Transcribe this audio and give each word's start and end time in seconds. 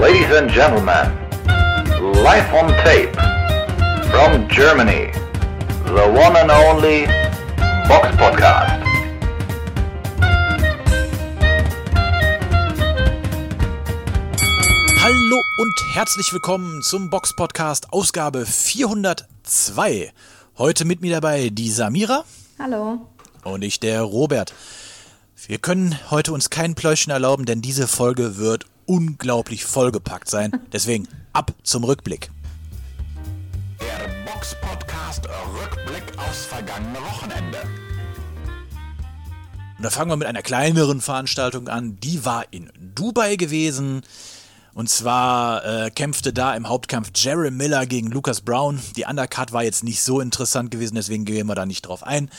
Ladies 0.00 0.30
and 0.32 0.48
gentlemen, 0.50 1.10
live 2.22 2.54
on 2.54 2.68
tape 2.84 3.12
from 4.10 4.48
Germany, 4.48 5.10
the 5.86 6.06
one 6.14 6.36
and 6.36 6.50
only 6.50 7.06
Box 7.88 8.08
Podcast. 8.16 8.82
Hallo 15.02 15.42
und 15.58 15.74
herzlich 15.94 16.32
willkommen 16.32 16.82
zum 16.82 17.10
Box 17.10 17.34
Podcast 17.34 17.92
Ausgabe 17.92 18.46
402. 18.46 20.12
Heute 20.58 20.84
mit 20.84 21.00
mir 21.00 21.12
dabei 21.14 21.50
die 21.50 21.70
Samira 21.70 22.24
Hallo. 22.58 23.06
und 23.44 23.62
ich 23.62 23.80
der 23.80 24.02
Robert. 24.02 24.54
Wir 25.46 25.58
können 25.58 25.98
heute 26.10 26.32
uns 26.32 26.50
kein 26.50 26.74
Pläuschen 26.74 27.10
erlauben, 27.12 27.46
denn 27.46 27.62
diese 27.62 27.86
Folge 27.86 28.36
wird 28.38 28.66
unglaublich 28.88 29.64
vollgepackt 29.64 30.28
sein. 30.28 30.52
Deswegen 30.72 31.06
ab 31.32 31.52
zum 31.62 31.84
Rückblick. 31.84 32.30
Der 33.80 34.32
Box 34.32 34.56
Podcast 34.60 35.28
Rückblick 35.60 36.18
aufs 36.18 36.46
vergangene 36.46 36.98
Wochenende. 36.98 37.58
Und 39.76 39.84
da 39.84 39.90
fangen 39.90 40.10
wir 40.10 40.16
mit 40.16 40.26
einer 40.26 40.42
kleineren 40.42 41.00
Veranstaltung 41.00 41.68
an. 41.68 42.00
Die 42.00 42.24
war 42.24 42.46
in 42.50 42.72
Dubai 42.78 43.36
gewesen. 43.36 44.02
Und 44.74 44.88
zwar 44.88 45.64
äh, 45.64 45.90
kämpfte 45.90 46.32
da 46.32 46.54
im 46.54 46.68
Hauptkampf 46.68 47.10
Jerry 47.14 47.50
Miller 47.50 47.86
gegen 47.86 48.10
Lucas 48.10 48.40
Brown. 48.40 48.80
Die 48.96 49.04
Undercard 49.04 49.52
war 49.52 49.64
jetzt 49.64 49.84
nicht 49.84 50.02
so 50.02 50.20
interessant 50.20 50.70
gewesen, 50.70 50.94
deswegen 50.94 51.24
gehen 51.24 51.46
wir 51.46 51.54
da 51.54 51.66
nicht 51.66 51.82
drauf 51.82 52.04
ein. 52.04 52.30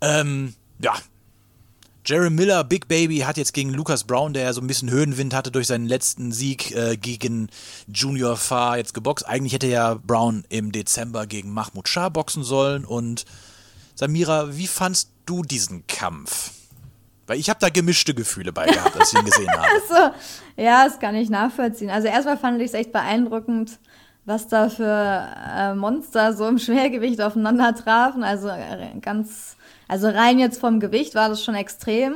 Ähm, 0.00 0.54
ja. 0.78 0.94
Jerry 2.08 2.30
Miller, 2.30 2.62
Big 2.62 2.86
Baby, 2.86 3.18
hat 3.18 3.36
jetzt 3.36 3.52
gegen 3.52 3.70
Lucas 3.70 4.04
Brown, 4.04 4.32
der 4.32 4.44
ja 4.44 4.52
so 4.52 4.60
ein 4.60 4.68
bisschen 4.68 4.90
Höhenwind 4.90 5.34
hatte 5.34 5.50
durch 5.50 5.66
seinen 5.66 5.86
letzten 5.86 6.30
Sieg 6.30 6.70
äh, 6.70 6.96
gegen 6.96 7.48
Junior 7.88 8.36
Farr, 8.36 8.76
jetzt 8.76 8.94
geboxt. 8.94 9.26
Eigentlich 9.26 9.54
hätte 9.54 9.66
ja 9.66 9.94
Brown 9.94 10.44
im 10.48 10.70
Dezember 10.70 11.26
gegen 11.26 11.52
Mahmoud 11.52 11.88
Shah 11.88 12.08
boxen 12.08 12.44
sollen. 12.44 12.84
Und 12.84 13.24
Samira, 13.96 14.56
wie 14.56 14.68
fandst 14.68 15.10
du 15.26 15.42
diesen 15.42 15.84
Kampf? 15.88 16.52
Weil 17.26 17.40
ich 17.40 17.50
habe 17.50 17.58
da 17.58 17.70
gemischte 17.70 18.14
Gefühle 18.14 18.52
bei 18.52 18.66
gehabt, 18.66 18.96
als 18.96 19.12
ich 19.12 19.18
ihn 19.18 19.24
gesehen 19.24 19.50
habe. 19.50 19.68
So, 19.88 20.62
ja, 20.62 20.86
das 20.86 21.00
kann 21.00 21.16
ich 21.16 21.28
nachvollziehen. 21.28 21.90
Also 21.90 22.06
erstmal 22.06 22.38
fand 22.38 22.60
ich 22.60 22.68
es 22.68 22.74
echt 22.74 22.92
beeindruckend, 22.92 23.80
was 24.24 24.46
da 24.46 24.68
für 24.68 25.28
äh, 25.56 25.74
Monster 25.74 26.34
so 26.34 26.46
im 26.46 26.58
Schwergewicht 26.58 27.20
aufeinander 27.20 27.74
trafen. 27.74 28.22
Also 28.22 28.46
äh, 28.46 28.92
ganz, 29.00 29.55
also 29.88 30.08
rein 30.08 30.38
jetzt 30.38 30.60
vom 30.60 30.80
Gewicht 30.80 31.14
war 31.14 31.28
das 31.28 31.42
schon 31.42 31.54
extrem. 31.54 32.14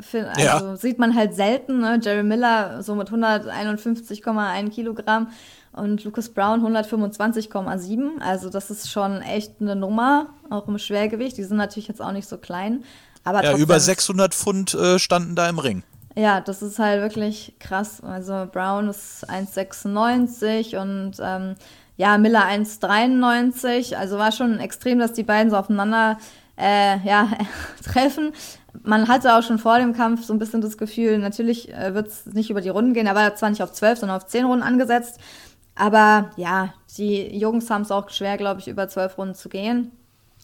Für, 0.00 0.28
also 0.28 0.40
Ja. 0.42 0.76
sieht 0.76 0.98
man 0.98 1.14
halt 1.14 1.34
selten, 1.34 1.78
ne? 1.80 1.98
Jerry 2.02 2.22
Miller 2.22 2.82
so 2.82 2.94
mit 2.94 3.10
151,1 3.10 4.70
Kilogramm 4.70 5.28
und 5.72 6.04
Lucas 6.04 6.28
Brown 6.28 6.60
125,7. 6.62 8.20
Also 8.20 8.50
das 8.50 8.70
ist 8.70 8.90
schon 8.90 9.22
echt 9.22 9.52
eine 9.60 9.74
Nummer, 9.76 10.28
auch 10.50 10.68
im 10.68 10.78
Schwergewicht. 10.78 11.36
Die 11.38 11.44
sind 11.44 11.56
natürlich 11.56 11.88
jetzt 11.88 12.02
auch 12.02 12.12
nicht 12.12 12.28
so 12.28 12.36
klein. 12.38 12.84
Aber 13.24 13.42
Ja, 13.42 13.56
über 13.56 13.76
ist- 13.76 13.86
600 13.86 14.34
Pfund 14.34 14.74
äh, 14.74 14.98
standen 14.98 15.34
da 15.34 15.48
im 15.48 15.58
Ring. 15.58 15.82
Ja, 16.14 16.40
das 16.40 16.62
ist 16.62 16.78
halt 16.78 17.02
wirklich 17.02 17.54
krass. 17.58 18.02
Also 18.02 18.46
Brown 18.50 18.88
ist 18.88 19.28
1,96 19.28 20.76
und 20.80 21.12
ähm, 21.20 21.54
ja, 21.98 22.16
Miller 22.18 22.44
1,93. 22.46 23.94
Also 23.96 24.18
war 24.18 24.32
schon 24.32 24.58
extrem, 24.58 24.98
dass 24.98 25.12
die 25.12 25.24
beiden 25.24 25.50
so 25.50 25.56
aufeinander 25.56 26.18
äh, 26.58 26.98
ja, 27.06 27.28
treffen. 27.84 28.32
Man 28.82 29.08
hatte 29.08 29.36
auch 29.36 29.42
schon 29.42 29.58
vor 29.58 29.78
dem 29.78 29.94
Kampf 29.94 30.24
so 30.24 30.32
ein 30.32 30.38
bisschen 30.38 30.60
das 30.60 30.78
Gefühl, 30.78 31.18
natürlich 31.18 31.72
äh, 31.72 31.94
wird 31.94 32.08
es 32.08 32.26
nicht 32.26 32.50
über 32.50 32.60
die 32.60 32.68
Runden 32.68 32.92
gehen, 32.92 33.08
aber 33.08 33.34
zwar 33.34 33.50
nicht 33.50 33.62
auf 33.62 33.72
12, 33.72 34.00
sondern 34.00 34.16
auf 34.16 34.26
10 34.26 34.44
Runden 34.44 34.62
angesetzt. 34.62 35.18
Aber 35.74 36.30
ja, 36.36 36.74
die 36.96 37.36
Jungs 37.36 37.68
haben 37.70 37.82
es 37.82 37.90
auch 37.90 38.08
schwer, 38.10 38.36
glaube 38.36 38.60
ich, 38.60 38.68
über 38.68 38.88
12 38.88 39.18
Runden 39.18 39.34
zu 39.34 39.48
gehen 39.48 39.92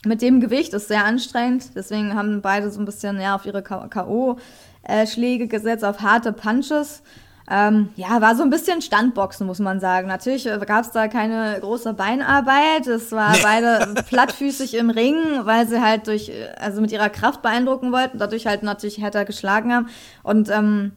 mit 0.05 0.23
dem 0.23 0.41
Gewicht 0.41 0.73
ist 0.75 0.89
sehr 0.89 1.05
anstrengend. 1.05 1.75
Deswegen 1.75 2.15
haben 2.15 2.43
beide 2.43 2.71
so 2.71 2.81
ein 2.81 2.85
bisschen 2.85 3.21
ja, 3.21 3.35
auf 3.35 3.47
ihre 3.47 3.63
K.O.-Schläge 3.63 5.47
gesetzt, 5.47 5.85
auf 5.85 6.01
harte 6.01 6.33
Punches. 6.33 7.03
Ähm, 7.51 7.89
ja, 7.97 8.21
war 8.21 8.37
so 8.37 8.43
ein 8.43 8.51
bisschen 8.51 8.83
Standboxen, 8.83 9.47
muss 9.47 9.59
man 9.59 9.81
sagen. 9.81 10.09
Natürlich 10.09 10.45
gab 10.67 10.85
es 10.85 10.91
da 10.93 11.09
keine 11.09 11.59
große 11.61 11.93
Beinarbeit. 11.95 12.87
Es 12.87 13.13
war 13.13 13.33
Nee. 13.33 13.39
beide 13.43 14.03
plattfüßig 14.09 14.75
im 14.75 14.91
Ring, 14.91 15.17
weil 15.43 15.67
sie 15.67 15.81
halt 15.81 16.07
durch, 16.07 16.29
äh, 16.29 16.49
also 16.59 16.81
mit 16.81 16.93
ihrer 16.93 17.09
Kraft 17.11 17.43
beeindrucken 17.43 17.93
wollten, 17.93 18.19
dadurch 18.19 18.47
halt 18.47 18.63
natürlich 18.63 18.99
härter 18.99 19.25
geschlagen 19.25 19.73
haben. 19.73 19.89
Und 20.23 20.49
ähm, 20.51 20.93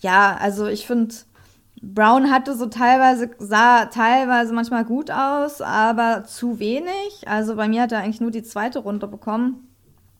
ja, 0.00 0.36
also 0.40 0.66
ich 0.66 0.86
finde, 0.86 1.14
Brown 1.82 2.30
hatte 2.30 2.54
so 2.56 2.66
teilweise, 2.66 3.30
sah 3.38 3.86
teilweise 3.86 4.52
manchmal 4.52 4.84
gut 4.84 5.10
aus, 5.10 5.60
aber 5.60 6.24
zu 6.24 6.58
wenig. 6.58 7.26
Also 7.26 7.56
bei 7.56 7.68
mir 7.68 7.82
hat 7.82 7.92
er 7.92 8.00
eigentlich 8.00 8.20
nur 8.20 8.30
die 8.30 8.42
zweite 8.42 8.80
Runde 8.80 9.06
bekommen. 9.08 9.64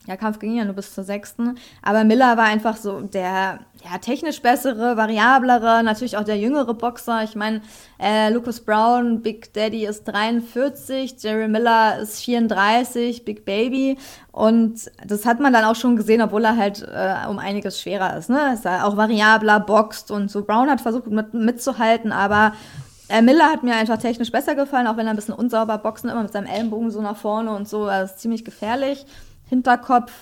Der 0.07 0.17
Kampf 0.17 0.39
ging 0.39 0.57
ja 0.57 0.65
nur 0.65 0.75
bis 0.75 0.95
zur 0.95 1.05
sechsten. 1.05 1.59
Aber 1.83 2.03
Miller 2.05 2.37
war 2.37 2.45
einfach 2.45 2.77
so 2.77 3.03
der 3.03 3.59
ja, 3.85 3.99
technisch 3.99 4.43
bessere, 4.43 4.97
variablere, 4.97 5.83
natürlich 5.83 6.17
auch 6.17 6.25
der 6.25 6.39
jüngere 6.39 6.75
Boxer. 6.75 7.23
Ich 7.23 7.37
meine, 7.37 7.61
äh, 8.01 8.31
Lucas 8.31 8.61
Brown, 8.61 9.23
Big 9.23 9.53
Daddy 9.55 9.87
ist 9.87 10.05
43, 10.05 11.17
Jerry 11.23 11.49
Miller 11.49 11.99
ist 12.01 12.21
34, 12.21 13.25
Big 13.25 13.45
Baby. 13.45 13.97
Und 14.33 14.91
das 15.07 15.25
hat 15.27 15.41
man 15.41 15.53
dann 15.53 15.65
auch 15.65 15.77
schon 15.77 15.97
gesehen, 15.97 16.23
obwohl 16.23 16.45
er 16.45 16.57
halt 16.57 16.83
äh, 16.83 17.29
um 17.29 17.39
einiges 17.39 17.81
schwerer 17.81 18.17
ist. 18.17 18.31
Ne? 18.31 18.55
Ist 18.55 18.67
er 18.67 18.87
auch 18.87 18.97
variabler, 18.97 19.61
boxt 19.61 20.11
und 20.11 20.31
so. 20.31 20.45
Brown 20.45 20.71
hat 20.71 20.81
versucht 20.81 21.07
mit, 21.07 21.33
mitzuhalten, 21.35 22.11
aber 22.13 22.53
äh, 23.09 23.23
Miller 23.23 23.47
hat 23.47 23.63
mir 23.63 23.75
einfach 23.75 23.99
technisch 23.99 24.33
besser 24.33 24.55
gefallen, 24.55 24.87
auch 24.87 24.97
wenn 24.97 25.07
er 25.07 25.11
ein 25.11 25.17
bisschen 25.17 25.35
unsauber 25.35 25.79
boxen, 25.79 26.11
immer 26.11 26.23
mit 26.23 26.33
seinem 26.33 26.47
Ellenbogen 26.47 26.91
so 26.91 27.01
nach 27.01 27.17
vorne 27.17 27.53
und 27.53 27.69
so. 27.69 27.87
Das 27.87 28.13
ist 28.13 28.21
ziemlich 28.21 28.45
gefährlich. 28.45 29.07
Hinterkopf. 29.49 30.13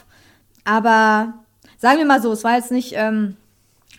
Aber 0.65 1.35
sagen 1.79 1.99
wir 1.99 2.07
mal 2.07 2.23
so, 2.23 2.33
es 2.33 2.45
war 2.45 2.57
jetzt 2.57 2.71
nicht 2.71 2.95
ähm, 2.97 3.37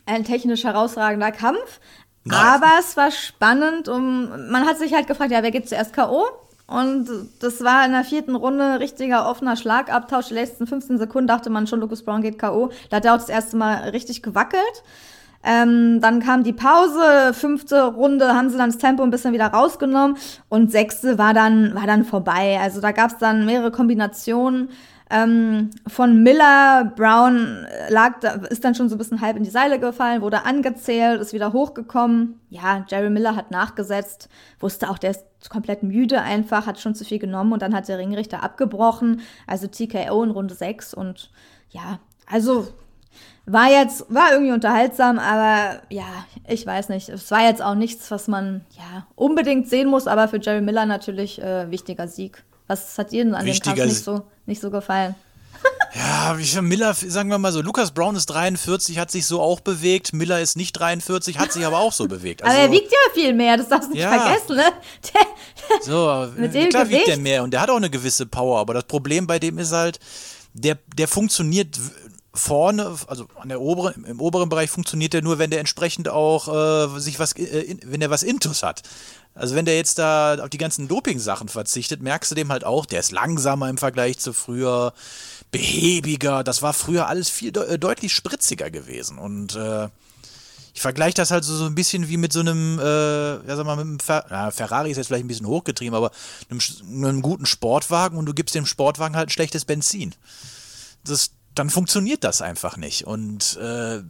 ein 0.07 0.23
technisch 0.23 0.63
herausragender 0.63 1.31
Kampf. 1.31 1.79
Nein. 2.23 2.39
Aber 2.39 2.71
es 2.79 2.97
war 2.97 3.11
spannend. 3.11 3.87
Um, 3.87 4.49
man 4.49 4.65
hat 4.65 4.77
sich 4.77 4.93
halt 4.93 5.07
gefragt, 5.07 5.31
ja, 5.31 5.43
wer 5.43 5.51
geht 5.51 5.69
zuerst 5.69 5.93
K.O.? 5.93 6.25
Und 6.67 7.07
das 7.39 7.63
war 7.63 7.85
in 7.85 7.93
der 7.93 8.03
vierten 8.03 8.35
Runde 8.35 8.81
richtiger 8.81 9.29
offener 9.29 9.55
Schlagabtausch. 9.55 10.27
Die 10.27 10.33
letzten 10.33 10.67
15 10.67 10.97
Sekunden 10.97 11.27
dachte 11.27 11.49
man 11.49 11.65
schon, 11.65 11.79
Lucas 11.79 12.03
Brown 12.03 12.21
geht 12.21 12.37
K.O. 12.37 12.71
Da 12.89 12.97
hat 12.97 13.05
er 13.05 13.13
auch 13.13 13.19
das 13.19 13.29
erste 13.29 13.55
Mal 13.55 13.89
richtig 13.89 14.21
gewackelt. 14.21 14.83
Ähm, 15.43 16.01
dann 16.01 16.19
kam 16.19 16.43
die 16.43 16.51
Pause, 16.51 17.33
fünfte 17.33 17.85
Runde 17.85 18.33
haben 18.33 18.49
sie 18.49 18.57
dann 18.57 18.71
das 18.71 18.79
Tempo 18.79 19.03
ein 19.03 19.11
bisschen 19.11 19.33
wieder 19.33 19.47
rausgenommen 19.47 20.17
und 20.49 20.71
sechste 20.71 21.17
war 21.17 21.33
dann, 21.33 21.73
war 21.73 21.87
dann 21.87 22.03
vorbei. 22.03 22.59
Also 22.61 22.81
da 22.81 22.91
gab 22.91 23.11
es 23.11 23.17
dann 23.17 23.45
mehrere 23.45 23.71
Kombinationen 23.71 24.69
ähm, 25.09 25.71
von 25.87 26.23
Miller. 26.23 26.91
Brown 26.95 27.65
lag, 27.89 28.19
da, 28.19 28.33
ist 28.33 28.63
dann 28.63 28.75
schon 28.75 28.89
so 28.89 28.95
ein 28.95 28.97
bisschen 28.97 29.21
halb 29.21 29.37
in 29.37 29.43
die 29.43 29.49
Seile 29.49 29.79
gefallen, 29.79 30.21
wurde 30.21 30.45
angezählt, 30.45 31.21
ist 31.21 31.33
wieder 31.33 31.53
hochgekommen. 31.53 32.39
Ja, 32.49 32.85
Jerry 32.89 33.09
Miller 33.09 33.35
hat 33.35 33.51
nachgesetzt, 33.51 34.29
wusste 34.59 34.89
auch, 34.89 34.97
der 34.97 35.11
ist 35.11 35.25
komplett 35.49 35.83
müde 35.83 36.21
einfach, 36.21 36.65
hat 36.65 36.79
schon 36.79 36.95
zu 36.95 37.05
viel 37.05 37.19
genommen 37.19 37.53
und 37.53 37.61
dann 37.61 37.75
hat 37.75 37.87
der 37.87 37.97
Ringrichter 37.97 38.43
abgebrochen. 38.43 39.21
Also 39.45 39.67
TKO 39.67 40.23
in 40.23 40.31
Runde 40.31 40.55
6 40.55 40.93
und 40.93 41.31
ja, 41.69 41.99
also 42.29 42.67
war 43.45 43.69
jetzt, 43.69 44.13
war 44.13 44.33
irgendwie 44.33 44.51
unterhaltsam, 44.51 45.19
aber 45.19 45.81
ja, 45.89 46.25
ich 46.47 46.65
weiß 46.65 46.89
nicht. 46.89 47.07
Es 47.07 47.31
war 47.31 47.43
jetzt 47.43 47.63
auch 47.63 47.75
nichts, 47.75 48.11
was 48.11 48.27
man 48.27 48.65
ja 48.71 49.07
unbedingt 49.15 49.69
sehen 49.69 49.89
muss, 49.89 50.05
aber 50.05 50.27
für 50.27 50.39
Jerry 50.39 50.61
Miller 50.61 50.85
natürlich 50.85 51.41
äh, 51.41 51.71
wichtiger 51.71 52.09
Sieg. 52.09 52.43
Was 52.67 52.97
hat 52.97 53.11
dir 53.11 53.23
denn 53.23 53.33
an 53.35 53.45
Wichtiger 53.45 53.75
dem 53.75 53.79
Kampf 53.79 53.91
nicht 53.93 54.03
so, 54.03 54.23
nicht 54.45 54.61
so 54.61 54.69
gefallen? 54.71 55.15
Ja, 55.95 56.61
Miller, 56.61 56.93
sagen 56.93 57.29
wir 57.29 57.37
mal 57.39 57.51
so, 57.51 57.61
Lukas 57.61 57.91
Brown 57.91 58.15
ist 58.15 58.27
43, 58.27 58.99
hat 58.99 59.09
sich 59.09 59.25
so 59.25 59.41
auch 59.41 59.61
bewegt. 59.61 60.13
Miller 60.13 60.39
ist 60.41 60.55
nicht 60.55 60.73
43, 60.73 61.39
hat 61.39 61.51
sich 61.51 61.65
aber 61.65 61.79
auch 61.79 61.93
so 61.93 62.07
bewegt. 62.07 62.43
aber 62.43 62.53
er 62.53 62.69
wiegt 62.71 62.91
ja 62.91 62.97
viel 63.15 63.33
mehr, 63.33 63.57
das 63.57 63.69
darfst 63.69 63.89
du 63.89 63.93
nicht 63.93 64.03
Ja. 64.03 64.11
vergessen, 64.19 64.57
ne? 64.57 64.65
Der, 65.13 65.21
So, 65.81 66.27
Mit 66.39 66.53
dem 66.53 66.69
klar 66.69 66.87
wiegt 66.89 67.07
der 67.07 67.15
Gewicht? 67.15 67.21
mehr 67.23 67.43
und 67.43 67.51
der 67.51 67.61
hat 67.61 67.69
auch 67.71 67.77
eine 67.77 67.89
gewisse 67.89 68.25
Power, 68.27 68.59
aber 68.59 68.73
das 68.75 68.83
Problem 68.83 69.25
bei 69.25 69.39
dem 69.39 69.57
ist 69.57 69.71
halt, 69.71 69.99
der, 70.53 70.77
der 70.95 71.07
funktioniert 71.07 71.79
vorne, 72.33 72.95
also 73.07 73.25
an 73.39 73.49
der 73.49 73.59
oberen, 73.61 74.03
im 74.05 74.19
oberen 74.21 74.49
Bereich 74.49 74.69
funktioniert 74.69 75.13
der 75.13 75.23
nur, 75.23 75.39
wenn 75.39 75.49
der 75.49 75.59
entsprechend 75.59 76.09
auch 76.09 76.47
äh, 76.95 76.99
sich 76.99 77.17
was, 77.17 77.31
äh, 77.33 77.43
in, 77.61 77.79
wenn 77.85 78.01
der 78.01 78.11
was 78.11 78.21
Intus 78.21 78.61
hat. 78.61 78.83
Also 79.37 79.55
wenn 79.55 79.65
der 79.65 79.75
jetzt 79.75 79.99
da 79.99 80.35
auf 80.41 80.49
die 80.49 80.57
ganzen 80.57 80.87
Doping-Sachen 80.87 81.47
verzichtet, 81.47 82.01
merkst 82.01 82.31
du 82.31 82.35
dem 82.35 82.51
halt 82.51 82.63
auch, 82.63 82.85
der 82.85 82.99
ist 82.99 83.11
langsamer 83.11 83.69
im 83.69 83.77
Vergleich 83.77 84.19
zu 84.19 84.33
früher, 84.33 84.93
behäbiger, 85.51 86.43
das 86.43 86.61
war 86.61 86.73
früher 86.73 87.07
alles 87.07 87.29
viel 87.29 87.51
de 87.51 87.75
äh, 87.75 87.79
deutlich 87.79 88.13
spritziger 88.13 88.69
gewesen 88.69 89.17
und 89.17 89.55
äh, 89.55 89.87
ich 90.73 90.81
vergleiche 90.81 91.15
das 91.15 91.31
halt 91.31 91.43
so, 91.43 91.55
so 91.55 91.65
ein 91.65 91.73
bisschen 91.73 92.07
wie 92.07 92.17
mit 92.17 92.31
so 92.31 92.41
einem, 92.41 92.77
äh, 92.77 93.47
ja 93.47 93.55
sag 93.55 93.65
mal, 93.65 93.77
mit 93.77 93.85
einem 93.85 93.99
Fer 93.99 94.25
ja, 94.29 94.51
Ferrari 94.51 94.91
ist 94.91 94.97
jetzt 94.97 95.07
vielleicht 95.07 95.25
ein 95.25 95.27
bisschen 95.27 95.47
hochgetrieben, 95.47 95.95
aber 95.95 96.11
einem, 96.51 96.59
einem 97.03 97.21
guten 97.23 97.47
Sportwagen 97.47 98.15
und 98.15 98.27
du 98.27 98.33
gibst 98.35 98.53
dem 98.53 98.67
Sportwagen 98.67 99.15
halt 99.15 99.31
schlechtes 99.31 99.65
Benzin. 99.65 100.13
Das, 101.03 101.31
dann 101.55 101.71
funktioniert 101.71 102.23
das 102.23 102.43
einfach 102.43 102.77
nicht. 102.77 103.07
Und 103.07 103.57
äh, 103.57 104.03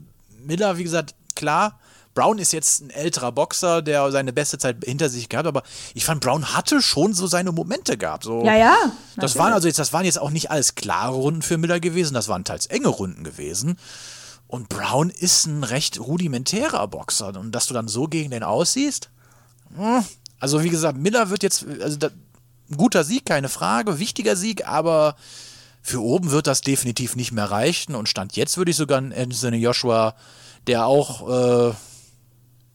Miller, 0.43 0.77
wie 0.77 0.83
gesagt, 0.83 1.15
klar, 1.35 1.79
Brown 2.17 2.39
ist 2.39 2.51
jetzt 2.51 2.81
ein 2.81 2.89
älterer 2.89 3.31
Boxer, 3.31 3.83
der 3.83 4.11
seine 4.11 4.33
beste 4.33 4.57
Zeit 4.57 4.77
hinter 4.83 5.07
sich 5.07 5.29
gehabt, 5.29 5.45
aber 5.45 5.61
ich 5.93 6.03
fand, 6.03 6.19
Brown 6.19 6.51
hatte 6.55 6.81
schon 6.81 7.13
so 7.13 7.27
seine 7.27 7.51
Momente 7.51 7.95
gehabt. 7.95 8.23
So, 8.23 8.43
Ja, 8.43 8.55
ja. 8.55 8.75
Das 9.17 9.37
waren 9.37 9.53
also 9.53 9.67
jetzt, 9.67 9.77
das 9.77 9.93
waren 9.93 10.03
jetzt 10.03 10.19
auch 10.19 10.31
nicht 10.31 10.49
alles 10.49 10.73
klare 10.73 11.13
Runden 11.13 11.43
für 11.43 11.59
Miller 11.59 11.79
gewesen, 11.79 12.15
das 12.15 12.27
waren 12.27 12.43
teils 12.43 12.65
enge 12.65 12.87
Runden 12.87 13.23
gewesen. 13.23 13.77
Und 14.47 14.67
Brown 14.67 15.11
ist 15.11 15.45
ein 15.45 15.63
recht 15.63 15.99
rudimentärer 15.99 16.87
Boxer. 16.87 17.37
Und 17.39 17.51
dass 17.51 17.67
du 17.67 17.75
dann 17.75 17.87
so 17.87 18.07
gegen 18.07 18.31
den 18.31 18.41
aussiehst, 18.41 19.11
hm, 19.75 20.03
also 20.39 20.63
wie 20.63 20.69
gesagt, 20.69 20.97
Miller 20.97 21.29
wird 21.29 21.43
jetzt, 21.43 21.67
also 21.83 21.97
da, 21.97 22.07
ein 22.71 22.77
guter 22.77 23.03
Sieg, 23.03 23.27
keine 23.27 23.47
Frage, 23.47 23.99
wichtiger 23.99 24.35
Sieg, 24.35 24.67
aber 24.67 25.15
für 25.83 26.01
oben 26.01 26.31
wird 26.31 26.47
das 26.47 26.61
definitiv 26.61 27.15
nicht 27.15 27.31
mehr 27.31 27.51
reichen. 27.51 27.93
Und 27.93 28.09
Stand 28.09 28.35
jetzt 28.35 28.57
würde 28.57 28.71
ich 28.71 28.77
sogar 28.77 28.97
einen 28.97 29.13
Anthony 29.13 29.57
Joshua, 29.57 30.15
der 30.65 30.87
auch, 30.87 31.69
äh, 31.69 31.73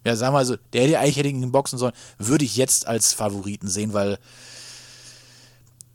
ja, 0.05 0.17
sagen 0.17 0.33
wir 0.33 0.39
mal 0.39 0.45
so, 0.45 0.57
der 0.73 0.83
hätte 0.83 0.99
eigentlich 0.99 1.17
hätte 1.17 1.29
ihn 1.29 1.53
boxen 1.53 1.79
sollen, 1.79 1.95
würde 2.19 2.45
ich 2.45 2.57
jetzt 2.57 2.87
als 2.87 3.13
Favoriten 3.13 3.69
sehen, 3.69 3.93
weil 3.93 4.19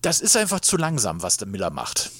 das 0.01 0.21
ist 0.21 0.38
einfach 0.38 0.59
zu 0.59 0.77
langsam, 0.77 1.21
was 1.21 1.38
der 1.38 1.48
Miller 1.48 1.69
macht. 1.69 2.12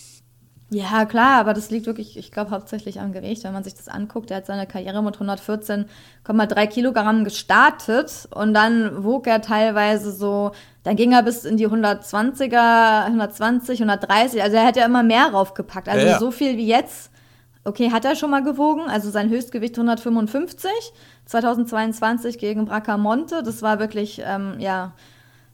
Ja, 0.69 1.06
klar, 1.06 1.39
aber 1.39 1.54
das 1.54 1.69
liegt 1.69 1.86
wirklich, 1.86 2.18
ich 2.18 2.30
glaube, 2.30 2.51
hauptsächlich 2.51 3.00
am 3.00 3.13
Gewicht. 3.13 3.45
Wenn 3.45 3.54
man 3.54 3.63
sich 3.63 3.75
das 3.75 3.88
anguckt, 3.88 4.31
er 4.31 4.38
hat 4.38 4.48
seine 4.48 4.68
Karriere 4.68 5.01
mit 5.01 5.16
114,3 5.16 6.68
Kilogramm 6.68 7.24
gestartet 7.24 8.28
und 8.36 8.54
dann 8.54 9.06
wog 9.06 9.28
er 9.28 9.42
teilweise 9.42 10.12
so, 10.12 10.51
dann 10.84 10.98
ging 10.98 11.13
er 11.13 11.24
bis 11.24 11.45
in 11.45 11.56
die 11.56 11.69
120er, 11.69 13.06
120, 13.06 13.80
130, 13.80 14.44
also 14.44 14.57
er 14.57 14.66
hat 14.66 14.75
ja 14.75 14.86
immer 14.86 15.04
mehr 15.04 15.28
raufgepackt. 15.28 15.88
Also 15.88 16.06
Ja, 16.06 16.12
ja. 16.13 16.19
so 16.19 16.31
viel 16.31 16.57
wie 16.57 16.68
jetzt, 16.68 17.12
okay, 17.67 17.91
hat 17.91 18.05
er 18.05 18.15
schon 18.15 18.31
mal 18.31 18.43
gewogen, 18.43 18.81
also 18.89 19.09
sein 19.09 19.29
Höchstgewicht 19.29 19.75
155, 19.77 20.71
2022 21.25 22.37
gegen 22.39 22.65
Bracamonte, 22.65 23.43
das 23.43 23.61
war 23.61 23.79
wirklich, 23.79 24.21
ähm, 24.25 24.55
ja, 24.59 24.93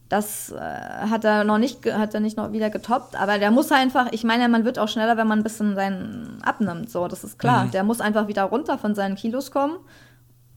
das 0.10 0.52
äh, 0.52 0.60
hat 0.60 1.26
er 1.26 1.44
noch 1.44 1.58
nicht, 1.58 1.92
hat 1.92 2.14
er 2.14 2.20
nicht 2.20 2.38
noch 2.38 2.52
wieder 2.52 2.70
getoppt, 2.70 3.16
aber 3.20 3.40
der 3.40 3.50
muss 3.50 3.72
einfach, 3.72 4.12
ich 4.12 4.24
meine, 4.24 4.48
man 4.48 4.64
wird 4.64 4.78
auch 4.78 4.88
schneller, 4.88 5.18
wenn 5.18 5.28
man 5.28 5.40
ein 5.40 5.44
bisschen 5.44 5.76
seinen 5.76 6.40
abnimmt, 6.44 6.92
so, 6.92 7.08
das 7.08 7.24
ist 7.24 7.40
klar. 7.40 7.68
Der 7.74 7.84
muss 7.84 8.00
einfach 8.00 8.28
wieder 8.28 8.44
runter 8.44 8.78
von 8.78 8.94
seinen 8.94 9.16
Kilos 9.16 9.50
kommen. 9.50 9.78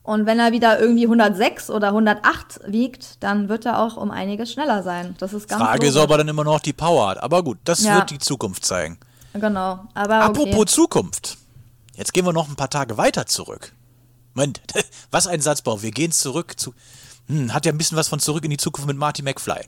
Und 0.02 0.24
wenn 0.24 0.38
er 0.38 0.52
wieder 0.52 0.78
irgendwie 0.78 1.04
106 1.04 1.68
oder 1.70 1.88
108 1.88 2.60
wiegt, 2.68 3.24
dann 3.24 3.48
wird 3.48 3.66
er 3.66 3.80
auch 3.80 3.96
um 3.96 4.12
einiges 4.12 4.52
schneller 4.52 4.84
sein. 4.84 5.16
Das 5.18 5.32
ist 5.32 5.48
ganz 5.48 5.60
Frage 5.60 5.86
ist, 5.86 5.96
ob 5.96 6.10
er 6.10 6.18
dann 6.18 6.28
immer 6.28 6.44
noch 6.44 6.60
die 6.60 6.72
Power 6.72 7.08
hat. 7.08 7.22
Aber 7.22 7.42
gut, 7.42 7.58
das 7.64 7.82
Ja. 7.82 7.96
wird 7.96 8.10
die 8.10 8.18
Zukunft 8.18 8.64
zeigen. 8.64 8.98
Genau, 9.32 9.80
aber 9.94 10.16
Apropos 10.22 10.54
okay. 10.54 10.66
Zukunft. 10.66 11.38
Jetzt 11.96 12.12
gehen 12.12 12.25
wir 12.25 12.32
noch 12.32 12.48
ein 12.48 12.56
paar 12.56 12.70
Tage 12.70 12.96
weiter 12.96 13.26
zurück. 13.26 13.72
Moment, 14.34 14.60
was 15.10 15.26
ein 15.26 15.40
Satzbau. 15.40 15.82
Wir 15.82 15.90
gehen 15.90 16.12
zurück 16.12 16.58
zu. 16.58 16.75
Hm, 17.28 17.52
hat 17.52 17.66
ja 17.66 17.72
ein 17.72 17.78
bisschen 17.78 17.96
was 17.96 18.08
von 18.08 18.20
zurück 18.20 18.44
in 18.44 18.50
die 18.50 18.56
Zukunft 18.56 18.87
mit 18.87 18.96
Marty 18.96 19.22
McFly. 19.22 19.64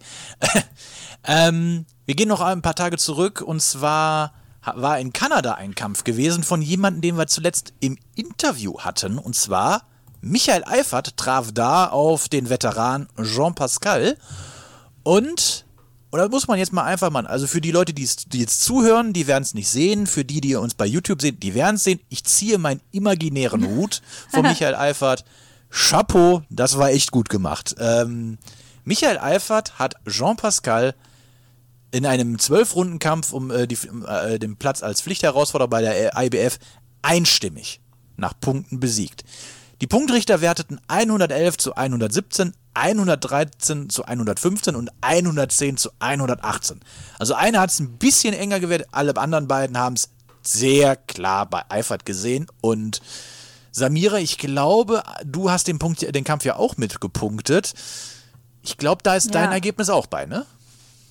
ähm, 1.25 1.87
wir 2.05 2.15
gehen 2.15 2.29
noch 2.29 2.41
ein 2.41 2.63
paar 2.63 2.75
Tage 2.75 2.99
zurück 2.99 3.41
und 3.41 3.61
zwar 3.61 4.33
war 4.63 4.99
in 4.99 5.13
Kanada 5.13 5.55
ein 5.55 5.75
Kampf 5.75 6.05
gewesen 6.05 6.43
von 6.43 6.63
jemandem, 6.63 7.01
den 7.01 7.17
wir 7.17 7.27
zuletzt 7.27 7.73
im 7.81 7.97
Interview 8.15 8.79
hatten. 8.81 9.19
Und 9.19 9.35
zwar 9.35 9.83
Michael 10.21 10.65
Eifert 10.65 11.17
traf 11.17 11.53
da 11.53 11.87
auf 11.87 12.29
den 12.29 12.51
Veteran 12.51 13.09
Jean 13.23 13.55
Pascal. 13.55 14.17
Und, 15.03 15.65
oder 16.11 16.29
muss 16.29 16.49
man 16.49 16.59
jetzt 16.59 16.73
mal 16.73 16.85
einfach 16.85 17.11
mal, 17.11 17.27
also 17.27 17.47
für 17.47 17.61
die 17.61 17.71
Leute, 17.71 17.93
die, 17.93 18.09
die 18.29 18.41
jetzt 18.41 18.63
zuhören, 18.63 19.13
die 19.13 19.27
werden 19.27 19.43
es 19.43 19.55
nicht 19.55 19.69
sehen, 19.69 20.07
für 20.07 20.25
die, 20.25 20.41
die 20.41 20.55
uns 20.55 20.75
bei 20.75 20.87
YouTube 20.87 21.21
sehen, 21.21 21.39
die 21.39 21.55
werden 21.55 21.77
es 21.77 21.85
sehen. 21.85 22.01
Ich 22.09 22.25
ziehe 22.25 22.59
meinen 22.59 22.81
imaginären 22.93 23.67
Hut 23.67 24.01
von 24.31 24.43
Michael 24.43 24.75
Eifert. 24.75 25.25
Chapeau, 25.71 26.43
das 26.49 26.79
war 26.79 26.91
echt 26.91 27.11
gut 27.11 27.29
gemacht. 27.29 27.77
Ähm, 27.79 28.39
Michael 28.85 29.19
Eifert 29.19 29.79
hat 29.79 29.97
Jean 30.07 30.37
Pascal 30.37 30.95
in 31.91 32.07
einem 32.07 32.39
Zwölf-Runden-Kampf 32.39 33.33
um 33.33 33.51
äh, 33.51 33.67
die, 33.67 33.77
äh, 34.07 34.39
den 34.39 34.57
Platz 34.57 34.83
als 34.83 35.03
Pflichtherausforderer 35.03 35.69
bei 35.69 35.83
der 35.83 36.17
äh, 36.17 36.27
IBF 36.27 36.59
einstimmig 37.03 37.81
nach 38.17 38.33
Punkten 38.41 38.81
besiegt. 38.81 39.25
Die 39.81 39.87
Punktrichter 39.87 40.41
werteten 40.41 40.81
111 40.89 41.57
zu 41.59 41.75
117, 41.75 42.53
113 42.81 43.91
zu 43.91 44.05
115 44.05 44.75
und 44.77 44.91
110 45.01 45.77
zu 45.77 45.91
118. 45.99 46.81
Also 47.19 47.35
einer 47.35 47.61
hat 47.61 47.71
es 47.71 47.81
ein 47.81 47.99
bisschen 47.99 48.35
enger 48.35 48.61
gewertet, 48.61 48.89
alle 48.93 49.17
anderen 49.17 49.49
beiden 49.49 49.77
haben 49.79 49.95
es 49.95 50.11
sehr 50.43 50.97
klar 50.97 51.47
bei 51.47 51.63
Eifert 51.69 52.07
gesehen 52.07 52.47
und 52.61 53.01
Samira, 53.71 54.19
ich 54.19 54.39
glaube, 54.39 55.03
du 55.25 55.51
hast 55.51 55.69
den, 55.69 55.79
Punkt, 55.79 56.03
den 56.15 56.25
Kampf 56.25 56.45
ja 56.45 56.57
auch 56.57 56.77
mitgepunktet. 56.79 57.75
Ich 58.63 58.77
glaube, 58.77 59.03
da 59.03 59.15
ist 59.15 59.27
Ja. 59.27 59.33
dein 59.33 59.53
Ergebnis 59.53 59.89
auch 59.91 60.07
bei, 60.07 60.27
ne? 60.27 60.47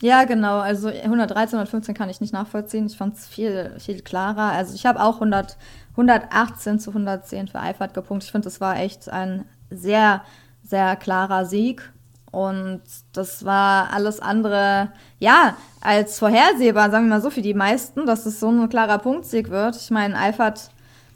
Ja, 0.02 0.26
genau. 0.26 0.60
Also 0.60 0.90
113, 0.90 1.58
115 1.58 1.96
kann 1.96 2.10
ich 2.10 2.20
nicht 2.22 2.34
nachvollziehen. 2.34 2.86
Ich 2.88 2.98
fand 2.98 3.16
es 3.18 3.26
viel, 3.28 3.74
viel 3.80 4.02
klarer. 4.02 4.52
Also 4.52 4.76
ich 4.76 4.86
habe 4.86 5.02
auch 5.02 5.16
100, 5.16 5.58
118 5.92 6.80
zu 6.80 6.92
110 6.92 7.48
für 7.48 7.60
Eifert 7.60 7.94
gepunktet. 7.94 8.28
Ich 8.28 8.32
finde, 8.32 8.46
das 8.46 8.60
war 8.62 8.78
echt 8.78 9.10
ein 9.10 9.46
sehr, 9.72 10.24
sehr 10.70 10.96
klarer 10.96 11.46
Sieg. 11.46 11.92
Und 12.32 12.82
das 13.14 13.46
war 13.46 13.92
alles 13.94 14.20
andere, 14.20 14.90
ja, 15.18 15.56
als 15.82 16.20
vorhersehbar, 16.20 16.92
sagen 16.92 17.06
wir 17.06 17.16
mal 17.16 17.22
so, 17.22 17.30
für 17.30 17.42
die 17.42 17.54
meisten, 17.54 18.06
dass 18.06 18.26
es 18.26 18.40
so 18.40 18.50
ein 18.50 18.70
klarer 18.70 18.98
Punktsieg 19.00 19.50
wird. 19.50 19.76
Ich 19.78 19.90
meine, 19.90 20.16
Eifert 20.18 20.70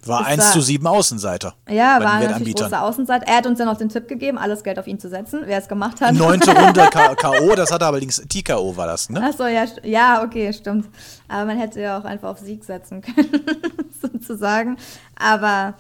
War 0.06 0.22
Ist 0.22 0.28
1 0.28 0.38
da- 0.46 0.52
zu 0.54 0.62
7 0.62 0.88
Außenseiter. 0.88 1.54
Ja, 1.70 2.00
war 2.02 2.22
natürlich 2.22 2.56
großer 2.56 2.82
Außenseiter. 2.82 3.28
Er 3.28 3.38
hat 3.38 3.46
uns 3.46 3.60
ja 3.60 3.66
noch 3.66 3.78
den 3.78 3.90
Tipp 3.90 4.08
gegeben, 4.08 4.40
alles 4.40 4.64
Geld 4.64 4.80
auf 4.80 4.88
ihn 4.88 5.00
zu 5.00 5.10
setzen, 5.10 5.42
wer 5.46 5.60
es 5.60 5.68
gemacht 5.68 6.00
hat. 6.02 6.14
Neunte 6.14 6.56
Runde 6.58 6.82
K- 6.92 7.14
K.O., 7.16 7.56
das 7.56 7.72
hatte 7.72 7.86
allerdings 7.86 8.16
TKO 8.28 8.76
war 8.76 8.88
das, 8.88 9.10
ne? 9.12 9.22
Achso, 9.24 9.46
ja, 9.46 9.66
ja, 9.84 10.24
okay, 10.24 10.52
stimmt. 10.54 10.88
Aber 11.28 11.46
man 11.46 11.58
hätte 11.60 11.82
ja 11.82 12.00
auch 12.00 12.06
einfach 12.06 12.30
auf 12.30 12.40
Sieg 12.40 12.64
setzen 12.64 13.02
können, 13.04 13.30
sozusagen. 14.02 14.78
Aber 15.20 15.76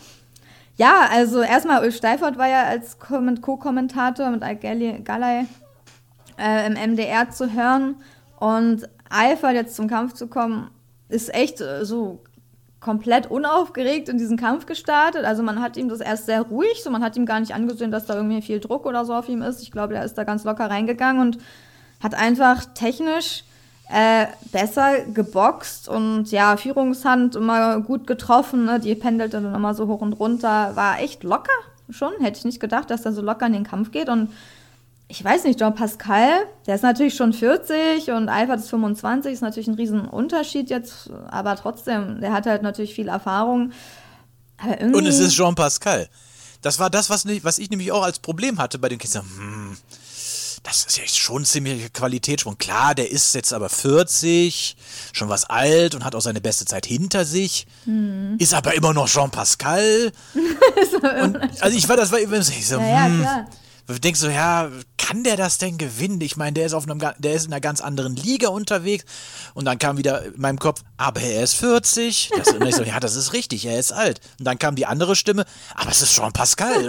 ja, 0.81 1.07
also 1.11 1.41
erstmal 1.41 1.83
Ulf 1.83 1.95
Steifert 1.95 2.39
war 2.39 2.47
ja 2.47 2.63
als 2.63 2.97
Komment- 2.97 3.43
Co-Kommentator 3.43 4.31
mit 4.31 4.41
Galay 4.41 5.45
äh, 6.39 6.65
im 6.65 6.73
MDR 6.73 7.29
zu 7.29 7.53
hören. 7.53 7.97
Und 8.39 8.89
Eifert 9.07 9.53
jetzt 9.53 9.75
zum 9.75 9.87
Kampf 9.87 10.13
zu 10.13 10.25
kommen, 10.25 10.71
ist 11.07 11.31
echt 11.35 11.61
äh, 11.61 11.85
so 11.85 12.23
komplett 12.79 13.29
unaufgeregt 13.29 14.09
in 14.09 14.17
diesen 14.17 14.37
Kampf 14.37 14.65
gestartet. 14.65 15.23
Also 15.23 15.43
man 15.43 15.61
hat 15.61 15.77
ihm 15.77 15.87
das 15.87 15.99
erst 15.99 16.25
sehr 16.25 16.41
ruhig, 16.41 16.81
so 16.83 16.89
man 16.89 17.03
hat 17.03 17.15
ihm 17.15 17.27
gar 17.27 17.39
nicht 17.39 17.53
angesehen, 17.53 17.91
dass 17.91 18.07
da 18.07 18.15
irgendwie 18.15 18.41
viel 18.41 18.59
Druck 18.59 18.87
oder 18.87 19.05
so 19.05 19.13
auf 19.13 19.29
ihm 19.29 19.43
ist. 19.43 19.61
Ich 19.61 19.69
glaube, 19.69 19.93
der 19.93 20.03
ist 20.03 20.17
da 20.17 20.23
ganz 20.23 20.45
locker 20.45 20.67
reingegangen 20.67 21.21
und 21.21 21.38
hat 22.01 22.15
einfach 22.15 22.65
technisch 22.73 23.43
äh, 23.91 24.27
besser 24.51 25.01
geboxt 25.13 25.89
und 25.89 26.31
ja, 26.31 26.55
Führungshand 26.57 27.36
immer 27.36 27.81
gut 27.81 28.07
getroffen, 28.07 28.65
ne? 28.65 28.79
die 28.79 28.95
pendelte 28.95 29.41
dann 29.41 29.53
immer 29.53 29.74
so 29.74 29.88
hoch 29.88 30.01
und 30.01 30.13
runter, 30.13 30.75
war 30.75 31.00
echt 31.00 31.24
locker 31.24 31.51
schon, 31.89 32.13
hätte 32.21 32.38
ich 32.38 32.45
nicht 32.45 32.60
gedacht, 32.60 32.89
dass 32.89 33.05
er 33.05 33.12
so 33.12 33.21
locker 33.21 33.48
in 33.48 33.53
den 33.53 33.63
Kampf 33.65 33.91
geht 33.91 34.07
und 34.07 34.29
ich 35.10 35.21
weiß 35.21 35.43
nicht, 35.43 35.60
Jean 35.60 35.75
Pascal, 35.75 36.45
der 36.65 36.75
ist 36.75 36.83
natürlich 36.83 37.15
schon 37.15 37.33
40 37.33 38.12
und 38.12 38.29
Eifert 38.29 38.62
ist 38.62 38.69
25, 38.69 39.33
ist 39.33 39.41
natürlich 39.41 39.67
ein 39.67 39.74
riesen 39.74 40.07
Unterschied 40.07 40.69
jetzt, 40.69 41.10
aber 41.27 41.57
trotzdem, 41.57 42.21
der 42.21 42.31
hat 42.31 42.45
halt 42.45 42.63
natürlich 42.63 42.95
viel 42.95 43.10
Erfahrung. 43.10 43.74
Und 44.79 45.05
es 45.05 45.19
ist 45.19 45.36
Jean 45.36 45.53
Pascal. 45.53 46.07
Das 46.62 46.79
war 46.79 46.89
das, 46.89 47.10
was, 47.10 47.25
was 47.43 47.57
ich 47.57 47.69
nämlich 47.69 47.91
auch 47.91 48.03
als 48.03 48.19
Problem 48.19 48.57
hatte 48.57 48.79
bei 48.79 48.88
den 48.88 49.00
Kindern. 49.00 49.25
Hm, 49.36 49.77
das 50.63 50.86
ist 50.86 50.98
ja 50.98 51.03
schon 51.08 51.44
ziemlich 51.44 51.91
Qualitätssprung. 51.91 52.58
Klar, 52.58 52.94
der 52.94 53.10
ist 53.10 53.34
jetzt 53.34 53.51
aber 53.51 53.70
40, 53.70 54.75
schon 55.12 55.30
was 55.30 55.46
alt 55.46 55.96
und 55.96 56.06
hat 56.06 56.13
auch 56.13 56.22
seine 56.22 56.41
beste 56.41 56.65
Zeit 56.65 56.86
hinter 56.86 57.25
sich. 57.25 57.65
Hm. 57.86 58.36
Ist 58.38 58.53
aber 58.53 58.75
immer 58.75 58.94
noch 58.94 59.08
Jean 59.08 59.32
Pascal. 59.32 60.12
und, 61.24 61.38
also 61.62 61.77
ich 61.77 61.89
war, 61.89 61.98
das 61.98 62.12
war 62.12 62.20
immer 62.20 62.41
so, 62.41 62.51
ich 62.51 62.68
so 62.68 62.75
ja, 62.80 63.08
ja, 63.08 63.48
klar. 63.91 63.95
Du 63.95 64.00
denkst 64.01 64.19
so, 64.19 64.29
ja, 64.29 64.69
kann 64.98 65.24
der 65.24 65.36
das 65.38 65.57
denn 65.57 65.77
gewinnen? 65.77 66.21
Ich 66.21 66.38
meine, 66.38 66.53
der 66.53 66.65
ist 66.65 66.74
auf 66.74 66.83
einem, 66.89 67.00
der 67.00 67.33
ist 67.33 67.45
in 67.45 67.51
einer 67.53 67.62
ganz 67.62 67.81
anderen 67.81 68.15
Liga 68.15 68.50
unterwegs. 68.50 69.03
Und 69.53 69.65
dann 69.65 69.77
kam 69.77 69.98
wieder 69.98 70.24
in 70.25 70.39
meinem 70.39 70.60
Kopf, 70.60 70.81
aber 70.98 71.21
er 71.21 71.43
ist 71.43 71.55
40. 71.55 72.31
Das, 72.38 72.53
und 72.53 72.65
ich 72.65 72.75
so, 72.75 72.83
ja, 72.83 73.00
das 73.00 73.15
ist 73.15 73.33
richtig, 73.33 73.65
er 73.65 73.77
ist 73.79 73.91
alt. 73.91 74.21
Und 74.39 74.45
dann 74.45 74.57
kam 74.60 74.75
die 74.75 74.86
andere 74.86 75.15
Stimme, 75.15 75.45
aber 75.75 75.91
es 75.91 76.01
ist 76.01 76.15
Jean 76.15 76.31
Pascal. 76.31 76.88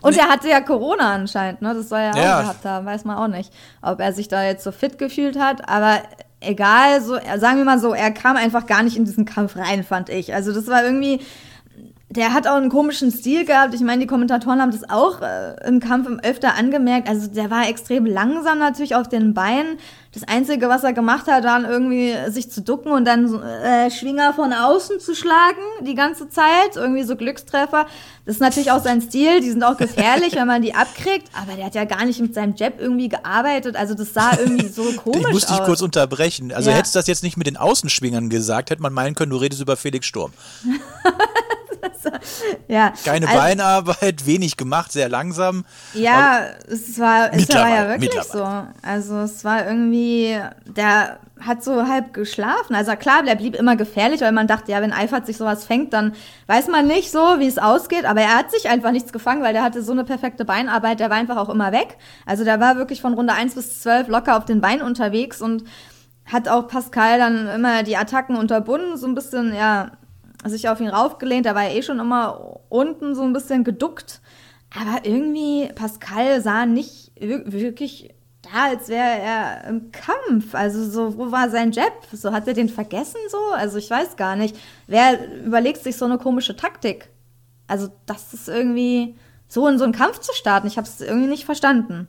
Und 0.00 0.16
er 0.18 0.28
hatte 0.28 0.48
ja 0.48 0.60
Corona 0.60 1.14
anscheinend, 1.14 1.62
ne? 1.62 1.74
Das 1.74 1.88
soll 1.88 1.98
er 2.00 2.16
Ja. 2.16 2.36
auch 2.38 2.42
gehabt 2.42 2.64
haben, 2.64 2.86
weiß 2.86 3.04
man 3.04 3.16
auch 3.16 3.28
nicht, 3.28 3.52
ob 3.82 4.00
er 4.00 4.12
sich 4.12 4.28
da 4.28 4.44
jetzt 4.44 4.64
so 4.64 4.72
fit 4.72 4.98
gefühlt 4.98 5.38
hat. 5.38 5.68
Aber 5.68 6.02
egal, 6.40 7.02
so, 7.02 7.14
sagen 7.38 7.56
wir 7.58 7.64
mal 7.64 7.80
so, 7.80 7.92
er 7.94 8.10
kam 8.12 8.36
einfach 8.36 8.66
gar 8.66 8.82
nicht 8.82 8.96
in 8.96 9.04
diesen 9.04 9.24
Kampf 9.24 9.56
rein, 9.56 9.82
fand 9.82 10.10
ich. 10.10 10.34
Also 10.34 10.52
das 10.52 10.66
war 10.66 10.84
irgendwie, 10.84 11.20
der 12.16 12.32
hat 12.32 12.46
auch 12.46 12.54
einen 12.56 12.68
komischen 12.70 13.10
Stil 13.10 13.44
gehabt. 13.44 13.74
Ich 13.74 13.80
meine, 13.80 14.00
die 14.02 14.06
Kommentatoren 14.06 14.60
haben 14.60 14.70
das 14.70 14.88
auch 14.88 15.20
äh, 15.20 15.54
im 15.66 15.80
Kampf 15.80 16.08
öfter 16.22 16.54
angemerkt. 16.56 17.08
Also 17.08 17.26
der 17.28 17.50
war 17.50 17.68
extrem 17.68 18.06
langsam 18.06 18.58
natürlich 18.58 18.94
auf 18.94 19.08
den 19.08 19.34
Beinen. 19.34 19.78
Das 20.12 20.22
Einzige, 20.28 20.68
was 20.68 20.84
er 20.84 20.92
gemacht 20.92 21.26
hat, 21.26 21.42
war 21.42 21.68
irgendwie 21.68 22.14
sich 22.28 22.48
zu 22.48 22.62
ducken 22.62 22.92
und 22.92 23.04
dann 23.04 23.34
äh, 23.42 23.90
Schwinger 23.90 24.32
von 24.32 24.52
außen 24.52 25.00
zu 25.00 25.14
schlagen 25.16 25.58
die 25.80 25.96
ganze 25.96 26.28
Zeit. 26.28 26.76
Irgendwie 26.76 27.02
so 27.02 27.16
Glückstreffer. 27.16 27.86
Das 28.24 28.36
ist 28.36 28.40
natürlich 28.40 28.70
auch 28.70 28.82
sein 28.82 29.00
Stil. 29.02 29.40
Die 29.40 29.50
sind 29.50 29.64
auch 29.64 29.76
gefährlich, 29.76 30.34
wenn 30.36 30.46
man 30.46 30.62
die 30.62 30.72
abkriegt. 30.74 31.28
Aber 31.40 31.56
der 31.56 31.66
hat 31.66 31.74
ja 31.74 31.84
gar 31.84 32.04
nicht 32.04 32.20
mit 32.20 32.32
seinem 32.32 32.54
Jab 32.56 32.80
irgendwie 32.80 33.08
gearbeitet. 33.08 33.74
Also 33.74 33.94
das 33.94 34.14
sah 34.14 34.38
irgendwie 34.38 34.68
so 34.68 34.82
komisch 34.96 35.18
aus. 35.24 35.26
Ich 35.26 35.32
muss 35.32 35.46
dich 35.46 35.60
aus. 35.60 35.66
kurz 35.66 35.82
unterbrechen. 35.82 36.52
Also 36.52 36.70
Ja. 36.70 36.76
hättest 36.76 36.94
du 36.94 37.00
das 37.00 37.08
jetzt 37.08 37.24
nicht 37.24 37.36
mit 37.36 37.48
den 37.48 37.56
Außenschwingern 37.56 38.28
gesagt, 38.28 38.70
hätte 38.70 38.82
man 38.82 38.92
meinen 38.92 39.16
können, 39.16 39.30
du 39.30 39.36
redest 39.38 39.60
über 39.62 39.76
Felix 39.76 40.06
Sturm. 40.06 40.32
Ja. 42.68 42.92
Keine 43.04 43.26
Also- 43.28 43.38
Beinarbeit, 43.38 44.26
wenig 44.26 44.56
gemacht, 44.56 44.92
sehr 44.92 45.08
langsam. 45.08 45.64
Ja, 45.94 46.40
es 46.68 46.98
war, 46.98 47.32
es 47.32 47.48
war 47.50 47.68
ja 47.68 47.88
wirklich 47.88 48.12
so. 48.22 48.46
Also 48.82 49.18
es 49.20 49.44
war 49.44 49.66
irgendwie, 49.66 50.38
der 50.66 51.18
hat 51.40 51.62
so 51.64 51.86
halb 51.88 52.14
geschlafen. 52.14 52.74
Also 52.74 52.94
klar, 52.96 53.22
der 53.22 53.34
blieb 53.34 53.54
immer 53.56 53.76
gefährlich, 53.76 54.20
weil 54.22 54.32
man 54.32 54.46
dachte, 54.46 54.72
ja, 54.72 54.80
wenn 54.80 54.92
Eifert 54.92 55.26
sich 55.26 55.36
sowas 55.36 55.64
fängt, 55.66 55.92
dann 55.92 56.14
weiß 56.46 56.68
man 56.68 56.86
nicht 56.86 57.10
so, 57.10 57.18
wie 57.38 57.46
es 57.46 57.58
ausgeht. 57.58 58.04
Aber 58.06 58.20
er 58.22 58.36
hat 58.36 58.50
sich 58.50 58.68
einfach 58.68 58.92
nichts 58.92 59.12
gefangen, 59.12 59.42
weil 59.42 59.52
der 59.52 59.62
hatte 59.62 59.82
so 59.82 59.92
eine 59.92 60.04
perfekte 60.04 60.44
Beinarbeit, 60.44 61.00
der 61.00 61.10
war 61.10 61.16
einfach 61.16 61.36
auch 61.36 61.48
immer 61.50 61.72
weg. 61.72 61.98
Also 62.24 62.44
der 62.44 62.60
war 62.60 62.76
wirklich 62.76 63.00
von 63.00 63.14
Runde 63.14 63.34
1 63.34 63.54
bis 63.54 63.82
12 63.82 64.08
locker 64.08 64.36
auf 64.38 64.44
den 64.44 64.60
Beinen 64.60 64.82
unterwegs 64.82 65.42
und 65.42 65.64
hat 66.24 66.48
auch 66.48 66.68
Pascal 66.68 67.18
dann 67.18 67.46
immer 67.48 67.82
die 67.82 67.96
Attacken 67.98 68.36
unterbunden, 68.36 68.96
so 68.96 69.06
ein 69.06 69.14
bisschen, 69.14 69.54
ja, 69.54 69.90
sich 70.44 70.68
auf 70.68 70.80
ihn 70.80 70.88
raufgelehnt. 70.88 71.46
Da 71.46 71.54
war 71.54 71.64
er 71.64 71.74
eh 71.74 71.82
schon 71.82 72.00
immer 72.00 72.60
unten 72.68 73.14
so 73.14 73.22
ein 73.22 73.32
bisschen 73.32 73.64
geduckt. 73.64 74.20
Aber 74.76 75.04
irgendwie, 75.06 75.68
Pascal 75.74 76.40
sah 76.40 76.66
nicht 76.66 77.12
wir- 77.16 77.50
wirklich 77.52 78.14
da, 78.42 78.64
als 78.70 78.88
wäre 78.88 79.18
er 79.20 79.64
im 79.68 79.90
Kampf. 79.92 80.54
Also 80.54 80.84
so, 80.88 81.16
wo 81.16 81.32
war 81.32 81.48
sein 81.48 81.72
Jab? 81.72 81.92
So, 82.12 82.32
hat 82.32 82.46
er 82.46 82.54
den 82.54 82.68
vergessen 82.68 83.20
so? 83.30 83.38
Also 83.54 83.78
ich 83.78 83.88
weiß 83.90 84.16
gar 84.16 84.36
nicht. 84.36 84.56
Wer 84.86 85.42
überlegt 85.44 85.82
sich 85.82 85.96
so 85.96 86.04
eine 86.04 86.18
komische 86.18 86.56
Taktik? 86.56 87.08
Also 87.66 87.88
das 88.06 88.34
ist 88.34 88.48
irgendwie 88.48 89.16
so 89.48 89.66
in 89.68 89.78
so 89.78 89.84
einen 89.84 89.92
Kampf 89.94 90.18
zu 90.20 90.32
starten. 90.34 90.66
Ich 90.66 90.76
habe 90.76 90.86
es 90.86 91.00
irgendwie 91.00 91.28
nicht 91.28 91.44
verstanden. 91.44 92.08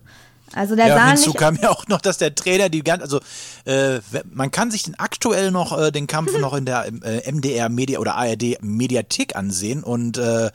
Also 0.53 0.75
der 0.75 0.87
Ja, 0.87 0.95
sah 0.95 1.07
hinzu 1.07 1.29
nicht... 1.29 1.37
kam 1.39 1.55
ja 1.57 1.69
auch 1.69 1.87
noch, 1.87 2.01
dass 2.01 2.17
der 2.17 2.33
Trainer 2.35 2.69
die 2.69 2.83
ganze, 2.83 3.03
also 3.03 3.19
äh, 3.65 3.99
man 4.31 4.51
kann 4.51 4.71
sich 4.71 4.83
den 4.83 4.97
aktuell 4.99 5.51
noch 5.51 5.77
äh, 5.77 5.91
den 5.91 6.07
Kampf 6.07 6.37
noch 6.39 6.53
in 6.53 6.65
der 6.65 6.85
äh, 7.03 7.29
MDR 7.31 7.69
Media 7.69 7.99
oder 7.99 8.15
ARD 8.15 8.57
Mediathek 8.61 9.35
ansehen 9.35 9.83
und 9.83 10.17
äh, 10.17 10.51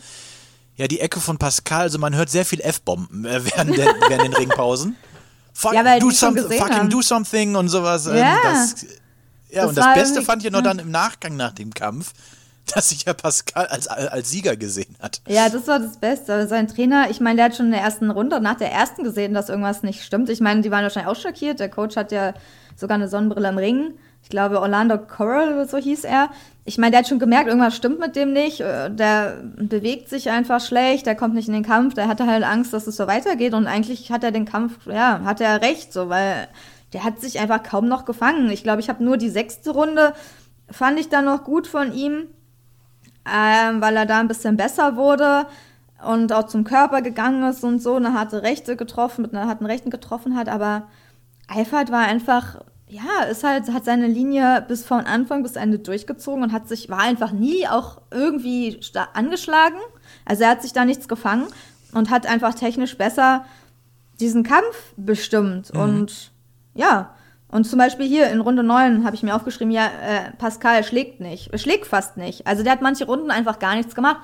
ja 0.76 0.86
die 0.88 1.00
Ecke 1.00 1.20
von 1.20 1.38
Pascal, 1.38 1.82
also 1.82 1.98
man 1.98 2.14
hört 2.14 2.30
sehr 2.30 2.44
viel 2.46 2.60
F-Bomben 2.60 3.24
äh, 3.26 3.44
während, 3.44 3.76
der, 3.76 3.86
während 4.08 4.24
den 4.24 4.32
Ringpausen. 4.34 4.96
Fuck, 5.52 5.74
Ja, 5.74 5.98
do 5.98 6.06
gesehen 6.08 6.34
fucking 6.36 6.72
haben. 6.74 6.90
do 6.90 7.02
something 7.02 7.56
und 7.56 7.68
sowas. 7.68 8.06
ähm, 8.06 8.16
Ja. 8.16 8.38
das, 8.42 8.76
ja, 9.50 9.62
Das 9.62 9.68
und 9.70 9.76
das 9.76 9.94
Beste 9.94 10.22
fand 10.22 10.44
ich 10.44 10.50
noch 10.50 10.62
dann 10.62 10.78
im 10.78 10.90
Nachgang 10.90 11.36
nach 11.36 11.52
dem 11.52 11.74
Kampf, 11.74 12.12
dass 12.74 12.90
sich 12.90 13.04
ja 13.04 13.14
Pascal 13.14 13.66
als, 13.66 13.88
als 13.88 14.30
Sieger 14.30 14.56
gesehen 14.56 14.96
hat. 15.00 15.20
Ja, 15.28 15.48
das 15.48 15.66
war 15.66 15.78
das 15.78 15.96
Beste. 15.96 16.46
Sein 16.46 16.68
Trainer, 16.68 17.10
ich 17.10 17.20
meine, 17.20 17.36
der 17.36 17.44
hat 17.46 17.56
schon 17.56 17.66
in 17.66 17.72
der 17.72 17.80
ersten 17.82 18.10
Runde, 18.10 18.40
nach 18.40 18.56
der 18.56 18.72
ersten 18.72 19.04
gesehen, 19.04 19.34
dass 19.34 19.48
irgendwas 19.48 19.82
nicht 19.82 20.02
stimmt. 20.02 20.28
Ich 20.30 20.40
meine, 20.40 20.60
die 20.62 20.70
waren 20.70 20.82
wahrscheinlich 20.82 21.10
auch 21.10 21.20
schockiert. 21.20 21.60
Der 21.60 21.68
Coach 21.68 21.96
hat 21.96 22.12
ja 22.12 22.34
sogar 22.76 22.96
eine 22.96 23.08
Sonnenbrille 23.08 23.48
im 23.48 23.58
Ring. 23.58 23.94
Ich 24.22 24.28
glaube, 24.28 24.60
Orlando 24.60 24.98
Coral 24.98 25.66
so 25.68 25.78
hieß 25.78 26.04
er. 26.04 26.30
Ich 26.64 26.78
meine, 26.78 26.92
der 26.92 27.00
hat 27.00 27.08
schon 27.08 27.18
gemerkt, 27.18 27.48
irgendwas 27.48 27.74
stimmt 27.74 27.98
mit 28.00 28.16
dem 28.16 28.32
nicht. 28.32 28.60
Äh, 28.60 28.90
Der 28.90 29.38
bewegt 29.56 30.08
sich 30.08 30.30
einfach 30.30 30.60
schlecht, 30.60 31.06
der 31.06 31.14
kommt 31.14 31.34
nicht 31.34 31.48
in 31.48 31.54
den 31.54 31.64
Kampf. 31.64 31.94
Der 31.94 32.06
hatte 32.06 32.26
halt 32.26 32.44
Angst, 32.44 32.72
dass 32.72 32.86
es 32.86 32.96
so 32.96 33.06
weitergeht. 33.06 33.54
Und 33.54 33.66
eigentlich 33.66 34.12
hat 34.12 34.24
er 34.24 34.30
den 34.30 34.44
Kampf, 34.44 34.86
ja, 34.86 35.20
hat 35.24 35.40
er 35.40 35.62
recht, 35.62 35.92
so, 35.92 36.08
weil 36.08 36.48
der 36.92 37.04
hat 37.04 37.20
sich 37.20 37.38
einfach 37.38 37.62
kaum 37.62 37.88
noch 37.88 38.04
gefangen. 38.04 38.50
Ich 38.50 38.62
glaube, 38.62 38.80
ich 38.80 38.88
habe 38.88 39.02
nur 39.02 39.16
die 39.16 39.30
sechste 39.30 39.70
Runde, 39.70 40.12
fand 40.70 40.98
ich 41.00 41.08
dann 41.08 41.24
noch 41.24 41.44
gut 41.44 41.66
von 41.66 41.92
ihm 41.92 42.26
ähm, 43.32 43.80
weil 43.80 43.96
er 43.96 44.06
da 44.06 44.20
ein 44.20 44.28
bisschen 44.28 44.56
besser 44.56 44.96
wurde 44.96 45.46
und 46.04 46.32
auch 46.32 46.46
zum 46.46 46.64
Körper 46.64 47.02
gegangen 47.02 47.42
ist 47.48 47.64
und 47.64 47.80
so, 47.80 47.96
eine 47.96 48.14
harte 48.14 48.42
Rechte 48.42 48.76
getroffen, 48.76 49.22
mit 49.22 49.34
einer 49.34 49.46
harten 49.46 49.66
Rechten 49.66 49.90
getroffen 49.90 50.36
hat, 50.36 50.48
aber 50.48 50.88
Eifert 51.48 51.90
war 51.90 52.00
einfach, 52.00 52.60
ja, 52.86 53.24
ist 53.30 53.44
halt, 53.44 53.72
hat 53.72 53.84
seine 53.84 54.06
Linie 54.06 54.64
bis 54.66 54.84
von 54.84 55.00
Anfang 55.00 55.42
bis 55.42 55.56
Ende 55.56 55.78
durchgezogen 55.78 56.44
und 56.44 56.52
hat 56.52 56.68
sich, 56.68 56.88
war 56.88 57.00
einfach 57.00 57.32
nie 57.32 57.66
auch 57.66 58.02
irgendwie 58.10 58.80
angeschlagen. 59.14 59.78
Also 60.24 60.44
er 60.44 60.50
hat 60.50 60.62
sich 60.62 60.72
da 60.72 60.84
nichts 60.84 61.08
gefangen 61.08 61.46
und 61.92 62.10
hat 62.10 62.26
einfach 62.26 62.54
technisch 62.54 62.96
besser 62.96 63.44
diesen 64.20 64.44
Kampf 64.44 64.92
bestimmt. 64.96 65.70
Und 65.70 66.30
ja, 66.74 67.14
und 67.50 67.64
zum 67.64 67.78
Beispiel 67.78 68.06
hier 68.06 68.28
in 68.30 68.40
Runde 68.40 68.62
9 68.62 69.04
habe 69.04 69.16
ich 69.16 69.22
mir 69.22 69.34
aufgeschrieben, 69.34 69.70
ja, 69.72 69.86
äh, 69.86 70.30
Pascal 70.38 70.84
schlägt 70.84 71.20
nicht, 71.20 71.50
schlägt 71.60 71.86
fast 71.86 72.16
nicht. 72.16 72.46
Also 72.46 72.62
der 72.62 72.72
hat 72.72 72.82
manche 72.82 73.06
Runden 73.06 73.30
einfach 73.30 73.58
gar 73.58 73.74
nichts 73.74 73.94
gemacht. 73.94 74.18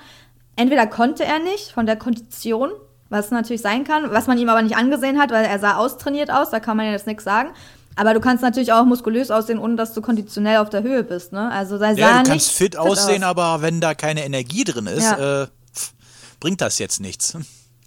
Entweder 0.57 0.87
konnte 0.87 1.25
er 1.25 1.39
nicht 1.39 1.73
von 1.73 1.87
der 1.87 1.97
Kondition, 1.97 2.71
was 3.09 3.31
natürlich 3.31 3.63
sein 3.63 3.85
kann, 3.85 4.11
was 4.11 4.27
man 4.27 4.39
ihm 4.39 4.49
aber 4.49 4.63
nicht 4.63 4.77
angesehen 4.77 5.19
hat, 5.21 5.31
weil 5.31 5.45
er 5.45 5.59
sah 5.59 5.77
austrainiert 5.77 6.31
aus, 6.31 6.51
da 6.51 6.61
kann 6.61 6.77
man 6.77 6.87
ja 6.87 6.93
jetzt 6.93 7.07
nichts 7.07 7.25
sagen. 7.25 7.51
Aber 7.99 8.13
du 8.15 8.21
kannst 8.21 8.43
natürlich 8.43 8.73
auch 8.73 8.85
muskulös 8.85 9.31
aussehen, 9.31 9.59
ohne 9.59 9.77
dass 9.77 9.95
du 9.95 10.03
konditionell 10.03 10.59
auf 10.59 10.69
der 10.71 10.83
Höhe 10.83 11.03
bist, 11.03 11.33
ne? 11.33 11.51
Also 11.51 11.79
sah 11.79 11.93
Ja, 11.93 12.23
du 12.23 12.29
kannst 12.29 12.53
fit 12.53 12.77
aussehen, 12.77 13.25
aus. 13.25 13.31
aber 13.31 13.63
wenn 13.63 13.81
da 13.81 13.95
keine 13.95 14.25
Energie 14.25 14.65
drin 14.65 14.87
ist, 14.87 15.03
Ja. 15.05 15.43
äh, 15.43 15.47
bringt 16.41 16.61
das 16.61 16.79
jetzt 16.79 17.01
nichts. 17.01 17.37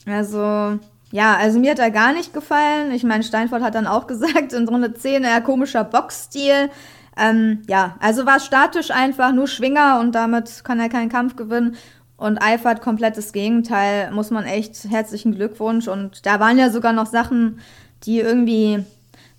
Also, 0.08 0.80
ja, 1.12 1.36
also 1.36 1.60
mir 1.60 1.72
hat 1.72 1.80
er 1.80 1.92
gar 1.92 2.14
nicht 2.14 2.34
gefallen. 2.34 2.92
Ich 2.92 3.04
meine, 3.04 3.24
Steinfurt 3.24 3.62
hat 3.62 3.76
dann 3.76 3.88
auch 3.88 4.08
gesagt, 4.08 4.54
in 4.54 4.68
Runde 4.68 4.94
10 4.94 5.24
eher 5.24 5.42
komischer 5.42 5.84
Boxstil. 5.84 6.70
Ähm, 7.18 7.64
ja, 7.68 7.96
also 8.00 8.26
war 8.26 8.40
statisch 8.40 8.92
einfach, 8.92 9.34
nur 9.34 9.48
Schwinger 9.48 10.00
und 10.00 10.14
damit 10.14 10.64
kann 10.64 10.80
er 10.80 10.90
keinen 10.90 11.10
Kampf 11.10 11.36
gewinnen. 11.36 11.76
Und 12.16 12.38
Eifert 12.40 12.82
komplettes 12.82 13.32
Gegenteil, 13.32 14.12
muss 14.12 14.30
man 14.30 14.44
echt 14.44 14.84
herzlichen 14.90 15.34
Glückwunsch. 15.36 15.88
Und 15.88 16.26
da 16.26 16.42
waren 16.42 16.58
ja 16.58 16.70
sogar 16.70 16.92
noch 16.92 17.06
Sachen, 17.06 17.62
die 18.04 18.20
irgendwie 18.20 18.84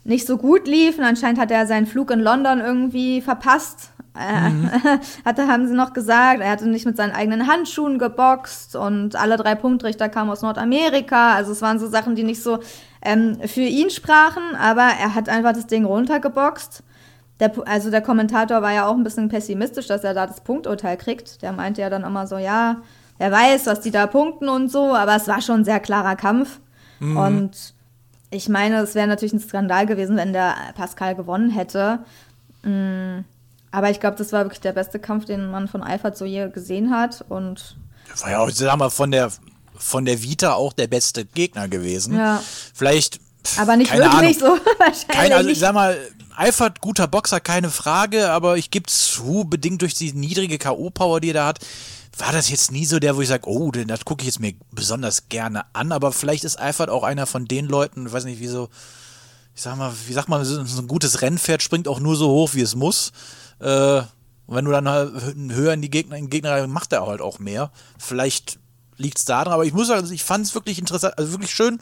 nicht 0.02 0.26
so 0.26 0.38
gut 0.38 0.66
liefen. 0.66 1.04
Anscheinend 1.04 1.38
hat 1.38 1.50
er 1.50 1.66
seinen 1.66 1.86
Flug 1.86 2.10
in 2.10 2.20
London 2.20 2.60
irgendwie 2.60 3.20
verpasst. 3.20 3.90
Äh, 4.14 4.98
hatte, 5.24 5.46
haben 5.46 5.68
sie 5.68 5.74
noch 5.74 5.92
gesagt, 5.92 6.40
er 6.40 6.50
hatte 6.50 6.68
nicht 6.68 6.86
mit 6.86 6.96
seinen 6.96 7.12
eigenen 7.12 7.46
Handschuhen 7.46 7.98
geboxt 7.98 8.76
und 8.76 9.16
alle 9.16 9.36
drei 9.36 9.54
Punktrichter 9.54 10.08
kamen 10.08 10.30
aus 10.30 10.42
Nordamerika. 10.42 11.34
Also 11.34 11.52
es 11.52 11.62
waren 11.62 11.78
so 11.78 11.88
Sachen, 11.88 12.14
die 12.14 12.24
nicht 12.24 12.42
so 12.42 12.58
ähm, 13.02 13.38
für 13.46 13.60
ihn 13.60 13.90
sprachen, 13.90 14.56
aber 14.58 14.88
er 15.00 15.14
hat 15.14 15.28
einfach 15.28 15.52
das 15.52 15.66
Ding 15.66 15.84
runtergeboxt. 15.84 16.82
Der, 17.38 17.52
also 17.66 17.90
der 17.90 18.02
Kommentator 18.02 18.60
war 18.62 18.72
ja 18.72 18.86
auch 18.86 18.94
ein 18.94 19.04
bisschen 19.04 19.28
pessimistisch, 19.28 19.86
dass 19.86 20.04
er 20.04 20.12
da 20.12 20.26
das 20.26 20.42
Punkturteil 20.42 20.96
kriegt. 20.96 21.42
Der 21.42 21.52
meinte 21.52 21.80
ja 21.80 21.88
dann 21.88 22.04
immer 22.04 22.26
so, 22.26 22.36
ja, 22.36 22.82
wer 23.18 23.32
weiß, 23.32 23.66
was 23.66 23.80
die 23.80 23.90
da 23.90 24.06
punkten 24.06 24.48
und 24.48 24.70
so, 24.70 24.94
aber 24.94 25.16
es 25.16 25.28
war 25.28 25.40
schon 25.40 25.60
ein 25.60 25.64
sehr 25.64 25.80
klarer 25.80 26.16
Kampf. 26.16 26.60
Und 27.00 27.74
ich 28.30 28.48
meine, 28.48 28.76
es 28.80 28.94
wäre 28.94 29.08
natürlich 29.08 29.32
ein 29.32 29.40
Skandal 29.40 29.86
gewesen, 29.86 30.16
wenn 30.16 30.32
der 30.32 30.54
Pascal 30.74 31.14
gewonnen 31.14 31.50
hätte. 31.50 32.00
Mm, 32.62 33.20
Aber 33.72 33.90
ich 33.90 34.00
glaube, 34.00 34.16
das 34.16 34.32
war 34.32 34.44
wirklich 34.44 34.60
der 34.60 34.72
beste 34.72 34.98
Kampf, 34.98 35.26
den 35.26 35.50
man 35.50 35.68
von 35.68 35.82
Eifert 35.82 36.16
so 36.16 36.24
je 36.24 36.48
gesehen 36.48 36.90
hat. 36.90 37.24
Und 37.28 37.76
War 38.20 38.30
ja 38.30 38.38
auch, 38.40 38.50
sag 38.50 38.76
mal, 38.76 38.90
von 38.90 39.10
der, 39.10 39.30
von 39.76 40.04
der 40.04 40.22
Vita 40.22 40.54
auch 40.54 40.72
der 40.72 40.88
beste 40.88 41.24
Gegner 41.24 41.68
gewesen. 41.68 42.16
Ja. 42.16 42.42
Vielleicht. 42.74 43.20
pff, 43.44 43.60
aber 43.60 43.76
nicht 43.76 43.92
wirklich 43.92 44.12
Ahnung. 44.12 44.34
so 44.34 44.46
wahrscheinlich. 44.78 45.08
Keine, 45.08 45.36
also 45.36 45.48
ich 45.50 45.58
sag 45.58 45.74
mal, 45.74 45.96
Eifert, 46.36 46.80
guter 46.80 47.06
Boxer, 47.06 47.38
keine 47.38 47.70
Frage, 47.70 48.30
aber 48.30 48.56
ich 48.56 48.70
gebe 48.70 48.86
zu, 48.86 49.44
bedingt 49.44 49.82
durch 49.82 49.94
die 49.94 50.12
niedrige 50.12 50.58
K.O.-Power, 50.58 51.20
die 51.20 51.30
er 51.30 51.34
da 51.34 51.46
hat, 51.48 51.58
war 52.16 52.32
das 52.32 52.48
jetzt 52.50 52.72
nie 52.72 52.86
so 52.86 52.98
der, 52.98 53.16
wo 53.16 53.20
ich 53.20 53.28
sage, 53.28 53.48
oh, 53.48 53.70
das 53.70 54.04
gucke 54.04 54.22
ich 54.22 54.26
jetzt 54.26 54.40
mir 54.40 54.54
besonders 54.72 55.28
gerne 55.28 55.64
an, 55.74 55.92
aber 55.92 56.12
vielleicht 56.12 56.44
ist 56.44 56.58
Eifert 56.58 56.90
auch 56.90 57.02
einer 57.02 57.26
von 57.26 57.46
den 57.46 57.66
Leuten, 57.66 58.06
ich 58.06 58.12
weiß 58.12 58.24
nicht, 58.24 58.40
wie 58.40 58.46
so, 58.46 58.68
ich 59.60 59.64
sag 59.64 59.76
mal, 59.76 59.92
wie 60.06 60.12
sagt 60.14 60.30
man, 60.30 60.42
so 60.42 60.58
ein 60.58 60.88
gutes 60.88 61.20
Rennpferd 61.20 61.62
springt 61.62 61.86
auch 61.86 62.00
nur 62.00 62.16
so 62.16 62.30
hoch, 62.30 62.54
wie 62.54 62.62
es 62.62 62.74
muss. 62.74 63.12
Äh, 63.58 63.98
und 63.98 64.56
wenn 64.56 64.64
du 64.64 64.70
dann 64.70 64.88
halt 64.88 65.12
höher 65.36 65.74
in 65.74 65.82
die 65.82 65.90
Gegner, 65.90 66.16
in 66.16 66.24
den 66.24 66.30
Gegner 66.30 66.66
macht 66.66 66.94
er 66.94 67.06
halt 67.06 67.20
auch 67.20 67.38
mehr. 67.40 67.70
Vielleicht 67.98 68.58
liegt 68.96 69.18
es 69.18 69.26
da 69.26 69.44
dran, 69.44 69.52
aber 69.52 69.66
ich 69.66 69.74
muss 69.74 69.88
sagen, 69.88 70.10
ich 70.10 70.24
fand 70.24 70.46
es 70.46 70.54
wirklich 70.54 70.78
interessant, 70.78 71.18
also 71.18 71.32
wirklich 71.32 71.50
schön, 71.54 71.78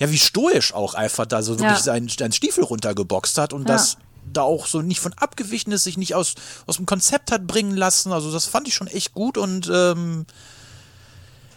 ja, 0.00 0.10
wie 0.10 0.18
stoisch 0.18 0.74
auch 0.74 0.96
Eifert 0.96 1.30
da 1.30 1.42
so 1.44 1.60
wirklich 1.60 1.78
Ja. 1.78 1.82
seinen, 1.84 2.08
seinen 2.08 2.32
Stiefel 2.32 2.64
runtergeboxt 2.64 3.38
hat 3.38 3.52
und 3.52 3.68
Ja. 3.68 3.74
das 3.76 3.98
da 4.32 4.42
auch 4.42 4.66
so 4.66 4.82
nicht 4.82 4.98
von 4.98 5.12
abgewichen 5.12 5.70
ist, 5.72 5.84
sich 5.84 5.96
nicht 5.96 6.16
aus, 6.16 6.34
aus 6.66 6.74
dem 6.74 6.86
Konzept 6.86 7.30
hat 7.30 7.46
bringen 7.46 7.76
lassen. 7.76 8.10
Also 8.12 8.32
das 8.32 8.46
fand 8.46 8.66
ich 8.66 8.74
schon 8.74 8.88
echt 8.88 9.12
gut 9.14 9.38
und 9.38 9.70
ähm, 9.72 10.26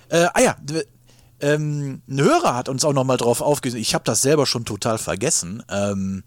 äh, 0.09 0.27
ah 0.31 0.41
ja, 0.41 0.57
ähm, 1.45 2.01
ein 2.07 2.21
Hörer 2.21 2.55
hat 2.55 2.69
uns 2.69 2.83
auch 2.83 2.93
noch 2.93 3.03
mal 3.03 3.17
drauf 3.17 3.41
aufgewiesen. 3.41 3.79
Ich 3.79 3.93
habe 3.93 4.03
das 4.03 4.21
selber 4.21 4.45
schon 4.45 4.65
total 4.65 4.97
vergessen. 4.97 5.63
Ähm, 5.69 6.23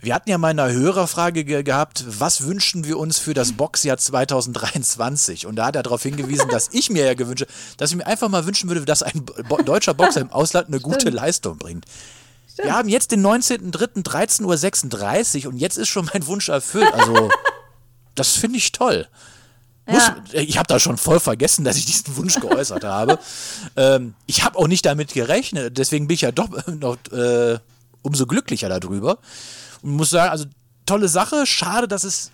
Wir 0.00 0.14
hatten 0.14 0.30
ja 0.30 0.38
mal 0.38 0.48
eine 0.48 0.72
Hörerfrage 0.72 1.44
ge 1.44 1.62
gehabt, 1.62 2.04
was 2.06 2.44
wünschen 2.44 2.84
wir 2.84 2.98
uns 2.98 3.18
für 3.18 3.34
das 3.34 3.52
Boxjahr 3.52 3.98
2023? 3.98 5.46
Und 5.46 5.56
da 5.56 5.66
hat 5.66 5.76
er 5.76 5.82
darauf 5.82 6.02
hingewiesen, 6.02 6.48
dass 6.48 6.68
ich 6.72 6.90
mir 6.90 7.04
ja 7.04 7.14
gewünscht, 7.14 7.46
dass 7.76 7.90
ich 7.90 7.96
mir 7.96 8.06
einfach 8.06 8.28
mal 8.28 8.46
wünschen 8.46 8.68
würde, 8.68 8.84
dass 8.84 9.02
ein 9.02 9.24
Bo 9.24 9.56
deutscher 9.62 9.94
Boxer 9.94 10.20
im 10.20 10.30
Ausland 10.30 10.68
eine 10.68 10.80
gute 10.80 11.10
Leistung 11.10 11.58
bringt. 11.58 11.84
Wir 12.62 12.74
haben 12.74 12.88
jetzt 12.88 13.10
den 13.10 13.26
19.03.13.36 13.26 15.44
Uhr 15.44 15.52
und 15.52 15.58
jetzt 15.58 15.76
ist 15.76 15.88
schon 15.88 16.08
mein 16.12 16.26
Wunsch 16.26 16.48
erfüllt. 16.48 16.92
Also, 16.94 17.28
das 18.14 18.32
finde 18.32 18.58
ich 18.58 18.72
toll. 18.72 19.08
Muss, 19.86 20.02
Ja. 20.02 20.40
Ich 20.40 20.58
habe 20.58 20.66
da 20.66 20.78
schon 20.78 20.96
voll 20.96 21.20
vergessen, 21.20 21.64
dass 21.64 21.76
ich 21.76 21.86
diesen 21.86 22.16
Wunsch 22.16 22.40
geäußert 22.40 22.84
habe. 22.84 23.18
Ähm, 23.76 24.14
ich 24.26 24.44
habe 24.44 24.58
auch 24.58 24.68
nicht 24.68 24.84
damit 24.84 25.12
gerechnet, 25.14 25.78
deswegen 25.78 26.08
bin 26.08 26.14
ich 26.14 26.22
ja 26.22 26.32
doch 26.32 26.48
noch 26.66 26.96
äh, 27.12 27.58
umso 28.02 28.26
glücklicher 28.26 28.68
darüber. 28.68 29.18
Und 29.82 29.92
muss 29.92 30.10
sagen, 30.10 30.30
also 30.30 30.46
tolle 30.86 31.08
Sache, 31.08 31.46
schade, 31.46 31.88
dass 31.88 32.04
es 32.04 32.30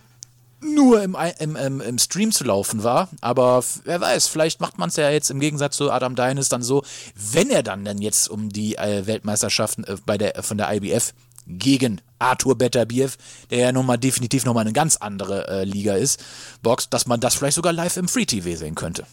nur 0.62 1.02
im, 1.02 1.16
im, 1.38 1.56
im, 1.56 1.80
im 1.80 1.98
Stream 1.98 2.30
zu 2.30 2.44
laufen 2.44 2.84
war. 2.84 3.08
Aber 3.20 3.64
wer 3.84 4.00
weiß, 4.00 4.28
vielleicht 4.28 4.60
macht 4.60 4.78
man 4.78 4.88
es 4.88 4.96
ja 4.96 5.10
jetzt 5.10 5.30
im 5.30 5.40
Gegensatz 5.40 5.76
zu 5.76 5.90
Adam 5.90 6.14
Deines 6.14 6.48
dann 6.48 6.62
so, 6.62 6.84
wenn 7.14 7.50
er 7.50 7.62
dann, 7.62 7.84
dann 7.84 7.98
jetzt 7.98 8.28
um 8.30 8.48
die 8.48 8.76
äh, 8.76 9.06
Weltmeisterschaften 9.06 9.84
äh, 9.84 9.96
bei 10.06 10.18
der, 10.18 10.42
von 10.42 10.58
der 10.58 10.72
IBF 10.72 11.14
gegen 11.58 12.00
Arthur 12.18 12.56
Beterbiev, 12.56 13.16
der 13.50 13.58
ja 13.58 13.72
nun 13.72 13.86
mal 13.86 13.96
definitiv 13.96 14.44
nochmal 14.44 14.62
eine 14.62 14.72
ganz 14.72 14.96
andere 14.96 15.48
äh, 15.48 15.64
Liga 15.64 15.94
ist, 15.94 16.22
boxt, 16.62 16.92
dass 16.94 17.06
man 17.06 17.20
das 17.20 17.34
vielleicht 17.34 17.56
sogar 17.56 17.72
live 17.72 17.96
im 17.96 18.08
Free 18.08 18.26
TV 18.26 18.56
sehen 18.58 18.74
könnte. 18.74 19.04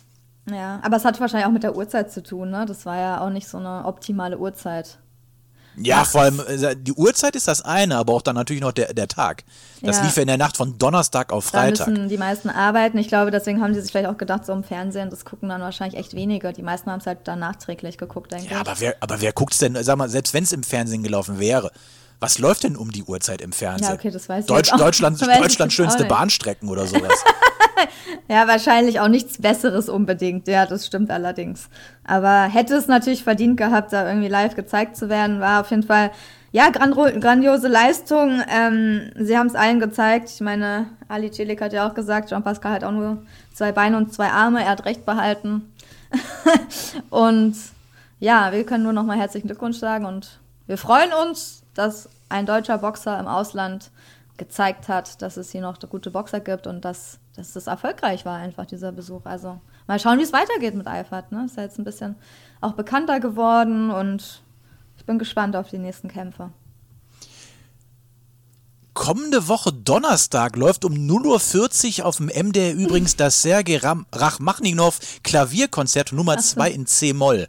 Ja, 0.50 0.80
aber 0.84 0.98
es 0.98 1.06
hat 1.06 1.20
wahrscheinlich 1.20 1.48
auch 1.48 1.52
mit 1.54 1.64
der 1.64 1.76
Uhrzeit 1.76 2.12
zu 2.12 2.24
tun, 2.24 2.50
ne? 2.50 2.66
Das 2.68 2.86
war 2.86 2.98
ja 2.98 3.22
auch 3.22 3.30
nicht 3.30 3.48
so 3.48 3.58
eine 3.58 3.86
optimale 3.86 4.38
Uhrzeit. 4.40 4.98
Ja, 5.82 6.04
vor 6.04 6.22
allem 6.22 6.42
äh, 6.48 6.76
die 6.76 6.92
Uhrzeit 6.94 7.36
ist 7.36 7.48
das 7.48 7.62
eine, 7.62 7.96
aber 7.98 8.14
auch 8.14 8.22
dann 8.22 8.36
natürlich 8.36 8.62
noch 8.62 8.72
der, 8.74 8.94
der 8.94 9.08
Tag. 9.08 9.44
Das 9.82 9.98
Ja. 9.98 10.04
lief 10.04 10.16
ja 10.18 10.24
in 10.24 10.28
der 10.28 10.38
Nacht 10.38 10.58
von 10.58 10.78
Donnerstag 10.78 11.32
auf 11.32 11.52
Da 11.52 11.60
Freitag. 11.60 11.88
müssen 11.88 12.10
die 12.10 12.18
meisten 12.18 12.50
arbeiten. 12.50 12.98
Ich 12.98 13.08
glaube, 13.08 13.32
deswegen 13.32 13.62
haben 13.62 13.74
sie 13.74 13.80
sich 13.82 13.92
vielleicht 13.92 14.10
auch 14.10 14.18
gedacht, 14.18 14.46
so 14.46 14.52
im 14.52 14.64
Fernsehen, 14.64 15.10
das 15.10 15.24
gucken 15.24 15.48
dann 15.48 15.62
wahrscheinlich 15.62 15.98
echt 15.98 16.16
wenige. 16.16 16.52
Die 16.52 16.64
meisten 16.64 16.92
haben 16.92 17.00
es 17.00 17.06
halt 17.08 17.20
dann 17.26 17.40
nachträglich 17.40 17.98
geguckt, 17.98 18.32
denke 18.32 18.48
Ja, 18.52 18.62
ich. 18.62 18.68
aber 18.68 18.80
wer, 18.80 18.96
aber 19.00 19.22
wer 19.22 19.32
guckt's 19.32 19.60
denn, 19.60 19.78
sag 19.82 19.98
mal, 19.98 20.10
selbst 20.10 20.34
wenn 20.34 20.44
es 20.44 20.52
im 20.52 20.64
Fernsehen 20.64 21.04
gelaufen 21.04 21.40
wäre, 21.40 21.72
was 22.20 22.40
läuft 22.40 22.64
denn 22.64 22.76
um 22.76 22.92
die 22.92 23.04
Uhrzeit 23.04 23.42
im 23.42 23.52
Fernsehen? 23.52 23.88
Ja, 23.88 23.94
okay, 23.94 24.12
das 24.12 24.28
weiß 24.28 24.46
ich 24.46 24.48
Deutsch, 24.48 24.74
auch. 24.74 24.78
Deutschland, 24.78 25.20
Weiß 25.28 25.40
Deutschland 25.40 25.74
schönste. 25.74 26.06
Bahnstrecken 26.06 26.70
oder 26.70 26.86
sowas. 26.88 27.24
Ja, 28.28 28.48
wahrscheinlich 28.48 29.00
auch 29.00 29.08
nichts 29.08 29.40
Besseres 29.42 29.90
unbedingt. 29.90 30.48
Ja, 30.48 30.66
das 30.66 30.86
stimmt 30.86 31.12
allerdings. 31.12 31.70
Aber 32.04 32.44
hätte 32.44 32.76
es 32.76 32.88
natürlich 32.88 33.24
verdient 33.24 33.58
gehabt, 33.58 33.94
da 33.94 34.08
irgendwie 34.08 34.28
live 34.28 34.56
gezeigt 34.56 34.98
zu 34.98 35.10
werden, 35.10 35.40
war 35.40 35.62
auf 35.62 35.72
jeden 35.72 35.84
Fall, 35.84 36.12
ja, 36.52 36.70
grandiose 36.70 37.68
Leistung. 37.68 38.42
Ähm, 38.50 39.12
sie 39.16 39.38
haben 39.38 39.48
es 39.48 39.56
allen 39.56 39.80
gezeigt. 39.80 40.30
Ich 40.30 40.42
meine, 40.42 40.88
Ali 41.08 41.32
Celik 41.32 41.62
hat 41.62 41.74
ja 41.74 41.88
auch 41.88 41.94
gesagt, 41.94 42.30
Jean 42.30 42.44
Pascal 42.44 42.74
hat 42.74 42.84
auch 42.84 42.92
nur 42.92 43.24
zwei 43.54 43.72
Beine 43.72 43.98
und 43.98 44.14
zwei 44.14 44.30
Arme. 44.30 44.62
Er 44.62 44.72
hat 44.72 44.86
recht 44.86 45.06
behalten. 45.06 45.72
und 47.10 47.56
ja, 48.20 48.52
wir 48.52 48.66
können 48.66 48.84
nur 48.84 48.94
nochmal 48.94 49.18
herzlichen 49.18 49.48
Glückwunsch 49.48 49.78
sagen 49.78 50.06
und 50.06 50.40
wir 50.68 50.78
freuen 50.78 51.12
uns, 51.14 51.59
dass 51.74 52.10
ein 52.30 52.46
deutscher 52.46 52.78
Boxer 52.80 53.20
im 53.20 53.28
Ausland 53.28 53.92
gezeigt 54.38 54.88
hat, 54.88 55.22
dass 55.22 55.38
es 55.38 55.52
hier 55.52 55.62
noch 55.62 55.80
gute 55.80 56.12
Boxer 56.12 56.40
gibt 56.40 56.66
und 56.66 56.86
dass, 56.86 57.20
dass 57.36 57.56
es 57.56 57.68
erfolgreich 57.68 58.26
war, 58.26 58.38
einfach 58.38 58.66
dieser 58.66 58.92
Besuch. 58.92 59.26
Also 59.26 59.60
mal 59.86 60.00
schauen, 60.00 60.18
wie 60.18 60.24
es 60.24 60.34
weitergeht 60.34 60.76
mit 60.76 60.88
Eifert. 60.88 61.32
Ne? 61.32 61.46
Ist 61.46 61.58
ja 61.58 61.64
jetzt 61.64 61.78
ein 61.78 61.84
bisschen 61.84 62.16
auch 62.62 62.74
bekannter 62.74 63.20
geworden 63.20 63.92
und 63.92 64.42
ich 64.98 65.06
bin 65.06 65.20
gespannt 65.20 65.56
auf 65.56 65.70
die 65.70 65.78
nächsten 65.78 66.08
Kämpfe. 66.08 66.52
Kommende 68.94 69.48
Woche 69.48 69.72
Donnerstag 69.72 70.58
läuft 70.58 70.84
um 70.84 70.94
0.40 70.94 72.00
Uhr 72.00 72.06
auf 72.06 72.18
dem 72.18 72.28
MDR 72.28 72.74
übrigens 72.74 73.16
das 73.16 73.42
Sergei 73.42 73.80
Rachmaninov 73.80 75.00
Klavierkonzert 75.24 76.12
Nummer 76.12 76.38
2 76.38 76.72
in 76.72 76.86
C-Moll. 76.86 77.48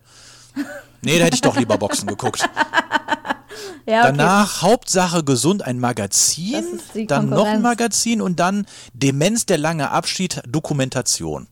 Nee, 1.02 1.18
da 1.18 1.24
hätte 1.24 1.34
ich 1.34 1.40
doch 1.40 1.56
lieber 1.56 1.76
Boxen 1.76 2.06
geguckt. 2.06 2.48
Ja, 3.86 4.02
okay. 4.02 4.16
Danach 4.16 4.62
Hauptsache 4.62 5.24
gesund 5.24 5.62
ein 5.62 5.80
Magazin, 5.80 6.80
dann 7.06 7.28
noch 7.30 7.46
ein. 7.46 7.62
Magazin 7.62 8.20
und 8.22 8.40
dann 8.40 8.66
Demenz 8.92 9.46
der 9.46 9.58
lange 9.58 9.90
Abschied 9.90 10.42
Dokumentation. 10.46 11.48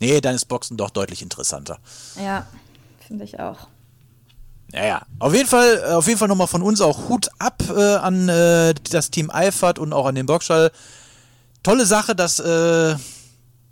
Nee, 0.00 0.20
dann 0.20 0.34
ist 0.34 0.46
Boxen 0.46 0.76
doch 0.76 0.90
deutlich 0.90 1.22
interessanter. 1.22 1.78
Ja, 2.22 2.46
finde 3.06 3.24
ich 3.24 3.38
auch. 3.38 3.68
Ja, 4.72 4.84
ja. 4.84 5.02
Auf 5.20 5.34
jeden 5.34 5.48
Fall, 5.48 5.82
äh, 5.86 5.92
auf 5.92 6.06
jeden 6.06 6.18
Fall 6.18 6.28
nochmal 6.28 6.48
von 6.48 6.62
uns 6.62 6.80
auch 6.80 7.08
Hut 7.08 7.28
ab 7.38 7.62
äh, 7.68 7.94
an 7.96 8.28
äh, 8.28 8.74
das 8.90 9.10
Team 9.10 9.30
Eifert 9.30 9.78
und 9.78 9.92
auch 9.92 10.06
an 10.06 10.16
den 10.16 10.26
Boxstall. 10.26 10.72
Tolle 11.62 11.86
Sache, 11.86 12.14
dass 12.14 12.40
äh, 12.40 12.96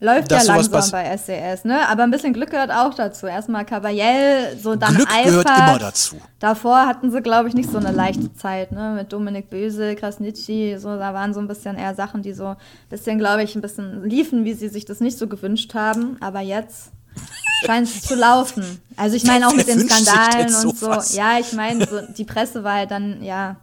Läuft 0.03 0.33
ja 0.33 0.43
langsam 0.43 0.91
bei 0.91 1.17
SCS, 1.17 1.65
ne? 1.65 1.88
Aber 1.88 2.03
ein 2.03 2.11
bisschen 2.11 2.33
Glück 2.33 2.51
gehört 2.51 2.73
auch 2.73 2.93
dazu. 2.93 3.27
Erstmal 3.29 3.65
Caballel, 3.65 4.59
so 4.61 4.75
dann 4.75 4.97
Glück 4.97 5.09
Eifert. 5.09 5.27
gehört 5.27 5.47
immer 5.47 5.79
dazu. 5.79 6.17
Davor 6.41 6.87
hatten 6.87 7.12
sie, 7.12 7.23
glaube 7.23 7.49
ich, 7.49 7.55
nicht 7.55 7.71
so 7.71 7.79
eine 7.79 7.93
leichte 7.93 8.35
Zeit, 8.35 8.73
ne? 8.73 8.95
Mit 8.97 9.12
Dominik 9.12 9.49
Böse, 9.49 9.95
Krasnitschi, 9.95 10.77
so, 10.77 10.97
da 10.97 11.15
waren 11.15 11.33
so 11.33 11.38
ein 11.38 11.47
bisschen 11.47 11.77
eher 11.79 11.95
Sachen, 11.95 12.23
die 12.23 12.33
so 12.33 12.49
ein 12.49 12.57
bisschen, 12.91 13.17
glaube 13.19 13.45
ich, 13.45 13.55
ein 13.55 13.62
bisschen 13.62 14.03
liefen, 14.03 14.45
wie 14.45 14.55
sie 14.55 14.69
sich 14.69 14.85
das 14.85 14.99
nicht 14.99 15.17
so 15.17 15.29
gewünscht 15.29 15.73
haben. 15.75 16.17
Aber 16.21 16.41
jetzt 16.41 16.91
scheint 17.65 17.87
es 17.87 18.03
zu 18.03 18.17
laufen. 18.17 18.83
Also 18.97 19.15
ich 19.15 19.23
meine 19.23 19.47
auch 19.47 19.55
mit 19.55 19.69
den 19.69 19.88
Skandalen 19.88 20.53
und 20.53 20.77
so. 20.77 20.91
Ja, 21.17 21.38
ich 21.38 21.53
meine, 21.53 21.87
so, 21.87 22.01
die 22.01 22.25
Presse 22.25 22.65
war 22.65 22.75
halt 22.75 22.91
dann, 22.91 23.23
ja, 23.23 23.55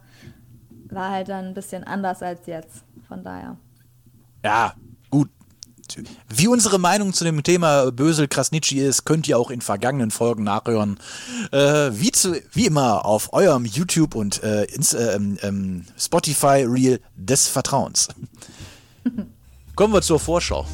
war 0.88 1.10
halt 1.10 1.28
dann 1.28 1.48
ein 1.48 1.54
bisschen 1.54 1.84
anders 1.84 2.22
als 2.22 2.46
jetzt. 2.46 2.82
Von 3.06 3.22
daher. 3.22 3.58
Ja, 4.42 4.72
Wie 6.28 6.48
unsere 6.48 6.78
Meinung 6.78 7.12
zu 7.12 7.24
dem 7.24 7.42
Thema 7.42 7.90
Bösel 7.90 8.28
Krasnitschi 8.28 8.78
ist, 8.80 9.04
könnt 9.04 9.26
ihr 9.28 9.38
auch 9.38 9.50
in 9.50 9.60
vergangenen 9.60 10.10
Folgen 10.10 10.44
nachhören. 10.44 10.98
Äh, 11.52 11.90
wie, 11.92 12.12
zu, 12.12 12.40
wie 12.52 12.66
immer 12.66 13.04
auf 13.04 13.32
eurem 13.32 13.64
YouTube 13.64 14.14
und 14.14 14.42
äh, 14.42 14.64
ins, 14.64 14.92
äh, 14.94 15.14
ähm, 15.14 15.38
ähm, 15.42 15.84
Spotify 15.98 16.64
Reel 16.68 17.00
des 17.16 17.48
Vertrauens. 17.48 18.08
Kommen 19.76 19.94
wir 19.94 20.02
zur 20.02 20.20
Vorschau. 20.20 20.66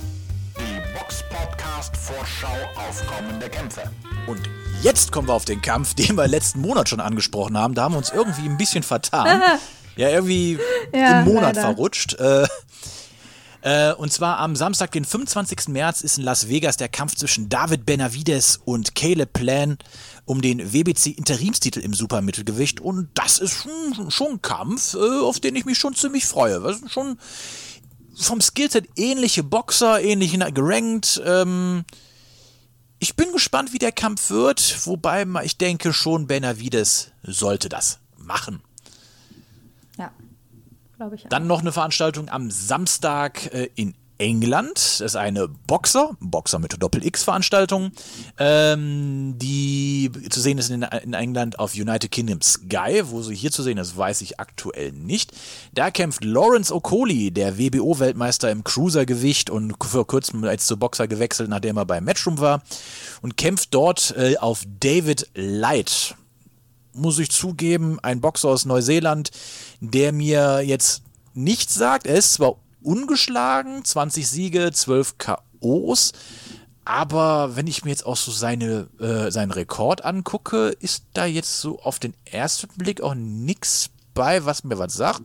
Die 0.58 0.98
Box 0.98 1.22
Podcast 1.30 1.96
Vorschau 1.96 2.48
auf 2.76 3.02
kommende 3.06 3.48
Kämpfe. 3.48 3.82
Und 4.26 4.40
jetzt 4.82 5.12
kommen 5.12 5.28
wir 5.28 5.34
auf 5.34 5.44
den 5.44 5.62
Kampf, 5.62 5.94
den 5.94 6.16
wir 6.16 6.26
letzten 6.26 6.60
Monat 6.60 6.88
schon 6.88 7.00
angesprochen 7.00 7.56
haben. 7.56 7.74
Da 7.74 7.82
haben 7.84 7.94
wir 7.94 7.98
uns 7.98 8.10
irgendwie 8.10 8.48
ein 8.48 8.56
bisschen 8.56 8.82
vertan. 8.82 9.40
ja, 9.96 10.08
irgendwie 10.08 10.58
Ja, 10.92 11.20
im 11.20 11.26
Monat 11.26 11.56
leider. 11.56 11.60
verrutscht. 11.62 12.14
Äh, 12.14 12.46
äh, 13.66 13.92
und 13.94 14.12
zwar 14.12 14.38
am 14.38 14.54
Samstag, 14.54 14.92
den 14.92 15.04
25. 15.04 15.66
März, 15.70 16.00
ist 16.00 16.18
in 16.18 16.24
Las 16.24 16.48
Vegas 16.48 16.76
der 16.76 16.88
Kampf 16.88 17.16
zwischen 17.16 17.48
David 17.48 17.84
Benavides 17.84 18.60
und 18.64 18.94
Caleb 18.94 19.32
Plan 19.32 19.76
um 20.24 20.40
den 20.40 20.72
WBC-Interimstitel 20.72 21.80
im 21.80 21.92
Supermittelgewicht. 21.92 22.78
Und 22.78 23.08
das 23.14 23.40
ist 23.40 23.54
schon, 23.54 24.08
schon 24.12 24.34
ein 24.34 24.42
Kampf, 24.42 24.94
äh, 24.94 25.20
auf 25.20 25.40
den 25.40 25.56
ich 25.56 25.64
mich 25.64 25.78
schon 25.78 25.96
ziemlich 25.96 26.26
freue. 26.26 26.60
Das 26.60 26.78
sind 26.78 26.92
schon 26.92 27.18
vom 28.14 28.40
Skillset 28.40 28.86
ähnliche 28.94 29.42
Boxer, 29.42 30.00
ähnlich 30.00 30.38
gerankt. 30.54 31.20
Ähm, 31.24 31.84
ich 33.00 33.16
bin 33.16 33.32
gespannt, 33.32 33.72
wie 33.72 33.78
der 33.78 33.90
Kampf 33.90 34.30
wird, 34.30 34.86
wobei 34.86 35.26
ich 35.42 35.58
denke 35.58 35.92
schon, 35.92 36.28
Benavides 36.28 37.10
sollte 37.24 37.68
das 37.68 37.98
machen. 38.16 38.62
Glaube 40.96 41.16
ich. 41.16 41.24
auch. 41.24 41.28
Dann 41.28 41.46
noch 41.46 41.60
eine 41.60 41.72
Veranstaltung 41.72 42.28
am 42.28 42.50
Samstag 42.50 43.52
äh, 43.52 43.68
in 43.74 43.94
England. 44.18 44.76
Das 44.76 45.00
ist 45.00 45.16
eine 45.16 45.48
Boxer, 45.48 46.16
Boxer 46.20 46.58
mit 46.58 46.80
Doppel-X-Veranstaltung, 46.82 47.92
ähm, 48.38 49.34
die 49.36 50.10
zu 50.30 50.40
sehen 50.40 50.58
ist 50.58 50.70
in, 50.70 50.82
in 50.82 51.12
England 51.12 51.58
auf 51.58 51.74
United 51.74 52.10
Kingdom 52.10 52.40
Sky. 52.40 53.02
Wo 53.04 53.22
sie 53.22 53.34
hier 53.34 53.50
zu 53.50 53.62
sehen 53.62 53.78
ist, 53.78 53.96
weiß 53.96 54.22
ich 54.22 54.40
aktuell 54.40 54.92
nicht. 54.92 55.32
Da 55.74 55.90
kämpft 55.90 56.24
Lawrence 56.24 56.74
Okoli, 56.74 57.30
der 57.30 57.58
WBO-Weltmeister 57.58 58.50
im 58.50 58.64
Cruisergewicht 58.64 59.50
und 59.50 59.74
vor 59.84 60.06
kurzem 60.06 60.44
als 60.44 60.66
zu 60.66 60.78
Boxer 60.78 61.08
gewechselt, 61.08 61.50
nachdem 61.50 61.76
er 61.76 61.84
bei 61.84 62.00
Matchroom 62.00 62.38
war, 62.38 62.62
und 63.22 63.36
kämpft 63.36 63.74
dort 63.74 64.14
äh, 64.16 64.36
auf 64.38 64.64
David 64.80 65.28
Light 65.34 66.16
muss 66.96 67.18
ich 67.18 67.30
zugeben, 67.30 67.98
ein 68.00 68.20
Boxer 68.20 68.48
aus 68.48 68.64
Neuseeland, 68.64 69.30
der 69.80 70.12
mir 70.12 70.60
jetzt 70.60 71.02
nichts 71.34 71.74
sagt. 71.74 72.06
Er 72.06 72.16
ist 72.16 72.34
zwar 72.34 72.56
ungeschlagen, 72.82 73.84
20 73.84 74.28
Siege, 74.28 74.70
12 74.72 75.16
KOs, 75.18 76.12
aber 76.84 77.56
wenn 77.56 77.66
ich 77.66 77.84
mir 77.84 77.90
jetzt 77.90 78.06
auch 78.06 78.16
so 78.16 78.30
seine, 78.30 78.88
äh, 79.00 79.30
seinen 79.30 79.50
Rekord 79.50 80.04
angucke, 80.04 80.68
ist 80.68 81.04
da 81.14 81.26
jetzt 81.26 81.60
so 81.60 81.80
auf 81.80 81.98
den 81.98 82.14
ersten 82.24 82.68
Blick 82.76 83.00
auch 83.00 83.14
nichts 83.16 83.90
bei, 84.14 84.44
was 84.44 84.64
mir 84.64 84.78
was 84.78 84.94
sagt. 84.94 85.22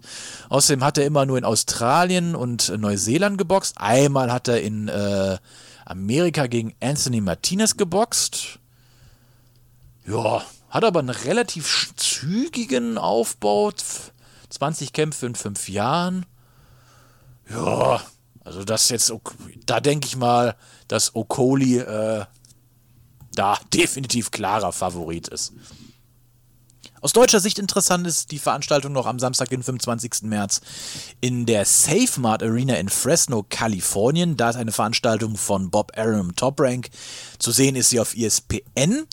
Außerdem 0.50 0.84
hat 0.84 0.98
er 0.98 1.06
immer 1.06 1.26
nur 1.26 1.38
in 1.38 1.46
Australien 1.46 2.36
und 2.36 2.76
Neuseeland 2.78 3.38
geboxt. 3.38 3.76
Einmal 3.78 4.34
hat 4.34 4.48
er 4.48 4.62
in 4.62 4.88
äh, 4.88 5.38
Amerika 5.86 6.48
gegen 6.48 6.74
Anthony 6.80 7.22
Martinez 7.22 7.78
geboxt. 7.78 8.60
Ja, 10.08 10.44
hat 10.72 10.84
aber 10.84 11.00
einen 11.00 11.10
relativ 11.10 11.94
zügigen 11.98 12.98
Aufbau. 12.98 13.72
20 14.50 14.94
Kämpfe 14.94 15.28
in 15.28 15.36
fünf 15.36 15.70
Jahren. 15.70 16.26
Ja, 17.50 18.02
also 18.44 18.64
das 18.64 18.90
jetzt, 18.90 19.14
da 19.66 19.80
denke 19.80 20.08
ich 20.08 20.16
mal, 20.16 20.56
dass 20.88 21.16
Okoli 21.16 21.78
äh, 21.78 22.26
da 23.34 23.60
definitiv 23.74 24.32
klarer 24.32 24.72
Favorit 24.72 25.28
ist. 25.28 25.54
Aus 27.02 27.14
deutscher 27.14 27.40
Sicht 27.40 27.58
interessant 27.58 28.06
ist 28.06 28.32
die 28.32 28.38
Veranstaltung 28.38 28.94
noch 28.94 29.08
am 29.08 29.18
Samstag, 29.18 29.50
den 29.50 29.64
25. 29.64 30.22
März 30.22 30.62
in 31.20 31.48
der 31.48 31.66
SafeMart 31.66 32.44
Arena 32.44 32.76
in 32.76 32.90
Fresno, 32.90 33.44
Kalifornien. 33.50 34.38
Da 34.38 34.52
ist 34.52 34.56
eine 34.56 34.72
Veranstaltung 34.72 35.36
von 35.36 35.72
Bob 35.72 35.94
Arum 35.98 36.36
Top 36.36 36.60
Rank. 36.60 36.90
Zu 37.40 37.52
sehen 37.52 37.76
ist 37.76 37.90
sie 37.90 38.00
auf 38.00 38.16
ESPN. 38.16 39.08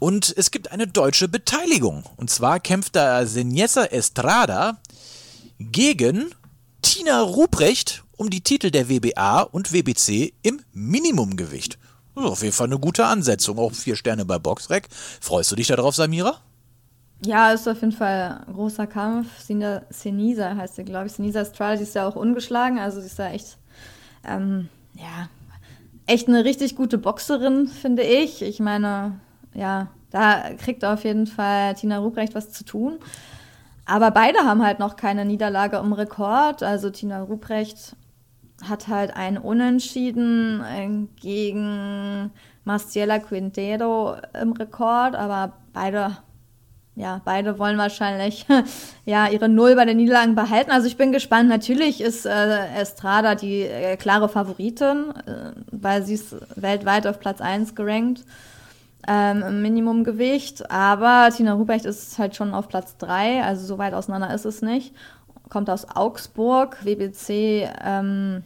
Und 0.00 0.34
es 0.36 0.50
gibt 0.50 0.72
eine 0.72 0.86
deutsche 0.86 1.28
Beteiligung. 1.28 2.04
Und 2.16 2.30
zwar 2.30 2.58
kämpft 2.58 2.96
da 2.96 3.24
Senesa 3.26 3.84
Estrada 3.84 4.78
gegen 5.58 6.30
Tina 6.80 7.20
Ruprecht 7.20 8.02
um 8.16 8.30
die 8.30 8.40
Titel 8.40 8.70
der 8.70 8.88
WBA 8.88 9.42
und 9.42 9.72
WBC 9.72 10.32
im 10.42 10.62
Minimumgewicht. 10.72 11.78
Also 12.14 12.30
auf 12.30 12.42
jeden 12.42 12.54
Fall 12.54 12.66
eine 12.66 12.78
gute 12.78 13.04
Ansetzung. 13.04 13.58
Auch 13.58 13.72
vier 13.72 13.94
Sterne 13.94 14.24
bei 14.24 14.38
Boxrec. 14.38 14.88
Freust 15.20 15.52
du 15.52 15.56
dich 15.56 15.68
darauf, 15.68 15.94
Samira? 15.94 16.40
Ja, 17.24 17.52
ist 17.52 17.68
auf 17.68 17.82
jeden 17.82 17.92
Fall 17.92 18.42
ein 18.46 18.54
großer 18.54 18.86
Kampf. 18.86 19.28
Senisa 19.38 20.56
heißt 20.56 20.76
sie, 20.76 20.84
glaube 20.84 21.08
ich. 21.08 21.12
Senisa 21.12 21.40
Estrada, 21.40 21.76
die 21.76 21.82
ist 21.82 21.94
ja 21.94 22.08
auch 22.08 22.16
ungeschlagen. 22.16 22.78
Also, 22.78 23.00
sie 23.00 23.06
ist 23.06 23.18
ja 23.18 23.28
echt, 23.28 23.58
ähm, 24.26 24.70
ja, 24.94 25.28
echt 26.06 26.28
eine 26.28 26.44
richtig 26.44 26.74
gute 26.74 26.96
Boxerin, 26.96 27.68
finde 27.68 28.02
ich. 28.02 28.40
Ich 28.40 28.60
meine, 28.60 29.20
ja, 29.54 29.88
da 30.10 30.50
kriegt 30.58 30.84
auf 30.84 31.04
jeden 31.04 31.26
Fall 31.26 31.74
Tina 31.74 31.98
Ruprecht 31.98 32.34
was 32.34 32.50
zu 32.50 32.64
tun. 32.64 32.98
Aber 33.86 34.10
beide 34.10 34.40
haben 34.40 34.64
halt 34.64 34.78
noch 34.78 34.96
keine 34.96 35.24
Niederlage 35.24 35.78
im 35.78 35.92
Rekord. 35.92 36.62
Also 36.62 36.90
Tina 36.90 37.22
Ruprecht 37.22 37.96
hat 38.68 38.88
halt 38.88 39.16
ein 39.16 39.38
Unentschieden 39.38 40.60
äh, 40.62 40.88
gegen 41.20 42.30
Marciela 42.64 43.18
Quintero 43.18 44.16
im 44.40 44.52
Rekord, 44.52 45.16
aber 45.16 45.54
beide, 45.72 46.18
ja, 46.94 47.20
beide 47.24 47.58
wollen 47.58 47.78
wahrscheinlich 47.78 48.46
ja, 49.06 49.28
ihre 49.28 49.48
Null 49.48 49.74
bei 49.76 49.86
den 49.86 49.96
Niederlagen 49.96 50.34
behalten. 50.34 50.70
Also 50.70 50.86
ich 50.86 50.96
bin 50.96 51.10
gespannt. 51.10 51.48
Natürlich 51.48 52.00
ist 52.00 52.26
äh, 52.26 52.66
Estrada 52.76 53.34
die 53.34 53.62
äh, 53.62 53.96
klare 53.96 54.28
Favoritin, 54.28 55.14
äh, 55.26 55.52
weil 55.72 56.04
sie 56.04 56.14
ist 56.14 56.36
weltweit 56.54 57.06
auf 57.06 57.18
Platz 57.18 57.40
1 57.40 57.74
gerankt 57.74 58.24
ähm, 59.08 59.42
im 59.42 59.62
Minimumgewicht. 59.62 60.70
Aber 60.70 61.30
Tina 61.34 61.54
Ruprecht 61.54 61.84
ist 61.84 62.18
halt 62.18 62.36
schon 62.36 62.54
auf 62.54 62.68
Platz 62.68 62.96
3, 62.98 63.42
also 63.42 63.66
so 63.66 63.78
weit 63.78 63.94
auseinander 63.94 64.34
ist 64.34 64.44
es 64.44 64.62
nicht. 64.62 64.94
Kommt 65.48 65.68
aus 65.68 65.86
Augsburg, 65.94 66.84
WBC. 66.84 67.68
Ähm, 67.84 68.42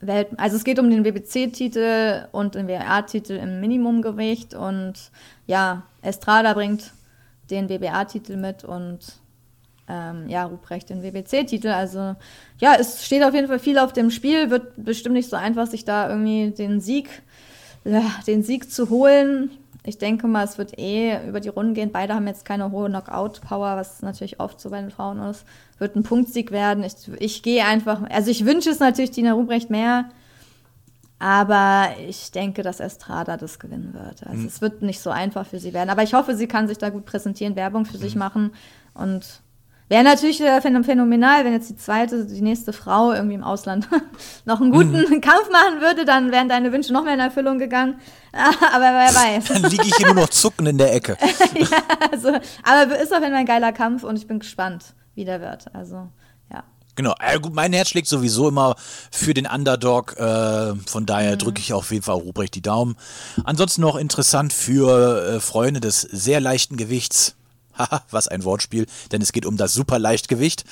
Welt 0.00 0.28
also 0.38 0.56
es 0.56 0.64
geht 0.64 0.78
um 0.78 0.90
den 0.90 1.04
WBC-Titel 1.04 2.26
und 2.32 2.54
den 2.54 2.68
WBA-Titel 2.68 3.32
im 3.32 3.60
Minimumgewicht. 3.60 4.54
Und 4.54 4.94
ja, 5.46 5.82
Estrada 6.02 6.54
bringt 6.54 6.92
den 7.50 7.68
WBA-Titel 7.68 8.36
mit 8.36 8.64
und 8.64 9.20
ähm, 9.88 10.28
ja, 10.28 10.44
Ruprecht 10.44 10.88
den 10.90 11.02
WBC-Titel. 11.02 11.68
Also 11.68 12.16
ja, 12.58 12.76
es 12.78 13.04
steht 13.04 13.22
auf 13.24 13.34
jeden 13.34 13.48
Fall 13.48 13.58
viel 13.58 13.78
auf 13.78 13.92
dem 13.92 14.10
Spiel. 14.10 14.50
Wird 14.50 14.72
bestimmt 14.76 15.14
nicht 15.14 15.28
so 15.28 15.36
einfach, 15.36 15.66
sich 15.66 15.84
da 15.84 16.08
irgendwie 16.08 16.50
den 16.50 16.80
Sieg 16.80 17.22
den 17.84 18.42
Sieg 18.42 18.70
zu 18.70 18.90
holen. 18.90 19.50
Ich 19.84 19.96
denke 19.96 20.26
mal, 20.26 20.44
es 20.44 20.58
wird 20.58 20.78
eh 20.78 21.26
über 21.26 21.40
die 21.40 21.48
Runden 21.48 21.72
gehen. 21.72 21.90
Beide 21.90 22.14
haben 22.14 22.26
jetzt 22.26 22.44
keine 22.44 22.70
hohe 22.70 22.88
Knockout-Power, 22.88 23.76
was 23.76 24.02
natürlich 24.02 24.38
oft 24.38 24.60
so 24.60 24.70
bei 24.70 24.80
den 24.80 24.90
Frauen 24.90 25.18
ist. 25.20 25.44
Wird 25.78 25.96
ein 25.96 26.02
Punktsieg 26.02 26.50
werden. 26.50 26.84
Ich, 26.84 26.94
ich 27.18 27.42
gehe 27.42 27.64
einfach, 27.64 28.02
also 28.10 28.30
ich 28.30 28.44
wünsche 28.44 28.70
es 28.70 28.78
natürlich 28.78 29.10
Dina 29.12 29.32
Ruprecht 29.32 29.70
mehr, 29.70 30.10
aber 31.18 31.88
ich 32.06 32.30
denke, 32.30 32.62
dass 32.62 32.80
Estrada 32.80 33.38
das 33.38 33.58
gewinnen 33.58 33.94
wird. 33.94 34.26
Also 34.26 34.42
mhm. 34.42 34.46
es 34.46 34.60
wird 34.60 34.82
nicht 34.82 35.00
so 35.00 35.10
einfach 35.10 35.46
für 35.46 35.58
sie 35.58 35.72
werden. 35.72 35.90
Aber 35.90 36.02
ich 36.02 36.12
hoffe, 36.12 36.34
sie 36.34 36.46
kann 36.46 36.68
sich 36.68 36.78
da 36.78 36.90
gut 36.90 37.06
präsentieren, 37.06 37.56
Werbung 37.56 37.86
für 37.86 37.96
mhm. 37.96 38.02
sich 38.02 38.16
machen 38.16 38.52
und 38.92 39.40
Wäre 39.90 40.04
natürlich 40.04 40.38
phänomenal, 40.38 41.44
wenn 41.44 41.52
jetzt 41.52 41.68
die 41.68 41.74
zweite, 41.74 42.24
die 42.24 42.42
nächste 42.42 42.72
Frau 42.72 43.12
irgendwie 43.12 43.34
im 43.34 43.42
Ausland 43.42 43.88
noch 44.44 44.60
einen 44.60 44.70
guten 44.70 44.92
mhm. 44.92 45.20
Kampf 45.20 45.50
machen 45.50 45.80
würde, 45.80 46.04
dann 46.04 46.30
wären 46.30 46.48
deine 46.48 46.70
Wünsche 46.70 46.92
noch 46.92 47.02
mehr 47.02 47.14
in 47.14 47.18
Erfüllung 47.18 47.58
gegangen. 47.58 47.96
aber 48.32 48.84
wer 48.84 49.12
weiß. 49.12 49.46
Dann 49.46 49.68
liege 49.68 49.82
ich 49.84 49.96
hier 49.96 50.06
nur 50.06 50.14
noch 50.14 50.28
zucken 50.28 50.66
in 50.66 50.78
der 50.78 50.94
Ecke. 50.94 51.16
ja, 51.56 51.78
also, 52.12 52.28
aber 52.62 53.00
ist 53.00 53.12
auf 53.12 53.18
jeden 53.18 53.32
Fall 53.32 53.40
ein 53.40 53.46
geiler 53.46 53.72
Kampf 53.72 54.04
und 54.04 54.14
ich 54.14 54.28
bin 54.28 54.38
gespannt, 54.38 54.94
wie 55.16 55.24
der 55.24 55.40
wird. 55.40 55.74
Also, 55.74 56.06
ja. 56.52 56.62
Genau, 56.94 57.16
äh, 57.18 57.40
gut, 57.40 57.52
mein 57.52 57.72
Herz 57.72 57.88
schlägt 57.88 58.06
sowieso 58.06 58.46
immer 58.46 58.76
für 59.10 59.34
den 59.34 59.48
Underdog. 59.48 60.16
Äh, 60.16 60.76
von 60.86 61.04
daher 61.04 61.32
mhm. 61.32 61.38
drücke 61.38 61.58
ich 61.58 61.72
auf 61.72 61.90
jeden 61.90 62.04
Fall 62.04 62.14
Ruprecht 62.14 62.54
die 62.54 62.62
Daumen. 62.62 62.94
Ansonsten 63.42 63.80
noch 63.80 63.96
interessant 63.96 64.52
für 64.52 65.34
äh, 65.34 65.40
Freunde 65.40 65.80
des 65.80 66.02
sehr 66.02 66.38
leichten 66.38 66.76
Gewichts. 66.76 67.34
Haha, 67.80 68.04
was 68.10 68.28
ein 68.28 68.44
Wortspiel, 68.44 68.86
denn 69.12 69.22
es 69.22 69.32
geht 69.32 69.46
um 69.46 69.56
das 69.56 69.72
Superleichtgewicht. 69.72 70.64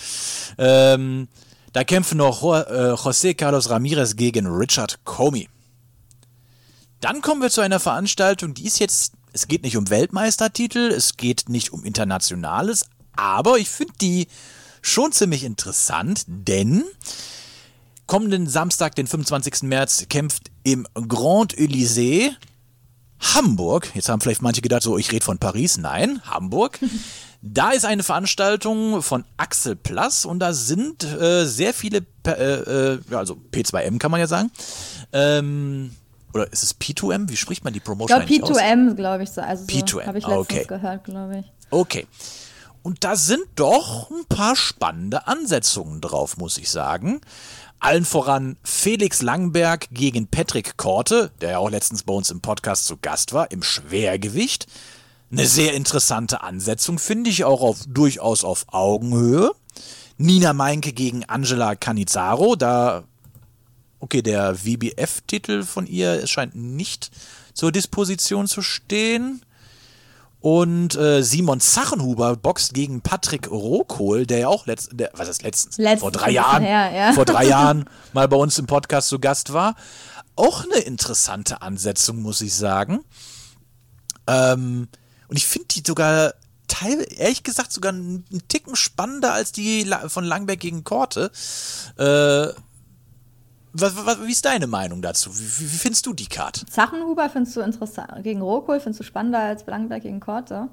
Ähm, 0.59 1.29
da 1.73 1.85
kämpfen 1.85 2.19
noch 2.19 2.43
äh, 2.43 2.93
José 2.93 3.35
Carlos 3.35 3.71
Ramirez 3.71 4.17
gegen 4.17 4.47
Richard 4.47 5.05
Comey. 5.05 5.49
Dann 7.01 7.23
kommen 7.23 7.43
wir 7.43 7.51
zu 7.51 7.61
einer 7.61 7.81
Veranstaltung, 7.81 8.55
die 8.55 8.67
ist 8.67 8.81
jetzt, 8.81 9.13
es 9.33 9.47
geht 9.47 9.63
nicht 9.63 9.77
um 9.77 9.89
Weltmeistertitel, 9.89 10.91
es 10.91 11.17
geht 11.17 11.49
nicht 11.49 11.73
um 11.73 11.85
Internationales, 11.85 12.87
aber 13.15 13.59
ich 13.59 13.69
finde 13.69 13.95
die 14.01 14.27
schon 14.83 15.13
ziemlich 15.13 15.45
interessant, 15.45 16.25
denn 16.27 16.85
kommenden 18.07 18.49
Samstag, 18.49 18.95
den 18.97 19.07
25. 19.07 19.65
März, 19.65 20.07
kämpft 20.09 20.51
im 20.65 20.87
Grand 20.95 21.55
Elysée 21.55 22.31
Hamburg, 23.21 23.91
jetzt 23.95 24.09
haben 24.09 24.21
vielleicht 24.21 24.43
manche 24.43 24.61
gedacht, 24.61 24.83
so 24.83 24.99
ich 24.99 25.11
rede 25.13 25.25
von 25.25 25.39
Paris, 25.39 25.77
nein, 25.77 26.21
Hamburg. 26.25 26.79
Da 27.41 27.71
ist 27.71 27.85
eine 27.85 28.03
Veranstaltung 28.03 29.01
von 29.01 29.25
Axel 29.37 29.77
Plus 29.77 30.25
und 30.25 30.41
da 30.41 30.53
sind 30.53 31.05
äh, 31.05 31.45
sehr 31.45 31.73
viele, 31.73 32.05
äh, 32.27 32.31
äh, 32.33 33.01
ja, 33.09 33.19
also 33.19 33.39
P2M 33.53 33.99
kann 33.99 34.11
man 34.11 34.19
ja 34.19 34.27
sagen. 34.27 34.51
Ähm, 35.13 35.93
oder 36.35 36.53
ist 36.53 36.65
es 36.65 36.81
P2M? 36.81 37.29
Wie 37.29 37.37
spricht 37.37 37.63
man 37.63 37.73
die 37.73 37.79
Promotion 37.79 38.23
ich 38.23 38.41
glaub, 38.41 38.51
P2M, 38.51 38.95
glaube 38.95 39.23
ich 39.23 39.31
so. 39.31 39.41
Also 39.41 39.67
P2M, 39.67 39.89
so, 39.89 40.03
habe 40.03 40.19
ich 40.19 40.27
letztens 40.27 40.51
okay. 40.51 40.65
gehört, 40.67 41.05
glaube 41.05 41.39
ich. 41.39 41.47
Okay. 41.71 42.09
Und 42.83 43.05
da 43.05 43.17
sind 43.17 43.45
doch 43.55 44.11
ein 44.11 44.25
paar 44.29 44.57
spannende 44.57 45.27
Ansetzungen 45.27 46.01
drauf, 46.01 46.39
muss 46.39 46.59
ich 46.59 46.71
sagen. 46.71 47.21
Allen 47.81 48.05
voran 48.05 48.57
Felix 48.63 49.23
Langberg 49.23 49.89
gegen 49.91 50.27
Patrick 50.27 50.77
Korte, 50.77 51.31
der 51.41 51.51
ja 51.51 51.59
auch 51.59 51.71
letztens 51.71 52.03
bei 52.03 52.13
uns 52.13 52.31
im 52.31 52.41
Podcast 52.41 52.87
zu 52.87 52.97
Gast 52.97 53.33
war, 53.33 53.51
im 53.51 53.63
Schwergewicht. 53.63 54.67
Eine 55.31 55.47
sehr 55.47 55.75
interessante 55.75 56.43
Ansetzung, 56.43 56.99
finde 56.99 57.31
ich 57.31 57.45
auch 57.45 57.61
auf, 57.61 57.81
durchaus 57.87 58.45
auf 58.45 58.65
Augenhöhe. 58.69 59.53
Nina 60.17 60.53
Meinke 60.53 60.93
gegen 60.93 61.25
Angela 61.27 61.77
Canizaro, 61.77 62.57
da, 62.57 63.05
okay, 64.01 64.23
der 64.23 64.65
WBF-Titel 64.65 65.63
von 65.63 65.87
ihr 65.87 66.27
scheint 66.27 66.57
nicht 66.57 67.11
zur 67.55 67.71
Disposition 67.71 68.49
zu 68.49 68.63
stehen. 68.63 69.43
Und 70.51 70.97
äh, 70.97 71.23
Simon 71.23 71.61
Zachenhuber 71.61 72.35
boxt 72.35 72.73
gegen 72.73 73.03
Patrick 73.03 73.51
Rohkohl, 73.51 74.25
der 74.25 74.39
ja 74.39 74.49
auch 74.49 74.65
letzt, 74.65 74.89
der, 74.95 75.11
was 75.13 75.29
ist 75.29 75.43
letztens? 75.43 75.77
letztens 75.77 76.01
vor 76.01 76.11
drei 76.11 76.31
Jahren, 76.31 76.63
her, 76.63 76.91
ja. 76.91 77.13
vor 77.13 77.27
drei 77.27 77.45
Jahren 77.49 77.85
mal 78.15 78.29
bei 78.29 78.37
uns 78.39 78.59
im 78.59 78.65
Podcast 78.65 79.09
zu 79.09 79.19
Gast 79.19 79.53
war. 79.53 79.75
Auch 80.37 80.65
eine 80.65 80.79
interessante 80.79 81.61
Ansetzung, 81.61 82.23
muss 82.23 82.41
ich 82.41 82.55
sagen. 82.55 83.01
Ähm, 84.27 84.89
und 85.29 85.37
ich 85.37 85.47
finde 85.47 85.69
die 85.69 85.83
sogar 85.87 86.33
teil, 86.67 87.07
ehrlich 87.19 87.43
gesagt 87.43 87.71
sogar 87.71 87.93
einen 87.93 88.25
Ticken 88.49 88.75
spannender 88.75 89.35
als 89.35 89.53
die 89.53 89.87
von 90.07 90.25
Langberg 90.25 90.61
gegen 90.61 90.83
Korte. 90.83 91.31
Äh, 91.99 92.59
wie 93.73 94.33
ist 94.33 94.45
deine 94.45 94.67
Meinung 94.67 95.03
dazu? 95.03 95.31
Wie, 95.37 95.73
wie 95.73 95.79
findest 95.79 96.07
du 96.07 96.13
die 96.13 96.27
Karte? 96.27 96.67
Zachenhuber 96.67 97.29
findest 97.29 97.57
du 97.57 97.61
interessant. 97.61 98.23
Gegen 98.23 98.43
Rokohl 98.43 98.81
findest 98.81 99.01
du 99.01 99.05
spannender 99.05 99.41
als 99.41 99.65
Blankenberg 99.65 100.03
gegen 100.03 100.21
Korte? 100.21 100.69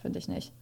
Finde 0.00 0.18
ich 0.18 0.28
nicht. 0.28 0.52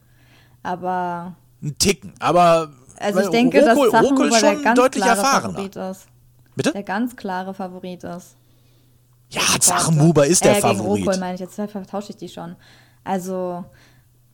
Aber. 0.62 1.36
Ein 1.62 1.76
Ticken, 1.78 2.12
aber. 2.18 2.72
Also 2.98 3.20
ich 3.20 3.28
denke, 3.28 3.60
Rokohl, 3.60 3.90
dass 3.90 4.02
Zachenhuber 4.02 4.30
schon 4.32 4.40
der 4.40 4.62
ganz 4.62 4.78
deutlich 4.78 5.04
klare 5.04 5.18
erfahrener. 5.18 5.54
Favorit 5.54 5.76
ist. 5.76 6.06
Bitte? 6.54 6.72
Der 6.72 6.82
ganz 6.82 7.16
klare 7.16 7.54
Favorit 7.54 8.04
ist. 8.04 8.36
Ja, 9.30 9.42
Zachenhuber 9.58 10.26
ist 10.26 10.44
der 10.44 10.58
äh, 10.58 10.60
Favorit. 10.60 10.96
Gegen 10.96 11.08
Rokohl 11.08 11.20
meine 11.20 11.34
ich, 11.34 11.40
jetzt 11.40 11.54
vertausche 11.54 12.10
ich 12.10 12.16
die 12.16 12.28
schon. 12.28 12.56
Also, 13.04 13.64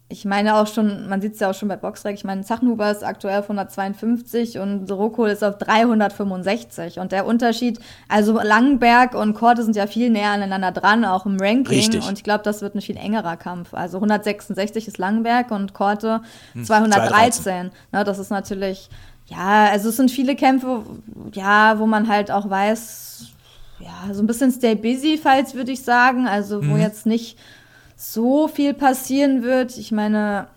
ich 0.08 0.24
meine 0.24 0.56
auch 0.56 0.68
schon, 0.68 1.08
man 1.08 1.20
sieht 1.20 1.34
es 1.34 1.40
ja 1.40 1.50
auch 1.50 1.54
schon 1.54 1.68
bei 1.68 1.76
Boxrec, 1.76 2.14
ich 2.14 2.22
meine, 2.22 2.42
Zachenhuber 2.42 2.88
ist 2.92 3.02
aktuell 3.02 3.40
auf 3.40 3.46
152 3.46 4.60
und 4.60 4.90
Rokol 4.90 5.30
ist 5.30 5.42
auf 5.42 5.58
365. 5.58 7.00
Und 7.00 7.10
der 7.10 7.26
Unterschied, 7.26 7.80
also 8.08 8.40
Langenberg 8.40 9.14
und 9.16 9.34
Korte 9.34 9.64
sind 9.64 9.74
ja 9.74 9.88
viel 9.88 10.10
näher 10.10 10.30
aneinander 10.30 10.70
dran, 10.70 11.04
auch 11.04 11.26
im 11.26 11.38
Ranking. 11.40 11.78
Richtig. 11.78 12.06
Und 12.06 12.18
ich 12.18 12.24
glaube, 12.24 12.44
das 12.44 12.62
wird 12.62 12.76
ein 12.76 12.82
viel 12.82 12.96
engerer 12.96 13.36
Kampf. 13.36 13.74
Also 13.74 13.96
166 13.96 14.86
ist 14.86 14.98
Langenberg 14.98 15.50
und 15.50 15.74
Korte 15.74 16.20
Hm, 16.52 16.64
213. 16.64 17.72
Ne, 17.90 18.04
das 18.04 18.20
ist 18.20 18.30
natürlich, 18.30 18.88
ja, 19.26 19.68
also 19.72 19.88
es 19.88 19.96
sind 19.96 20.12
viele 20.12 20.36
Kämpfe, 20.36 20.82
ja, 21.32 21.80
wo 21.80 21.86
man 21.86 22.06
halt 22.06 22.30
auch 22.30 22.48
weiß, 22.48 23.26
ja, 23.80 24.14
so 24.14 24.22
ein 24.22 24.26
bisschen 24.28 24.52
stay 24.52 24.76
busy, 24.76 25.18
falls 25.20 25.54
würde 25.54 25.72
ich 25.72 25.82
sagen. 25.82 26.28
Also 26.28 26.64
wo 26.66 26.76
jetzt 26.76 27.06
nicht 27.06 27.36
so 27.96 28.46
viel 28.46 28.74
passieren 28.74 29.42
wird. 29.42 29.76
Ich 29.78 29.90
meine, 29.90 30.48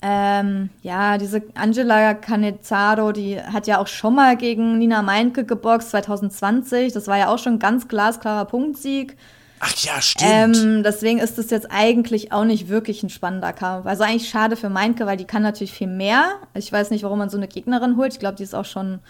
ähm, 0.00 0.70
ja, 0.82 1.18
diese 1.18 1.42
Angela 1.54 2.14
Canezzaro, 2.14 3.10
die 3.10 3.40
hat 3.40 3.66
ja 3.66 3.78
auch 3.78 3.88
schon 3.88 4.14
mal 4.14 4.36
gegen 4.36 4.78
Nina 4.78 5.02
Meinke 5.02 5.44
geboxt, 5.44 5.90
2020. 5.90 6.92
Das 6.92 7.08
war 7.08 7.18
ja 7.18 7.28
auch 7.28 7.38
schon 7.38 7.54
ein 7.54 7.58
ganz 7.58 7.88
glasklarer 7.88 8.44
Punktsieg. 8.44 9.16
Ach 9.60 9.74
ja, 9.78 10.00
stimmt. 10.00 10.56
Ähm, 10.56 10.82
deswegen 10.84 11.18
ist 11.18 11.36
es 11.36 11.50
jetzt 11.50 11.66
eigentlich 11.70 12.30
auch 12.30 12.44
nicht 12.44 12.68
wirklich 12.68 13.02
ein 13.02 13.10
spannender 13.10 13.52
Kampf. 13.52 13.86
Also 13.86 14.04
eigentlich 14.04 14.28
schade 14.28 14.54
für 14.54 14.68
Meinke, 14.68 15.04
weil 15.06 15.16
die 15.16 15.24
kann 15.24 15.42
natürlich 15.42 15.72
viel 15.72 15.88
mehr. 15.88 16.34
Ich 16.54 16.72
weiß 16.72 16.90
nicht, 16.90 17.02
warum 17.02 17.18
man 17.18 17.28
so 17.28 17.36
eine 17.36 17.48
Gegnerin 17.48 17.96
holt. 17.96 18.12
Ich 18.12 18.20
glaube, 18.20 18.36
die 18.36 18.44
ist 18.44 18.54
auch 18.54 18.64
schon 18.64 19.00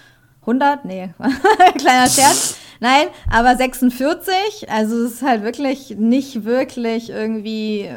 100. 0.43 0.87
Nee, 0.87 1.11
kleiner 1.79 2.09
Scherz. 2.09 2.57
Nein, 2.81 3.09
aber 3.31 3.57
46. 3.57 4.71
Also 4.71 4.97
es 5.05 5.15
ist 5.15 5.23
halt 5.23 5.43
wirklich 5.43 5.97
nicht 5.99 6.45
wirklich 6.45 7.11
irgendwie. 7.11 7.91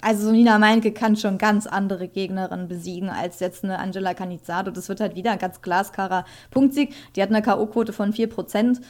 Also 0.00 0.32
Nina 0.32 0.58
Meinke 0.58 0.92
kann 0.92 1.16
schon 1.16 1.38
ganz 1.38 1.66
andere 1.66 2.08
Gegnerinnen 2.08 2.68
besiegen 2.68 3.10
als 3.10 3.40
jetzt 3.40 3.64
eine 3.64 3.78
Angela 3.78 4.14
Canizzaro. 4.14 4.70
Das 4.70 4.88
wird 4.88 5.00
halt 5.00 5.14
wieder 5.14 5.30
ein 5.30 5.38
ganz 5.38 5.62
glasklarer 5.62 6.24
Punktsieg. 6.50 6.94
Die 7.14 7.22
hat 7.22 7.30
eine 7.30 7.42
K.O.-Quote 7.42 7.92
von 7.92 8.12
4%. 8.12 8.80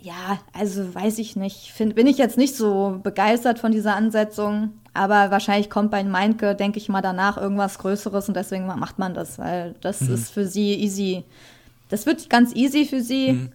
Ja, 0.00 0.38
also 0.52 0.94
weiß 0.94 1.18
ich 1.18 1.34
nicht. 1.34 1.72
Find, 1.72 1.96
bin 1.96 2.06
ich 2.06 2.18
jetzt 2.18 2.38
nicht 2.38 2.54
so 2.54 3.00
begeistert 3.02 3.58
von 3.58 3.72
dieser 3.72 3.96
Ansetzung. 3.96 4.74
Aber 4.94 5.30
wahrscheinlich 5.32 5.68
kommt 5.68 5.90
bei 5.90 6.04
Meinke, 6.04 6.54
denke 6.54 6.78
ich 6.78 6.88
mal, 6.88 7.02
danach 7.02 7.36
irgendwas 7.36 7.78
Größeres 7.78 8.28
und 8.28 8.36
deswegen 8.36 8.66
macht 8.66 8.98
man 8.98 9.14
das, 9.14 9.38
weil 9.38 9.74
das 9.80 10.00
ist 10.00 10.30
für 10.30 10.46
sie 10.46 10.74
easy. 10.74 11.24
Das 11.88 12.06
wird 12.06 12.30
ganz 12.30 12.54
easy 12.54 12.84
für 12.84 13.02
sie. 13.02 13.50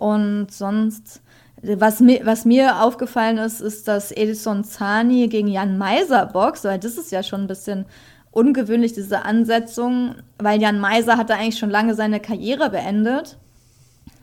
Und 0.00 0.46
sonst, 0.50 1.20
was 1.60 2.00
mir, 2.00 2.24
was 2.24 2.46
mir 2.46 2.82
aufgefallen 2.82 3.36
ist, 3.36 3.60
ist, 3.60 3.86
dass 3.86 4.12
Edison 4.12 4.64
Zani 4.64 5.28
gegen 5.28 5.46
Jan 5.46 5.76
Meiser 5.76 6.24
boxt, 6.24 6.64
weil 6.64 6.78
das 6.78 6.96
ist 6.96 7.12
ja 7.12 7.22
schon 7.22 7.42
ein 7.42 7.46
bisschen 7.46 7.84
ungewöhnlich, 8.30 8.94
diese 8.94 9.26
Ansetzung, 9.26 10.14
weil 10.38 10.58
Jan 10.58 10.80
Meiser 10.80 11.18
hatte 11.18 11.34
eigentlich 11.34 11.58
schon 11.58 11.68
lange 11.68 11.94
seine 11.94 12.18
Karriere 12.18 12.70
beendet. 12.70 13.36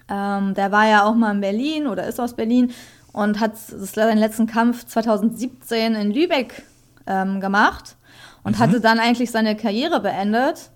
Ähm, 0.10 0.56
der 0.56 0.72
war 0.72 0.88
ja 0.88 1.04
auch 1.04 1.14
mal 1.14 1.36
in 1.36 1.42
Berlin 1.42 1.86
oder 1.86 2.08
ist 2.08 2.20
aus 2.20 2.34
Berlin 2.34 2.72
und 3.14 3.40
hat 3.40 3.56
seinen 3.56 4.18
letzten 4.18 4.48
Kampf 4.48 4.84
2017 4.88 5.94
in 5.94 6.10
Lübeck 6.10 6.64
ähm, 7.06 7.40
gemacht 7.40 7.98
und 8.42 8.58
hatte 8.58 8.82
dann 8.82 8.98
eigentlich 8.98 9.30
seine 9.30 9.56
Karriere 9.56 10.00
beendet. 10.00 10.72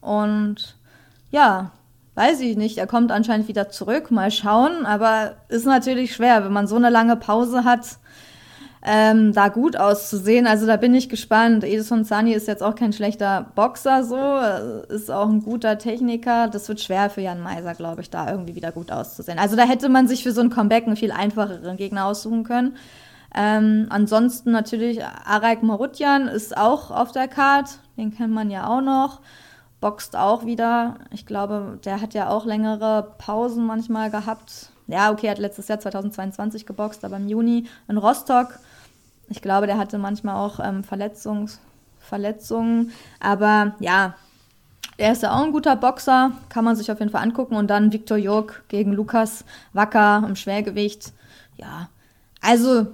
Und 0.00 0.78
ja, 1.30 1.72
weiß 2.16 2.40
ich 2.40 2.56
nicht, 2.56 2.78
er 2.78 2.86
kommt 2.86 3.12
anscheinend 3.12 3.46
wieder 3.46 3.68
zurück, 3.68 4.10
mal 4.10 4.30
schauen, 4.30 4.86
aber 4.86 5.34
ist 5.48 5.66
natürlich 5.66 6.14
schwer, 6.14 6.44
wenn 6.44 6.52
man 6.52 6.66
so 6.66 6.76
eine 6.76 6.90
lange 6.90 7.16
Pause 7.16 7.64
hat, 7.64 7.98
ähm, 8.82 9.32
da 9.32 9.48
gut 9.48 9.76
auszusehen. 9.76 10.46
Also 10.46 10.64
da 10.66 10.76
bin 10.76 10.94
ich 10.94 11.08
gespannt. 11.08 11.64
Edison 11.64 12.04
Zani 12.04 12.32
ist 12.32 12.46
jetzt 12.46 12.62
auch 12.62 12.74
kein 12.74 12.92
schlechter 12.92 13.50
Boxer, 13.54 14.04
so, 14.04 14.16
ist 14.94 15.10
auch 15.10 15.28
ein 15.28 15.42
guter 15.42 15.76
Techniker. 15.76 16.48
Das 16.48 16.68
wird 16.68 16.80
schwer 16.80 17.10
für 17.10 17.20
Jan 17.20 17.42
Meiser, 17.42 17.74
glaube 17.74 18.00
ich, 18.00 18.10
da 18.10 18.30
irgendwie 18.30 18.54
wieder 18.54 18.72
gut 18.72 18.92
auszusehen. 18.92 19.38
Also 19.38 19.56
da 19.56 19.64
hätte 19.64 19.88
man 19.88 20.08
sich 20.08 20.22
für 20.22 20.32
so 20.32 20.40
ein 20.40 20.50
Comeback 20.50 20.86
einen 20.86 20.96
viel 20.96 21.12
einfacheren 21.12 21.76
Gegner 21.76 22.06
aussuchen 22.06 22.44
können. 22.44 22.76
Ähm, 23.34 23.86
ansonsten 23.90 24.52
natürlich 24.52 25.04
Araik 25.04 25.62
Marutjan 25.62 26.28
ist 26.28 26.56
auch 26.56 26.90
auf 26.90 27.12
der 27.12 27.28
Card, 27.28 27.68
den 27.98 28.16
kennt 28.16 28.32
man 28.32 28.50
ja 28.50 28.68
auch 28.68 28.80
noch. 28.80 29.20
Boxt 29.86 30.16
auch 30.16 30.44
wieder. 30.44 30.96
Ich 31.12 31.26
glaube, 31.26 31.78
der 31.84 32.00
hat 32.00 32.12
ja 32.12 32.28
auch 32.28 32.44
längere 32.44 33.14
Pausen 33.18 33.64
manchmal 33.64 34.10
gehabt. 34.10 34.70
Ja, 34.88 35.12
okay, 35.12 35.30
hat 35.30 35.38
letztes 35.38 35.68
Jahr 35.68 35.78
2022 35.78 36.66
geboxt, 36.66 37.04
aber 37.04 37.18
im 37.18 37.28
Juni 37.28 37.68
in 37.86 37.96
Rostock. 37.96 38.58
Ich 39.28 39.40
glaube, 39.40 39.68
der 39.68 39.78
hatte 39.78 39.98
manchmal 39.98 40.34
auch 40.34 40.58
ähm, 40.58 40.82
Verletzungs 40.82 41.60
Verletzungen. 42.00 42.90
Aber 43.20 43.76
ja, 43.78 44.16
er 44.96 45.12
ist 45.12 45.22
ja 45.22 45.30
auch 45.32 45.44
ein 45.44 45.52
guter 45.52 45.76
Boxer, 45.76 46.32
kann 46.48 46.64
man 46.64 46.74
sich 46.74 46.90
auf 46.90 46.98
jeden 46.98 47.12
Fall 47.12 47.22
angucken. 47.22 47.54
Und 47.54 47.68
dann 47.68 47.92
Viktor 47.92 48.16
Jörg 48.16 48.66
gegen 48.66 48.92
Lukas 48.92 49.44
Wacker 49.72 50.24
im 50.26 50.34
Schwergewicht. 50.34 51.12
Ja, 51.58 51.90
also 52.40 52.88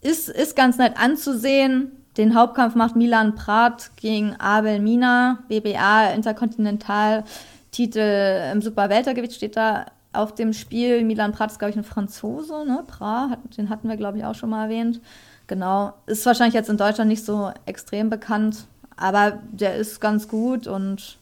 ist, 0.00 0.30
ist 0.30 0.56
ganz 0.56 0.78
nett 0.78 0.98
anzusehen. 0.98 1.92
Den 2.18 2.34
Hauptkampf 2.34 2.74
macht 2.74 2.96
Milan 2.96 3.36
Prat 3.36 3.92
gegen 3.94 4.34
Abel 4.40 4.80
Mina, 4.80 5.38
BBA 5.48 6.10
Interkontinentaltitel 6.10 8.50
im 8.52 8.60
Superweltergewicht 8.60 9.34
steht 9.34 9.56
da 9.56 9.86
auf 10.12 10.34
dem 10.34 10.52
Spiel. 10.52 11.04
Milan 11.04 11.30
Prat 11.30 11.52
ist, 11.52 11.60
glaube 11.60 11.70
ich, 11.70 11.76
ein 11.76 11.84
Franzose, 11.84 12.64
ne? 12.66 12.82
Prat, 12.88 13.30
hat, 13.30 13.56
den 13.56 13.70
hatten 13.70 13.88
wir, 13.88 13.96
glaube 13.96 14.18
ich, 14.18 14.24
auch 14.24 14.34
schon 14.34 14.50
mal 14.50 14.64
erwähnt. 14.64 15.00
Genau. 15.46 15.94
Ist 16.06 16.26
wahrscheinlich 16.26 16.54
jetzt 16.54 16.68
in 16.68 16.76
Deutschland 16.76 17.08
nicht 17.08 17.24
so 17.24 17.52
extrem 17.66 18.10
bekannt, 18.10 18.66
aber 18.96 19.38
der 19.52 19.76
ist 19.76 20.00
ganz 20.00 20.26
gut 20.26 20.66
und 20.66 21.18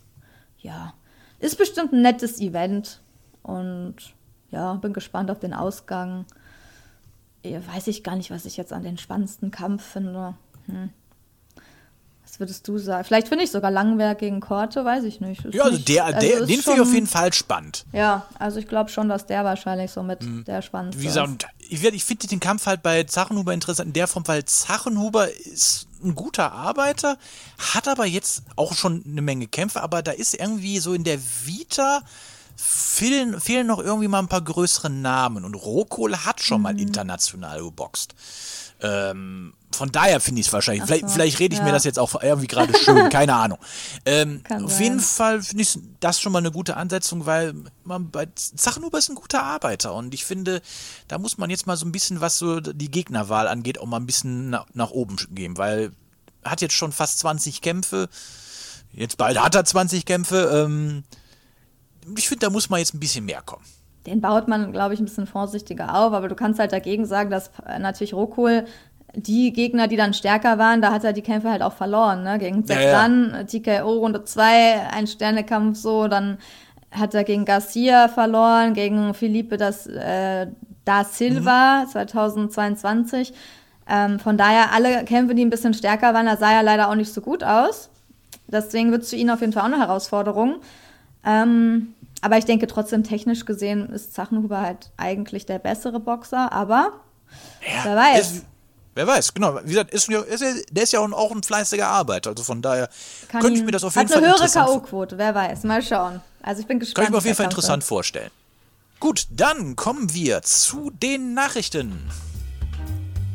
ja, 0.61 0.95
ist 1.41 1.59
bestimmt 1.59 1.93
ein 1.93 2.01
nettes 2.01 2.41
Event. 2.41 3.03
Und 3.43 3.97
ja, 4.51 4.73
bin 4.75 4.95
gespannt 4.95 5.31
auf 5.31 5.41
den 5.41 5.53
Ausgang. 5.53 6.25
Weiß 7.45 7.87
ich 7.87 8.03
gar 8.03 8.17
nicht, 8.17 8.31
was 8.31 8.47
ich 8.47 8.57
jetzt 8.57 8.73
an 8.73 8.83
den 8.83 8.97
spannendsten 8.97 9.51
Kampf 9.51 9.85
finde. 9.85 10.37
Hm. 10.67 10.91
Was 12.23 12.41
würdest 12.41 12.69
du 12.69 12.77
sagen? 12.79 13.05
Vielleicht 13.05 13.29
finde 13.29 13.45
ich 13.45 13.51
sogar 13.51 13.71
Langwerk 13.71 14.19
gegen 14.19 14.41
Korte, 14.41 14.85
weiß 14.85 15.05
ich 15.05 15.21
nicht. 15.21 15.45
Ist 15.45 15.55
ja, 15.55 15.63
also 15.65 15.77
nicht- 15.77 15.89
der, 15.89 16.05
also 16.05 16.21
der, 16.21 16.41
den 16.45 16.61
finde 16.61 16.75
ich 16.75 16.81
auf 16.89 16.93
jeden 16.93 17.07
Fall 17.07 17.33
spannend. 17.33 17.87
Ja, 17.93 18.27
also 18.39 18.59
ich 18.59 18.67
glaube 18.69 18.91
schon, 18.91 19.09
dass 19.09 19.27
der 19.27 19.45
wahrscheinlich 19.45 19.91
so 19.91 20.03
mit 20.03 20.19
der 20.47 20.61
spannendste 20.61 20.99
Mhm. 20.99 21.03
Wie 21.03 21.07
gesagt, 21.07 21.29
ist. 21.29 21.83
und 21.83 21.95
ich, 21.95 22.05
finde 22.05 22.27
den 22.27 22.41
Kampf 22.41 22.67
halt 22.67 22.83
bei 22.83 23.05
Zachenhuber 23.05 23.55
interessant 23.55 23.87
in 23.89 23.93
der 23.95 24.07
Form, 24.07 24.27
weil 24.29 24.45
Zachenhuber 24.45 25.33
ist 25.33 25.87
ein 26.05 26.15
guter 26.15 26.53
Arbeiter, 26.53 27.17
hat 27.75 27.89
aber 27.89 28.05
jetzt 28.05 28.43
auch 28.57 28.75
schon 28.75 29.03
eine 29.07 29.23
Menge 29.23 29.47
Kämpfe, 29.47 29.81
aber 29.83 30.03
da 30.03 30.11
ist 30.13 30.35
irgendwie 30.35 30.79
so 30.79 30.93
in 30.93 31.05
der 31.05 31.19
Vita 31.45 32.03
fehlen, 32.55 33.41
fehlen 33.41 33.67
noch 33.67 33.79
irgendwie 33.81 34.09
mal 34.09 34.19
ein 34.19 34.29
paar 34.29 34.43
größere 34.43 34.91
Namen 34.91 35.45
und 35.45 35.55
Rokol 35.55 36.17
hat 36.19 36.41
schon 36.43 36.59
Mhm. 36.59 36.63
mal 36.63 36.81
international 36.81 37.63
geboxt. 37.63 38.15
Ähm, 38.81 39.55
von 39.73 39.93
daher 39.93 40.21
finde 40.21 40.41
ich 40.41 40.47
es 40.49 40.53
wahrscheinlich. 40.53 40.85
Vielleicht, 40.85 41.11
vielleicht 41.11 41.39
rede 41.39 41.55
ich 41.55 41.61
mir 41.61 41.69
ja. 41.69 41.73
das 41.73 41.85
jetzt 41.85 41.99
auch 41.99 42.23
irgendwie 42.23 42.47
gerade 42.47 42.73
schön, 42.79 43.09
keine 43.11 43.35
Ahnung. 43.35 43.59
Ähm, 44.05 44.43
auf 44.49 44.73
sein. 44.73 44.83
jeden 44.83 45.01
Fall 45.01 45.43
finde 45.43 45.63
ich 45.63 45.79
das 46.01 46.21
schon 46.21 46.33
mal 46.33 46.39
eine 46.39 46.51
gute 46.51 46.77
Ansetzung, 46.77 47.27
weil 47.27 47.55
man 47.85 48.11
bei 48.11 48.27
Zachenhuber 48.35 48.99
ist 48.99 49.09
ein 49.09 49.17
guter 49.17 49.43
Arbeiter 49.43 49.95
und 49.95 50.15
ich 50.15 50.25
finde, 50.25 50.63
da 51.09 51.19
muss 51.19 51.39
man 51.39 51.51
jetzt 51.51 51.67
mal 51.67 51.77
so 51.77 51.85
ein 51.87 51.93
bisschen, 51.93 52.21
was 52.21 52.39
so 52.39 52.61
die 52.61 52.91
Gegnerwahl 52.91 53.49
angeht, 53.49 53.79
auch 53.79 53.87
mal 53.87 53.99
ein 53.99 54.07
bisschen 54.07 54.51
nach, 54.51 54.67
nach 54.73 54.91
oben 54.91 55.17
gehen, 55.31 55.57
weil 55.59 55.93
hat 56.45 56.61
jetzt 56.61 56.75
schon 56.75 56.93
fast 56.93 57.19
20 57.21 57.61
Kämpfe. 57.61 58.09
Jetzt 58.93 59.17
bald 59.17 59.39
hat 59.39 59.55
er 59.55 59.65
20 59.65 60.07
Kämpfe. 60.07 60.65
Ähm, 60.65 61.05
ich 62.17 62.29
finde, 62.29 62.47
da 62.47 62.51
muss 62.51 62.71
man 62.71 62.79
jetzt 62.79 62.95
ein 62.95 63.01
bisschen 63.01 63.25
mehr 63.25 63.43
kommen. 63.43 63.65
Den 64.07 64.21
baut 64.21 64.49
man, 64.49 64.73
glaube 64.73 64.95
ich, 64.95 65.01
ein 65.01 65.05
bisschen 65.07 65.27
vorsichtiger 65.27 65.95
auf, 65.99 66.13
aber 66.13 66.29
du 66.29 66.35
kannst 66.35 66.59
halt 66.61 66.73
dagegen 66.73 67.05
sagen, 67.07 67.31
dass 67.31 67.51
äh, 67.67 67.79
natürlich 67.79 68.15
Rokol 68.15 68.65
die 69.15 69.53
Gegner, 69.53 69.89
die 69.89 69.97
dann 69.97 70.13
stärker 70.15 70.59
waren, 70.59 70.83
da 70.83 70.93
hat 70.93 71.03
er 71.05 71.13
die 71.15 71.23
Kämpfe 71.23 71.51
halt 71.51 71.63
auch 71.63 71.73
verloren, 71.73 72.23
ne? 72.23 72.39
Gegen 72.39 72.65
Ja, 72.67 72.75
ja. 72.75 72.81
Zedran, 72.81 73.47
TKO 73.47 73.93
Runde 73.99 74.25
2, 74.25 74.91
ein 74.93 75.07
Sternekampf 75.07 75.79
so, 75.79 76.07
dann 76.07 76.37
hat 76.91 77.15
er 77.15 77.25
gegen 77.25 77.45
Garcia 77.47 78.09
verloren, 78.09 78.75
gegen 78.75 79.15
Felipe 79.15 79.57
das, 79.57 79.87
äh, 79.87 80.47
da 80.85 81.05
Silva 81.05 81.85
Mhm. 81.85 81.89
2022. 81.89 83.33
Ähm, 83.89 84.19
von 84.19 84.37
daher 84.37 84.73
alle 84.73 85.05
Kämpfe, 85.05 85.35
die 85.35 85.45
ein 85.45 85.51
bisschen 85.51 85.73
stärker 85.75 86.13
waren, 86.13 86.27
da 86.27 86.37
sah 86.37 86.53
er 86.53 86.63
leider 86.63 86.89
auch 86.91 86.95
nicht 86.95 87.13
so 87.13 87.21
gut 87.21 87.43
aus. 87.45 87.89
Deswegen 88.49 88.91
wird 88.93 89.03
es 89.03 89.11
für 89.11 89.17
ihn 89.17 89.31
auf 89.31 89.41
jeden 89.41 89.53
Fall 89.53 89.63
auch 89.63 89.67
eine 89.73 89.79
Herausforderung. 89.79 90.57
Ähm, 91.25 91.95
aber 92.27 92.39
ich 92.39 92.45
denke 92.45 92.67
trotzdem, 92.67 93.05
technisch 93.05 93.45
gesehen 93.45 93.89
ist 93.91 94.13
Zachenhuber 94.13 94.61
halt 94.61 94.91
eigentlich 94.97 95.47
der 95.47 95.61
bessere 95.61 96.01
Boxer, 96.01 96.51
aber 96.53 96.91
Ja, 97.61 97.85
Wer 97.85 97.97
weiß. 97.97 98.33
Ist, 98.33 98.45
wer 98.97 99.07
weiß, 99.07 99.33
genau. 99.33 99.61
Wie 99.63 99.69
gesagt, 99.69 99.93
ist, 99.93 100.09
ist, 100.11 100.67
der 100.73 100.83
ist 100.83 100.93
ja 100.93 100.99
auch, 100.99 101.31
ein 101.31 101.43
fleißiger 101.45 101.87
Arbeiter. 101.87 102.31
Also 102.31 102.43
von 102.43 102.63
daher 102.63 102.89
kann 103.29 103.43
könnte 103.43 103.61
ich 103.61 103.65
mir 103.65 103.71
das 103.71 103.85
auf 103.85 103.95
jeden 103.95 104.09
hat 104.09 104.13
Fall 104.13 104.25
eine 104.25 104.33
höhere 104.33 104.45
interessant 104.45 104.67
K.O.-Quote, 104.67 105.19
wer 105.19 105.37
weiß. 105.37 105.63
Mal 105.63 105.83
schauen. 105.83 106.21
Also 106.43 106.63
ich 106.63 106.67
bin 106.67 106.81
gespannt. 106.81 106.97
Kann 106.97 107.05
ich 107.05 107.11
mir 107.11 107.19
auf 107.19 107.25
jeden 107.25 107.37
Fall 107.37 107.47
interessant 107.47 107.85
wird. 107.85 107.89
vorstellen. 107.89 108.31
Gut, 108.99 109.29
dann 109.31 109.77
kommen 109.77 110.13
wir 110.13 110.43
zu 110.43 110.91
den 110.91 111.33
Nachrichten. 111.33 112.11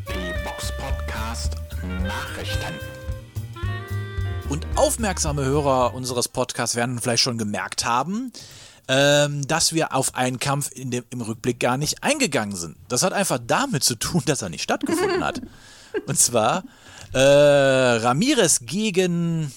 Die 0.10 0.43
Box 0.43 0.73
Podcast 0.77 1.56
Nachrichten. 2.04 2.73
Und 4.49 4.67
aufmerksame 4.75 5.45
Hörer 5.45 5.93
unseres 5.93 6.27
Podcasts 6.27 6.75
werden 6.75 6.99
vielleicht 6.99 7.23
schon 7.23 7.38
gemerkt 7.38 7.86
haben, 7.86 8.34
ähm, 8.93 9.47
dass 9.47 9.71
wir 9.73 9.95
auf 9.95 10.15
einen 10.15 10.38
Kampf 10.38 10.69
in 10.69 10.91
dem, 10.91 11.06
im 11.12 11.21
Rückblick 11.21 11.62
gar 11.62 11.77
nicht 11.77 12.04
eingegangen 12.04 12.58
sind. 12.58 12.75
Das 12.89 13.04
hat 13.04 13.13
einfach 13.13 13.39
damit 13.41 13.86
zu 13.86 13.95
tun, 13.95 14.21
dass 14.25 14.41
er 14.41 14.49
nicht 14.49 14.63
stattgefunden 14.63 15.23
hat. 15.23 15.41
Und 16.08 16.19
zwar 16.19 16.63
äh, 17.13 17.17
Ramirez 17.19 18.60
gegen 18.65 19.51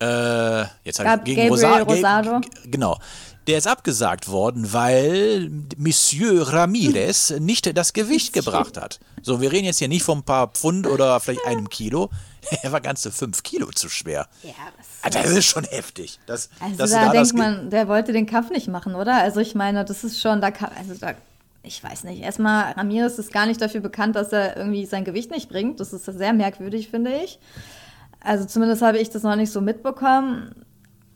äh, 0.00 0.60
jetzt 0.84 0.98
Gab- 0.98 1.06
halt 1.06 1.24
gegen 1.24 1.48
Gabriel 1.48 1.50
Rosa 1.50 1.78
Rosado. 1.78 2.40
Ge- 2.40 2.50
genau. 2.70 2.98
Der 3.46 3.58
ist 3.58 3.66
abgesagt 3.66 4.28
worden, 4.28 4.72
weil 4.72 5.50
Monsieur 5.76 6.52
Ramirez 6.52 7.30
nicht 7.40 7.76
das 7.76 7.92
Gewicht 7.92 8.32
gebracht 8.32 8.76
hat. 8.76 9.00
So, 9.22 9.40
wir 9.40 9.50
reden 9.50 9.64
jetzt 9.64 9.78
hier 9.78 9.88
nicht 9.88 10.02
von 10.02 10.18
ein 10.18 10.22
paar 10.22 10.48
Pfund 10.48 10.86
oder 10.86 11.18
vielleicht 11.20 11.44
einem 11.46 11.68
Kilo. 11.68 12.10
Er 12.62 12.72
war 12.72 12.80
ganze 12.80 13.12
fünf 13.12 13.42
Kilo 13.42 13.68
zu 13.70 13.88
schwer. 13.90 14.26
Ja, 14.42 14.52
das 14.78 14.86
Ah, 15.02 15.10
Das 15.10 15.30
ist 15.30 15.44
schon 15.46 15.64
heftig. 15.64 16.18
Das, 16.26 16.48
Also 16.58 16.76
dass 16.76 16.90
du 16.90 16.96
da 16.96 17.12
das 17.12 17.28
denkt 17.28 17.34
man, 17.34 17.70
der 17.70 17.86
wollte 17.86 18.12
den 18.12 18.26
Kampf 18.26 18.50
nicht 18.50 18.68
machen, 18.68 18.94
oder? 18.94 19.16
Also 19.16 19.40
ich 19.40 19.54
meine, 19.54 19.84
das 19.84 20.04
ist 20.04 20.20
schon, 20.20 20.40
da 20.40 20.50
kann, 20.50 20.70
also 20.78 20.94
da, 20.94 21.12
ich 21.62 21.82
weiß 21.84 22.04
nicht. 22.04 22.22
Erstmal, 22.22 22.72
Ramirez 22.72 23.18
ist 23.18 23.32
gar 23.32 23.44
nicht 23.46 23.60
dafür 23.60 23.80
bekannt, 23.80 24.16
dass 24.16 24.32
er 24.32 24.56
irgendwie 24.56 24.86
sein 24.86 25.04
Gewicht 25.04 25.30
nicht 25.30 25.48
bringt. 25.50 25.80
Das 25.80 25.92
ist 25.92 26.04
sehr 26.06 26.32
merkwürdig, 26.32 26.88
finde 26.88 27.14
ich. 27.22 27.38
Also 28.20 28.44
zumindest 28.46 28.82
habe 28.82 28.98
ich 28.98 29.10
das 29.10 29.22
noch 29.22 29.36
nicht 29.36 29.52
so 29.52 29.60
mitbekommen. 29.60 30.64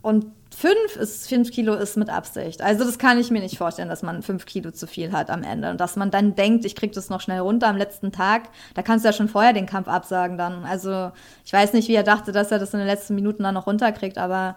Und 0.03 0.27
fünf 0.55 0.97
ist, 0.99 1.29
fünf 1.29 1.51
Kilo 1.51 1.75
ist 1.75 1.97
mit 1.97 2.09
Absicht. 2.09 2.63
Also 2.63 2.85
das 2.85 2.99
kann 2.99 3.19
ich 3.19 3.31
mir 3.31 3.41
nicht 3.41 3.59
vorstellen, 3.59 3.89
dass 3.89 4.03
man 4.03 4.23
fünf 4.23 4.47
Kilo 4.47 4.71
zu 4.71 4.87
viel 4.87 5.13
hat 5.13 5.31
am 5.31 5.43
Ende. 5.43 5.71
Und 5.71 5.81
dass 5.81 5.97
man 5.97 6.11
dann 6.11 6.35
denkt, 6.35 6.65
ich 6.65 6.75
krieg 6.75 6.93
das 6.93 7.11
noch 7.11 7.21
schnell 7.21 7.41
runter 7.41 7.69
am 7.69 7.77
letzten 7.77 8.13
Tag. 8.13 8.49
Da 8.75 8.83
kannst 8.83 9.05
du 9.05 9.09
ja 9.09 9.13
schon 9.13 9.29
vorher 9.29 9.53
den 9.53 9.67
Kampf 9.67 9.89
absagen 9.89 10.39
dann. 10.39 10.65
Also 10.65 11.13
ich 11.45 11.53
weiß 11.53 11.73
nicht, 11.73 11.89
wie 11.89 11.95
er 11.95 12.03
dachte, 12.03 12.33
dass 12.33 12.51
er 12.51 12.59
das 12.59 12.73
in 12.73 12.79
den 12.79 12.89
letzten 12.89 13.15
Minuten 13.15 13.43
dann 13.43 13.55
noch 13.55 13.67
runterkriegt, 13.67 14.19
aber 14.19 14.57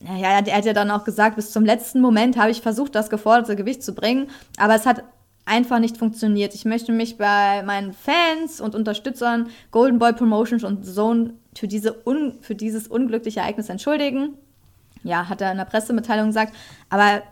ja, 0.00 0.42
er 0.46 0.56
hat- 0.56 0.64
ja 0.64 0.72
dann 0.72 0.90
auch 0.90 1.04
gesagt, 1.04 1.36
bis 1.36 1.50
zum 1.50 1.64
letzten 1.64 2.00
Moment 2.00 2.36
habe 2.36 2.50
ich 2.50 2.60
versucht, 2.60 2.94
das 2.94 3.10
geforderte 3.10 3.56
Gewicht 3.56 3.82
zu 3.82 3.94
bringen, 3.94 4.28
aber 4.56 4.74
es 4.76 4.86
hat 4.86 5.02
einfach 5.44 5.80
nicht 5.80 5.96
funktioniert. 5.96 6.54
Ich 6.54 6.64
möchte 6.64 6.92
mich 6.92 7.16
bei 7.16 7.62
meinen 7.64 7.94
Fans 7.94 8.60
und 8.60 8.74
Unterstützern 8.74 9.48
Golden 9.70 9.98
Boy 9.98 10.12
Promotions 10.12 10.62
und 10.62 10.84
Zone 10.84 11.34
für, 11.56 11.66
diese 11.66 11.96
für 12.42 12.54
dieses 12.54 12.86
unglückliche 12.86 13.40
Ereignis 13.40 13.68
entschuldigen. 13.70 14.34
Ja, 15.08 15.28
hat 15.28 15.40
er 15.40 15.50
in 15.50 15.58
der 15.58 15.64
Pressemitteilung 15.64 16.28
gesagt, 16.28 16.54
aber 16.90 17.22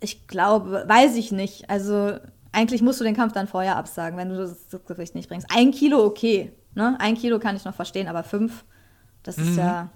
ich 0.00 0.26
glaube, 0.26 0.84
weiß 0.86 1.16
ich 1.16 1.32
nicht. 1.32 1.68
Also 1.70 2.18
eigentlich 2.52 2.82
musst 2.82 3.00
du 3.00 3.04
den 3.04 3.16
Kampf 3.16 3.32
dann 3.32 3.46
vorher 3.46 3.76
absagen, 3.76 4.18
wenn 4.18 4.30
du 4.30 4.36
das 4.36 4.66
Gewicht 4.86 5.14
nicht 5.14 5.28
bringst. 5.28 5.46
Ein 5.54 5.70
Kilo 5.70 6.04
okay, 6.04 6.52
ne? 6.74 6.96
Ein 7.00 7.14
Kilo 7.14 7.38
kann 7.38 7.56
ich 7.56 7.64
noch 7.64 7.74
verstehen, 7.74 8.08
aber 8.08 8.22
fünf, 8.22 8.64
das 9.22 9.38
ist 9.38 9.56
ja 9.56 9.90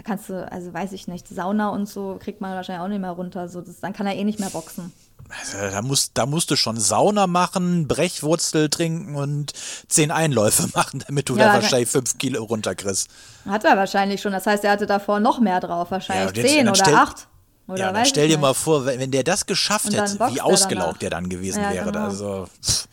da 0.00 0.04
kannst 0.04 0.30
du, 0.30 0.50
also 0.50 0.72
weiß 0.72 0.92
ich 0.92 1.08
nicht, 1.08 1.28
Sauna 1.28 1.68
und 1.68 1.86
so 1.86 2.16
kriegt 2.18 2.40
man 2.40 2.54
wahrscheinlich 2.54 2.82
auch 2.82 2.88
nicht 2.88 3.02
mehr 3.02 3.10
runter. 3.10 3.50
So, 3.50 3.60
das, 3.60 3.80
dann 3.80 3.92
kann 3.92 4.06
er 4.06 4.16
eh 4.16 4.24
nicht 4.24 4.40
mehr 4.40 4.48
boxen. 4.48 4.94
Also, 5.38 5.58
da, 5.70 5.82
musst, 5.82 6.12
da 6.14 6.26
musst 6.26 6.50
du 6.50 6.56
schon 6.56 6.78
Sauna 6.78 7.26
machen, 7.26 7.86
Brechwurzel 7.88 8.68
trinken 8.68 9.14
und 9.14 9.52
zehn 9.88 10.10
Einläufe 10.10 10.68
machen, 10.74 11.04
damit 11.06 11.28
du 11.28 11.36
Ja, 11.36 11.48
da 11.48 11.54
wahrscheinlich 11.54 11.88
fünf 11.88 12.18
Kilo 12.18 12.42
runterkriegst. 12.44 13.08
Hat 13.46 13.64
er 13.64 13.76
wahrscheinlich 13.76 14.20
schon. 14.20 14.32
Das 14.32 14.46
heißt, 14.46 14.64
er 14.64 14.72
hatte 14.72 14.86
davor 14.86 15.20
noch 15.20 15.40
mehr 15.40 15.60
drauf. 15.60 15.90
Wahrscheinlich 15.90 16.36
jetzt- 16.36 16.48
zehn 16.50 16.68
oder 16.68 16.86
acht. 17.02 17.26
Oder 17.68 17.78
ja, 17.78 17.92
dann 17.92 18.04
stell 18.04 18.26
dir 18.28 18.38
mal 18.38 18.52
vor, 18.54 18.84
wenn, 18.84 18.98
wenn 18.98 19.12
der 19.12 19.22
das 19.22 19.46
geschafft 19.46 19.92
hätte, 19.92 20.18
wie 20.32 20.40
ausgelaugt 20.40 21.02
der 21.02 21.10
dann 21.10 21.28
gewesen 21.28 21.62
Ja, 21.62 21.72
wäre. 21.72 21.84
genau. 21.86 22.04
Also, 22.06 22.48
pff. 22.64 22.88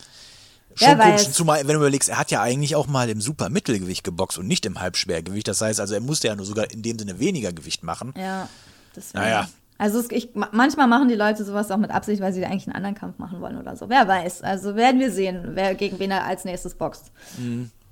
Schon 0.75 0.89
komisch, 0.99 1.05
weiß. 1.25 1.31
zumal, 1.33 1.59
wenn 1.61 1.69
du 1.73 1.77
überlegst, 1.77 2.07
er 2.09 2.19
hat 2.19 2.29
ja 2.29 2.39
eigentlich 2.43 2.75
auch 2.75 2.85
mal 2.85 3.09
im 3.09 3.19
Supermittelgewicht 3.19 4.03
geboxt 4.03 4.37
und 4.37 4.45
nicht 4.45 4.63
im 4.67 4.79
Halbschwergewicht. 4.79 5.47
Das 5.47 5.59
heißt 5.61 5.79
also, 5.79 5.95
er 5.95 6.01
musste 6.01 6.27
ja 6.27 6.35
nur 6.35 6.45
sogar 6.45 6.69
in 6.69 6.83
dem 6.83 6.99
Sinne 6.99 7.17
weniger 7.17 7.51
Gewicht 7.51 7.81
machen. 7.81 8.13
Ja, 8.15 8.47
deswegen. 8.95 9.17
Naja. 9.23 9.49
Also 9.77 9.99
es, 9.99 10.09
ich, 10.11 10.33
ma- 10.33 10.49
manchmal 10.51 10.87
machen 10.87 11.07
die 11.07 11.15
Leute 11.15 11.43
sowas 11.45 11.69
auch 11.71 11.77
mit 11.77 11.91
Absicht, 11.91 12.21
weil 12.21 12.33
sie 12.33 12.43
eigentlich 12.45 12.65
einen 12.67 12.75
anderen 12.75 12.95
Kampf 12.95 13.19
machen 13.19 13.41
wollen 13.41 13.57
oder 13.57 13.75
so. 13.75 13.89
Wer 13.89 14.07
weiß. 14.07 14.41
Also 14.41 14.75
werden 14.75 14.99
wir 14.99 15.11
sehen, 15.11 15.51
wer 15.53 15.75
gegen 15.75 15.99
wen 15.99 16.11
er 16.11 16.25
als 16.25 16.45
nächstes 16.45 16.73
boxt. 16.75 17.11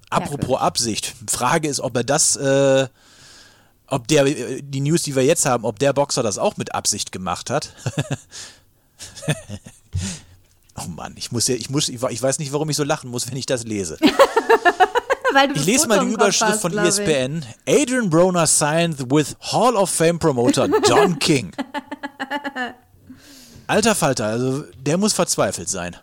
Apropos 0.10 0.60
Absicht. 0.60 1.14
Frage 1.30 1.68
ist, 1.68 1.80
ob 1.80 1.96
er 1.96 2.04
das, 2.04 2.36
äh, 2.38 2.88
ob 3.88 4.08
der, 4.08 4.26
äh, 4.26 4.62
die 4.64 4.82
News, 4.82 5.04
die 5.04 5.16
wir 5.16 5.24
jetzt 5.24 5.46
haben, 5.46 5.64
ob 5.66 5.78
der 5.80 5.94
Boxer 5.94 6.24
das 6.24 6.38
auch 6.38 6.58
mit 6.58 6.74
Absicht 6.74 7.12
gemacht 7.12 7.50
hat. 7.52 7.74
oh 10.78 10.88
Mann, 10.90 11.14
ich 11.18 11.32
muss 11.32 11.48
ja, 11.48 11.56
ich 11.56 11.70
muss, 11.70 11.90
ich 11.90 12.02
weiß 12.02 12.40
nicht, 12.40 12.52
warum 12.54 12.70
ich 12.70 12.78
so 12.78 12.84
lachen 12.84 13.10
muss, 13.12 13.30
wenn 13.30 13.38
ich 13.38 13.46
das 13.46 13.64
lese. 13.64 13.98
Weil 15.36 15.50
du 15.50 15.56
Ich 15.56 15.66
lese 15.66 15.88
mal 15.88 16.00
die 16.00 16.14
Überschrift 16.14 16.54
hast, 16.54 16.62
von. 16.62 16.78
ESPN. 16.78 17.46
Adrian 17.68 18.10
Broner 18.10 18.48
signed 18.48 19.12
with 19.12 19.36
Hall 19.52 19.76
of 19.76 19.90
Fame 19.90 20.18
Promoter 20.18 20.68
John 20.88 21.20
King. 21.20 21.52
Alter 23.68 23.96
Falter, 23.96 24.26
also 24.26 24.64
der 24.80 24.98
muss 24.98 25.14
verzweifelt 25.14 25.70
sein. 25.70 25.96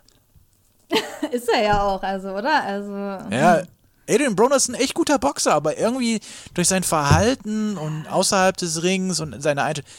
Ist 1.31 1.49
er 1.49 1.63
ja 1.63 1.81
auch, 1.81 2.03
also, 2.03 2.29
oder? 2.29 2.63
Also. 2.63 2.91
Ja, 3.35 3.63
Adrian 4.07 4.35
Broner 4.35 4.57
ist 4.57 4.67
ein 4.67 4.75
echt 4.75 4.93
guter 4.93 5.17
Boxer, 5.17 5.53
aber 5.53 5.77
irgendwie 5.77 6.19
durch 6.53 6.67
sein 6.67 6.83
Verhalten 6.83 7.77
und 7.77 8.05
außerhalb 8.07 8.55
des 8.57 8.83
Rings 8.83 9.21
und 9.21 9.41
seine 9.41 9.63
Einstellung 9.63 9.89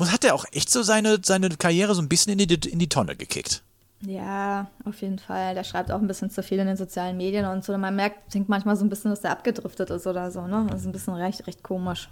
hat 0.00 0.24
er 0.24 0.34
auch 0.34 0.44
echt 0.52 0.68
so 0.68 0.82
seine, 0.82 1.18
seine 1.24 1.48
Karriere 1.50 1.94
so 1.94 2.02
ein 2.02 2.08
bisschen 2.08 2.36
in 2.38 2.48
die, 2.48 2.68
in 2.68 2.80
die 2.80 2.88
Tonne 2.88 3.14
gekickt. 3.14 3.62
Ja, 4.06 4.66
auf 4.84 5.00
jeden 5.00 5.18
Fall. 5.18 5.54
Der 5.54 5.64
schreibt 5.64 5.92
auch 5.92 6.00
ein 6.00 6.06
bisschen 6.08 6.30
zu 6.30 6.42
viel 6.42 6.58
in 6.58 6.66
den 6.66 6.76
sozialen 6.76 7.16
Medien 7.16 7.46
und 7.46 7.64
so. 7.64 7.76
Man 7.78 7.94
merkt, 7.94 8.34
denkt 8.34 8.48
manchmal 8.48 8.76
so 8.76 8.84
ein 8.84 8.88
bisschen, 8.88 9.10
dass 9.10 9.20
der 9.20 9.30
abgedriftet 9.30 9.90
ist 9.90 10.06
oder 10.06 10.30
so, 10.30 10.46
ne? 10.46 10.66
Das 10.70 10.80
ist 10.80 10.86
ein 10.86 10.92
bisschen 10.92 11.14
recht, 11.14 11.46
recht 11.46 11.62
komisch. 11.62 12.08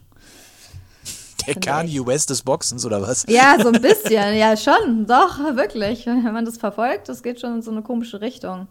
Der 1.47 1.55
Kanye 1.55 2.07
West 2.07 2.31
des 2.31 2.43
Boxens 2.43 2.85
oder 2.85 3.03
was? 3.03 3.25
Ja, 3.29 3.57
so 3.61 3.69
ein 3.69 3.81
bisschen. 3.83 4.37
ja, 4.37 4.57
schon. 4.57 5.07
Doch, 5.07 5.39
wirklich. 5.57 6.07
Wenn 6.07 6.33
man 6.33 6.45
das 6.45 6.59
verfolgt, 6.59 7.09
das 7.09 7.23
geht 7.23 7.41
schon 7.41 7.57
in 7.57 7.63
so 7.63 7.71
eine 7.71 7.83
komische 7.83 8.21
Richtung. 8.21 8.69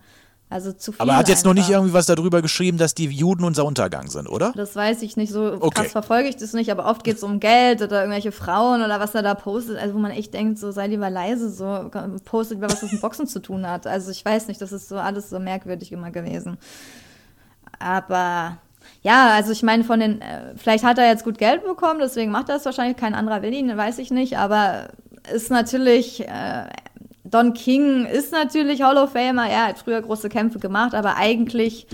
Also 0.52 0.72
zu 0.74 0.92
viel. 0.92 1.02
Aber 1.02 1.12
er 1.12 1.18
hat 1.18 1.30
jetzt 1.30 1.46
noch 1.46 1.54
nicht 1.54 1.66
einfach. 1.66 1.76
irgendwie 1.76 1.94
was 1.94 2.08
darüber 2.08 2.42
geschrieben, 2.42 2.80
dass 2.80 2.96
die 2.96 3.06
Juden 3.06 3.44
unser 3.44 3.66
Untergang 3.66 4.08
sind, 4.10 4.28
oder? 4.28 4.52
Das 4.56 4.76
weiß 4.76 5.04
ich 5.04 5.16
nicht, 5.16 5.32
so 5.32 5.44
Okay. 5.60 5.70
krass 5.84 5.92
verfolge 5.92 6.28
ich 6.28 6.38
das 6.38 6.54
nicht, 6.54 6.72
aber 6.72 6.86
oft 6.88 7.04
geht 7.04 7.18
es 7.18 7.24
um 7.24 7.40
Geld 7.40 7.84
oder 7.84 8.02
irgendwelche 8.02 8.32
Frauen 8.32 8.82
oder 8.82 9.00
was 9.00 9.14
er 9.14 9.22
da 9.22 9.36
postet, 9.36 9.78
also 9.78 9.94
wo 9.94 10.00
man 10.00 10.10
echt 10.10 10.34
denkt, 10.34 10.58
so 10.58 10.72
sei 10.72 10.88
lieber 10.88 11.12
leise, 11.12 11.52
so 11.52 11.92
postet 12.26 12.58
über 12.58 12.68
was 12.68 12.80
das 12.82 12.92
mit 12.92 13.00
Boxen 13.00 13.28
zu 13.28 13.40
tun 13.42 13.68
hat. 13.70 13.86
Also 13.86 14.10
ich 14.10 14.26
weiß 14.26 14.48
nicht, 14.48 14.60
das 14.60 14.72
ist 14.72 14.90
so 14.90 14.98
alles 14.98 15.30
so 15.30 15.40
merkwürdig 15.40 15.92
immer 15.92 16.10
gewesen. 16.10 16.58
Aber 17.78 18.58
ja, 19.02 19.34
also 19.36 19.52
ich 19.52 19.64
meine, 19.64 19.84
von 19.84 20.00
den, 20.00 20.22
äh, 20.22 20.56
vielleicht 20.58 20.84
hat 20.84 20.98
er 20.98 21.08
jetzt 21.08 21.24
gut 21.24 21.38
Geld 21.38 21.64
bekommen, 21.64 22.00
deswegen 22.02 22.32
macht 22.32 22.50
er 22.50 22.56
es 22.56 22.66
wahrscheinlich, 22.66 22.98
kein 22.98 23.14
anderer 23.14 23.42
will 23.42 23.54
ihn, 23.54 23.76
weiß 23.76 24.00
ich 24.00 24.12
nicht, 24.12 24.38
aber 24.38 24.90
ist 25.32 25.52
natürlich, 25.52 26.28
äh, 26.28 26.66
Don 27.32 27.54
King 27.54 28.06
ist 28.06 28.32
natürlich 28.32 28.82
Hall 28.82 28.98
of 28.98 29.12
Famer, 29.12 29.48
er 29.48 29.68
hat 29.68 29.80
früher 29.80 30.02
große 30.02 30.30
Kämpfe 30.30 30.60
gemacht, 30.60 30.96
aber 30.96 31.16
eigentlich 31.16 31.88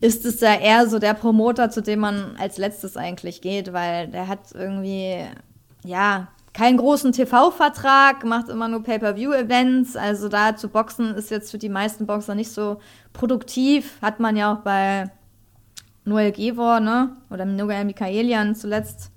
ist 0.00 0.24
es 0.24 0.40
ja 0.40 0.54
eher 0.54 0.88
so 0.88 0.98
der 0.98 1.14
Promoter, 1.14 1.70
zu 1.70 1.82
dem 1.82 2.00
man 2.00 2.36
als 2.38 2.58
letztes 2.58 2.96
eigentlich 2.96 3.40
geht, 3.40 3.72
weil 3.72 4.08
der 4.08 4.28
hat 4.28 4.52
irgendwie, 4.52 5.24
ja, 5.84 6.28
keinen 6.54 6.76
großen 6.76 7.12
TV-Vertrag, 7.12 8.24
macht 8.24 8.48
immer 8.48 8.68
nur 8.68 8.82
Pay-Per-View-Events. 8.82 9.96
Also 9.96 10.28
da 10.28 10.56
zu 10.56 10.68
boxen 10.68 11.14
ist 11.16 11.30
jetzt 11.30 11.50
für 11.50 11.58
die 11.58 11.68
meisten 11.68 12.06
Boxer 12.06 12.34
nicht 12.36 12.52
so 12.52 12.78
produktiv. 13.12 13.98
Hat 14.00 14.20
man 14.20 14.36
ja 14.36 14.54
auch 14.54 14.60
bei 14.60 15.10
Noel 16.04 16.30
Gevor, 16.30 16.78
ne? 16.78 17.16
Oder 17.28 17.44
Noel 17.44 17.84
Mikaelian 17.84 18.54
zuletzt 18.54 19.10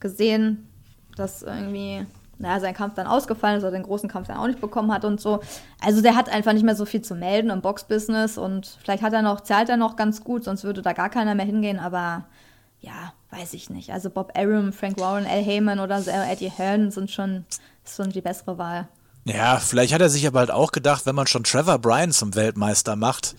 gesehen, 0.00 0.68
dass 1.16 1.42
irgendwie, 1.42 2.06
naja, 2.40 2.58
sein 2.58 2.74
Kampf 2.74 2.94
dann 2.94 3.06
ausgefallen 3.06 3.58
ist 3.58 3.64
oder 3.64 3.72
den 3.72 3.82
großen 3.82 4.08
Kampf 4.08 4.28
dann 4.28 4.38
auch 4.38 4.46
nicht 4.46 4.60
bekommen 4.60 4.92
hat 4.92 5.04
und 5.04 5.20
so. 5.20 5.40
Also 5.80 6.00
der 6.00 6.16
hat 6.16 6.28
einfach 6.30 6.52
nicht 6.52 6.64
mehr 6.64 6.74
so 6.74 6.86
viel 6.86 7.02
zu 7.02 7.14
melden 7.14 7.50
im 7.50 7.60
Boxbusiness 7.60 8.38
und 8.38 8.78
vielleicht 8.82 9.02
hat 9.02 9.12
er 9.12 9.22
noch, 9.22 9.42
zahlt 9.42 9.68
er 9.68 9.76
noch 9.76 9.96
ganz 9.96 10.24
gut, 10.24 10.44
sonst 10.44 10.64
würde 10.64 10.82
da 10.82 10.94
gar 10.94 11.10
keiner 11.10 11.34
mehr 11.34 11.44
hingehen, 11.44 11.78
aber 11.78 12.24
ja, 12.80 13.12
weiß 13.30 13.52
ich 13.52 13.68
nicht. 13.68 13.92
Also 13.92 14.08
Bob 14.08 14.32
Arum, 14.36 14.72
Frank 14.72 14.98
Warren, 14.98 15.26
Al 15.26 15.42
Heyman 15.42 15.80
oder 15.80 16.02
Eddie 16.30 16.50
Hearn 16.50 16.90
sind 16.90 17.10
schon, 17.10 17.44
ist 17.84 17.96
schon 17.96 18.10
die 18.10 18.22
bessere 18.22 18.56
Wahl. 18.56 18.88
Ja, 19.24 19.58
vielleicht 19.58 19.92
hat 19.92 20.00
er 20.00 20.08
sich 20.08 20.26
aber 20.26 20.38
halt 20.40 20.50
auch 20.50 20.72
gedacht, 20.72 21.04
wenn 21.04 21.14
man 21.14 21.26
schon 21.26 21.44
Trevor 21.44 21.78
Bryan 21.78 22.10
zum 22.10 22.34
Weltmeister 22.34 22.96
macht, 22.96 23.34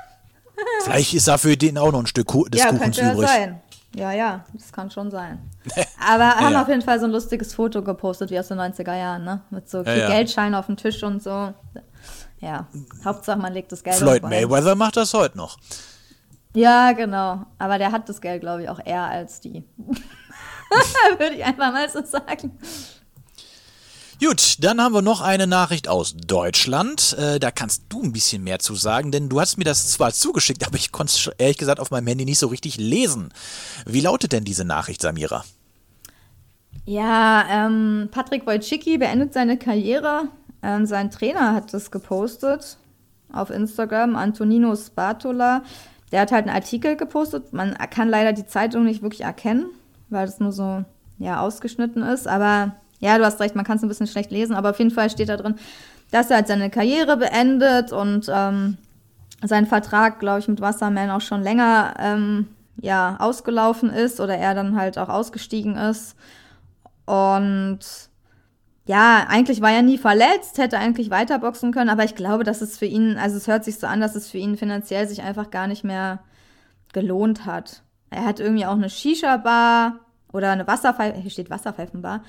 vielleicht 0.84 1.12
ist 1.12 1.28
da 1.28 1.36
für 1.36 1.58
den 1.58 1.76
auch 1.76 1.92
noch 1.92 2.00
ein 2.00 2.06
Stück 2.06 2.32
des 2.50 2.62
ja, 2.62 2.70
Kuchens 2.70 2.96
übrig. 2.96 3.28
sein. 3.28 3.60
Ja, 3.96 4.12
ja, 4.12 4.44
das 4.52 4.72
kann 4.72 4.90
schon 4.90 5.10
sein. 5.10 5.50
Aber 6.08 6.36
haben 6.36 6.52
ja. 6.52 6.62
auf 6.62 6.68
jeden 6.68 6.82
Fall 6.82 6.98
so 6.98 7.06
ein 7.06 7.12
lustiges 7.12 7.54
Foto 7.54 7.82
gepostet, 7.82 8.30
wie 8.30 8.38
aus 8.38 8.48
den 8.48 8.58
90er 8.58 8.96
Jahren, 8.96 9.24
ne? 9.24 9.42
Mit 9.50 9.68
so 9.68 9.82
Ja, 9.82 9.94
ja. 9.94 10.08
Geldscheinen 10.08 10.54
auf 10.54 10.66
dem 10.66 10.76
Tisch 10.76 11.02
und 11.02 11.22
so. 11.22 11.54
Ja, 12.40 12.66
Hauptsache 13.04 13.38
man 13.38 13.52
legt 13.52 13.72
das 13.72 13.82
Geld 13.82 13.96
Floyd. 13.96 14.22
Mayweather 14.22 14.74
macht 14.74 14.96
das 14.96 15.14
heute 15.14 15.36
noch. 15.38 15.56
Ja, 16.54 16.92
genau. 16.92 17.46
Aber 17.58 17.78
der 17.78 17.90
hat 17.92 18.08
das 18.08 18.20
Geld, 18.20 18.40
glaube 18.40 18.62
ich, 18.62 18.68
auch 18.68 18.80
eher 18.84 19.04
als 19.04 19.40
die. 19.40 19.64
Würde 21.18 21.34
ich 21.34 21.44
einfach 21.44 21.72
mal 21.72 21.88
so 21.88 22.04
sagen. 22.04 22.58
Gut, 24.20 24.56
dann 24.60 24.80
haben 24.80 24.94
wir 24.94 25.02
noch 25.02 25.20
eine 25.20 25.46
Nachricht 25.46 25.88
aus 25.88 26.14
Deutschland. 26.16 27.16
Äh, 27.18 27.40
da 27.40 27.50
kannst 27.50 27.84
du 27.88 28.02
ein 28.02 28.12
bisschen 28.12 28.44
mehr 28.44 28.60
zu 28.60 28.74
sagen, 28.74 29.10
denn 29.10 29.28
du 29.28 29.40
hast 29.40 29.58
mir 29.58 29.64
das 29.64 29.88
zwar 29.90 30.12
zugeschickt, 30.12 30.66
aber 30.66 30.76
ich 30.76 30.92
konnte 30.92 31.12
es 31.12 31.30
ehrlich 31.38 31.58
gesagt 31.58 31.80
auf 31.80 31.90
meinem 31.90 32.06
Handy 32.06 32.24
nicht 32.24 32.38
so 32.38 32.46
richtig 32.46 32.76
lesen. 32.76 33.30
Wie 33.86 34.00
lautet 34.00 34.32
denn 34.32 34.44
diese 34.44 34.64
Nachricht, 34.64 35.02
Samira? 35.02 35.44
Ja, 36.86 37.44
ähm, 37.50 38.08
Patrick 38.10 38.46
Wojcicki 38.46 38.98
beendet 38.98 39.32
seine 39.32 39.58
Karriere. 39.58 40.28
Ähm, 40.62 40.86
sein 40.86 41.10
Trainer 41.10 41.54
hat 41.54 41.74
das 41.74 41.90
gepostet 41.90 42.78
auf 43.32 43.50
Instagram, 43.50 44.14
Antonino 44.16 44.76
Spatola. 44.76 45.62
Der 46.12 46.20
hat 46.20 46.30
halt 46.30 46.46
einen 46.46 46.54
Artikel 46.54 46.96
gepostet. 46.96 47.52
Man 47.52 47.74
kann 47.90 48.08
leider 48.08 48.32
die 48.32 48.46
Zeitung 48.46 48.84
nicht 48.84 49.02
wirklich 49.02 49.22
erkennen, 49.22 49.66
weil 50.08 50.28
es 50.28 50.38
nur 50.38 50.52
so 50.52 50.84
ja, 51.18 51.40
ausgeschnitten 51.40 52.02
ist. 52.02 52.28
Aber 52.28 52.76
ja, 53.04 53.18
du 53.18 53.24
hast 53.24 53.38
recht, 53.40 53.54
man 53.54 53.66
kann 53.66 53.76
es 53.76 53.82
ein 53.82 53.88
bisschen 53.88 54.06
schlecht 54.06 54.30
lesen. 54.30 54.56
Aber 54.56 54.70
auf 54.70 54.78
jeden 54.78 54.90
Fall 54.90 55.10
steht 55.10 55.28
da 55.28 55.36
drin, 55.36 55.56
dass 56.10 56.30
er 56.30 56.36
halt 56.36 56.48
seine 56.48 56.70
Karriere 56.70 57.18
beendet 57.18 57.92
und 57.92 58.30
ähm, 58.32 58.78
sein 59.42 59.66
Vertrag, 59.66 60.20
glaube 60.20 60.38
ich, 60.38 60.48
mit 60.48 60.62
Wasserman 60.62 61.10
auch 61.10 61.20
schon 61.20 61.42
länger 61.42 61.94
ähm, 61.98 62.48
ja, 62.80 63.16
ausgelaufen 63.18 63.90
ist 63.90 64.20
oder 64.20 64.36
er 64.38 64.54
dann 64.54 64.74
halt 64.76 64.96
auch 64.96 65.10
ausgestiegen 65.10 65.76
ist. 65.76 66.16
Und 67.04 67.80
ja, 68.86 69.26
eigentlich 69.28 69.60
war 69.60 69.72
er 69.72 69.82
nie 69.82 69.98
verletzt, 69.98 70.56
hätte 70.56 70.78
eigentlich 70.78 71.10
weiterboxen 71.10 71.72
können, 71.72 71.90
aber 71.90 72.04
ich 72.04 72.14
glaube, 72.14 72.42
dass 72.44 72.62
es 72.62 72.78
für 72.78 72.86
ihn, 72.86 73.18
also 73.18 73.36
es 73.36 73.46
hört 73.46 73.64
sich 73.64 73.78
so 73.78 73.86
an, 73.86 74.00
dass 74.00 74.14
es 74.14 74.30
für 74.30 74.38
ihn 74.38 74.56
finanziell 74.56 75.06
sich 75.06 75.22
einfach 75.22 75.50
gar 75.50 75.66
nicht 75.66 75.84
mehr 75.84 76.20
gelohnt 76.94 77.44
hat. 77.44 77.82
Er 78.08 78.24
hat 78.24 78.40
irgendwie 78.40 78.64
auch 78.64 78.76
eine 78.76 78.88
Shisha-Bar 78.88 80.00
oder 80.32 80.52
eine 80.52 80.66
Wasserpfeife, 80.66 81.18
hier 81.18 81.30
steht 81.30 81.50
Wasserpfeifenbar. 81.50 82.22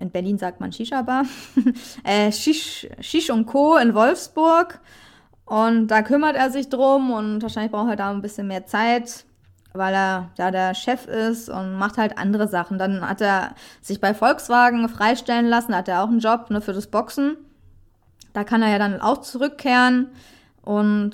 In 0.00 0.10
Berlin 0.10 0.38
sagt 0.38 0.60
man 0.60 0.72
Shisha-Bar. 0.72 1.24
äh, 2.04 2.32
Shish, 2.32 2.88
Shish 3.00 3.30
und 3.30 3.46
Co. 3.46 3.76
in 3.76 3.94
Wolfsburg. 3.94 4.80
Und 5.44 5.88
da 5.88 6.02
kümmert 6.02 6.36
er 6.36 6.50
sich 6.50 6.68
drum 6.68 7.12
und 7.12 7.42
wahrscheinlich 7.42 7.72
braucht 7.72 7.90
er 7.90 7.96
da 7.96 8.10
ein 8.10 8.22
bisschen 8.22 8.46
mehr 8.48 8.66
Zeit 8.66 9.24
weil 9.72 9.94
er 9.94 10.30
da 10.36 10.50
der 10.50 10.74
Chef 10.74 11.06
ist 11.06 11.48
und 11.48 11.74
macht 11.74 11.98
halt 11.98 12.18
andere 12.18 12.48
Sachen. 12.48 12.78
Dann 12.78 13.08
hat 13.08 13.20
er 13.20 13.54
sich 13.80 14.00
bei 14.00 14.14
Volkswagen 14.14 14.88
freistellen 14.88 15.46
lassen, 15.46 15.74
hat 15.74 15.88
er 15.88 16.02
auch 16.02 16.08
einen 16.08 16.20
Job 16.20 16.50
ne, 16.50 16.60
für 16.60 16.72
das 16.72 16.88
Boxen. 16.88 17.36
Da 18.32 18.44
kann 18.44 18.62
er 18.62 18.70
ja 18.70 18.78
dann 18.78 19.00
auch 19.00 19.18
zurückkehren 19.18 20.08
und 20.62 21.12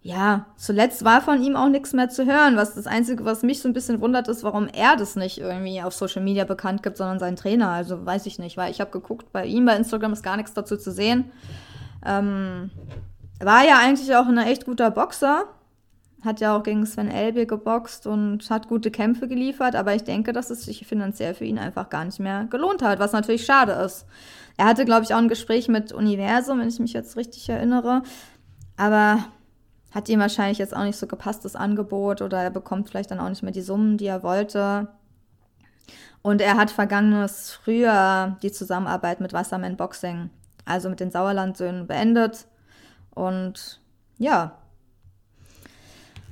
ja, 0.00 0.46
zuletzt 0.56 1.04
war 1.04 1.20
von 1.20 1.42
ihm 1.42 1.56
auch 1.56 1.68
nichts 1.68 1.92
mehr 1.92 2.08
zu 2.08 2.24
hören. 2.24 2.56
Was 2.56 2.74
das 2.74 2.86
Einzige, 2.86 3.24
was 3.24 3.42
mich 3.42 3.60
so 3.60 3.68
ein 3.68 3.72
bisschen 3.72 4.00
wundert, 4.00 4.28
ist, 4.28 4.44
warum 4.44 4.68
er 4.68 4.96
das 4.96 5.16
nicht 5.16 5.38
irgendwie 5.38 5.82
auf 5.82 5.94
Social 5.94 6.22
Media 6.22 6.44
bekannt 6.44 6.82
gibt, 6.82 6.96
sondern 6.96 7.18
sein 7.18 7.36
Trainer. 7.36 7.70
Also 7.70 8.06
weiß 8.06 8.26
ich 8.26 8.38
nicht, 8.38 8.56
weil 8.56 8.70
ich 8.70 8.80
habe 8.80 8.90
geguckt, 8.90 9.32
bei 9.32 9.44
ihm 9.44 9.66
bei 9.66 9.76
Instagram 9.76 10.12
ist 10.12 10.22
gar 10.22 10.36
nichts 10.36 10.54
dazu 10.54 10.76
zu 10.76 10.92
sehen. 10.92 11.30
Ähm, 12.06 12.70
war 13.40 13.64
ja 13.64 13.78
eigentlich 13.78 14.14
auch 14.14 14.26
ein 14.26 14.38
echt 14.38 14.64
guter 14.64 14.90
Boxer 14.90 15.46
hat 16.24 16.40
ja 16.40 16.56
auch 16.56 16.62
gegen 16.62 16.84
Sven 16.84 17.10
Elbe 17.10 17.46
geboxt 17.46 18.06
und 18.06 18.50
hat 18.50 18.68
gute 18.68 18.90
Kämpfe 18.90 19.28
geliefert, 19.28 19.76
aber 19.76 19.94
ich 19.94 20.02
denke, 20.02 20.32
dass 20.32 20.50
es 20.50 20.64
sich 20.64 20.86
finanziell 20.86 21.34
für 21.34 21.44
ihn 21.44 21.58
einfach 21.58 21.90
gar 21.90 22.04
nicht 22.04 22.18
mehr 22.18 22.46
gelohnt 22.50 22.82
hat, 22.82 22.98
was 22.98 23.12
natürlich 23.12 23.44
schade 23.44 23.72
ist. 23.72 24.04
Er 24.56 24.66
hatte, 24.66 24.84
glaube 24.84 25.04
ich, 25.04 25.14
auch 25.14 25.18
ein 25.18 25.28
Gespräch 25.28 25.68
mit 25.68 25.92
Universum, 25.92 26.58
wenn 26.58 26.68
ich 26.68 26.80
mich 26.80 26.92
jetzt 26.92 27.16
richtig 27.16 27.48
erinnere, 27.48 28.02
aber 28.76 29.24
hat 29.90 30.08
ihm 30.08 30.20
wahrscheinlich 30.20 30.58
jetzt 30.58 30.76
auch 30.76 30.84
nicht 30.84 30.98
so 30.98 31.06
gepasst, 31.06 31.44
das 31.44 31.56
Angebot, 31.56 32.22
oder 32.22 32.42
er 32.42 32.50
bekommt 32.50 32.88
vielleicht 32.88 33.10
dann 33.10 33.20
auch 33.20 33.28
nicht 33.28 33.42
mehr 33.42 33.52
die 33.52 33.62
Summen, 33.62 33.96
die 33.96 34.06
er 34.06 34.22
wollte. 34.22 34.88
Und 36.22 36.40
er 36.40 36.56
hat 36.56 36.70
vergangenes 36.70 37.52
Frühjahr 37.52 38.36
die 38.42 38.52
Zusammenarbeit 38.52 39.20
mit 39.20 39.32
Wasserman 39.32 39.76
Boxing, 39.76 40.30
also 40.64 40.90
mit 40.90 41.00
den 41.00 41.10
Sauerlandsöhnen, 41.10 41.86
beendet. 41.86 42.46
Und 43.14 43.80
ja, 44.18 44.58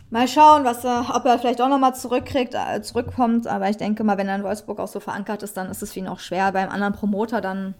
Mal 0.09 0.29
schauen, 0.29 0.65
was 0.65 0.85
er, 0.85 1.15
ob 1.15 1.25
er 1.25 1.39
vielleicht 1.39 1.61
auch 1.61 1.69
nochmal 1.69 1.95
zurückkriegt, 1.95 2.55
äh, 2.55 2.81
zurückkommt. 2.81 3.49
Aber 3.49 3.69
ich 3.69 3.77
denke 3.77 4.05
mal, 4.05 4.17
wenn 4.17 4.29
er 4.29 4.37
in 4.37 4.45
Wolfsburg 4.45 4.79
auch 4.79 4.89
so 4.89 5.01
verankert 5.01 5.43
ist, 5.43 5.57
dann 5.57 5.69
ist 5.69 5.83
es 5.83 5.93
für 5.93 5.99
ihn 5.99 6.09
auch 6.09 6.21
schwer, 6.21 6.53
beim 6.53 6.69
anderen 6.69 6.93
Promoter 6.93 7.41
dann 7.41 7.75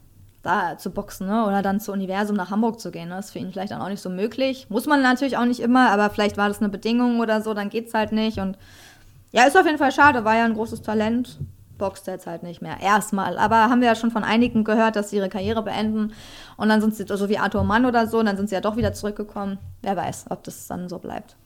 da 0.47 0.79
zu 0.79 0.91
boxen, 0.91 1.27
ne? 1.27 1.47
Oder 1.47 1.63
dann 1.63 1.81
zu 1.81 1.93
Universum 1.93 2.37
nach 2.37 2.51
Hamburg 2.51 2.81
zu 2.81 2.91
gehen. 2.91 3.09
Ne? 3.09 3.17
Das 3.17 3.27
ist 3.27 3.33
für 3.33 3.39
ihn 3.39 3.53
vielleicht 3.53 3.73
auch 3.73 3.89
nicht 3.89 4.01
so 4.01 4.09
möglich. 4.09 4.67
Muss 4.71 4.87
man 4.87 5.03
natürlich 5.03 5.37
auch 5.37 5.45
nicht 5.45 5.61
immer, 5.61 5.91
aber 5.91 6.11
vielleicht 6.11 6.37
war 6.37 6.49
das 6.49 6.59
eine 6.59 6.69
Bedingung 6.69 7.21
oder 7.21 7.43
so, 7.43 7.53
dann 7.53 7.69
geht's 7.69 7.93
halt 7.93 8.13
nicht. 8.13 8.39
Und 8.39 8.57
ja, 9.33 9.45
ist 9.45 9.57
auf 9.57 9.67
jeden 9.67 9.79
Fall 9.79 9.93
schade, 9.93 10.25
war 10.25 10.37
ja 10.37 10.45
ein 10.45 10.55
großes 10.55 10.83
Talent. 10.83 11.39
Boxt 11.79 12.07
jetzt 12.07 12.27
halt 12.27 12.43
nicht 12.43 12.63
mehr. 12.63 12.81
Erstmal. 12.81 13.37
Aber 13.37 13.57
haben 13.69 13.81
wir 13.81 13.89
ja 13.89 13.95
schon 13.95 14.11
von 14.11 14.25
einigen 14.25 14.65
gehört, 14.65 14.97
dass 14.97 15.11
sie 15.11 15.17
ihre 15.17 15.29
Karriere 15.29 15.63
beenden. 15.63 16.15
Und 16.57 16.71
dann 16.71 16.81
sind 16.81 16.95
sie 16.95 17.05
so 17.07 17.29
wie 17.29 17.37
Arthur 17.37 17.65
Mann 17.65 17.85
oder 17.85 18.07
so, 18.07 18.19
und 18.19 18.27
dann 18.27 18.39
sind 18.39 18.49
sie 18.49 18.55
ja 18.55 18.63
doch 18.63 18.77
wieder 18.77 18.95
zurückgekommen. 18.95 19.59
Wer 19.83 19.97
weiß, 19.97 20.27
ob 20.31 20.43
das 20.45 20.67
dann 20.69 20.89
so 20.89 20.99
bleibt. 20.99 21.37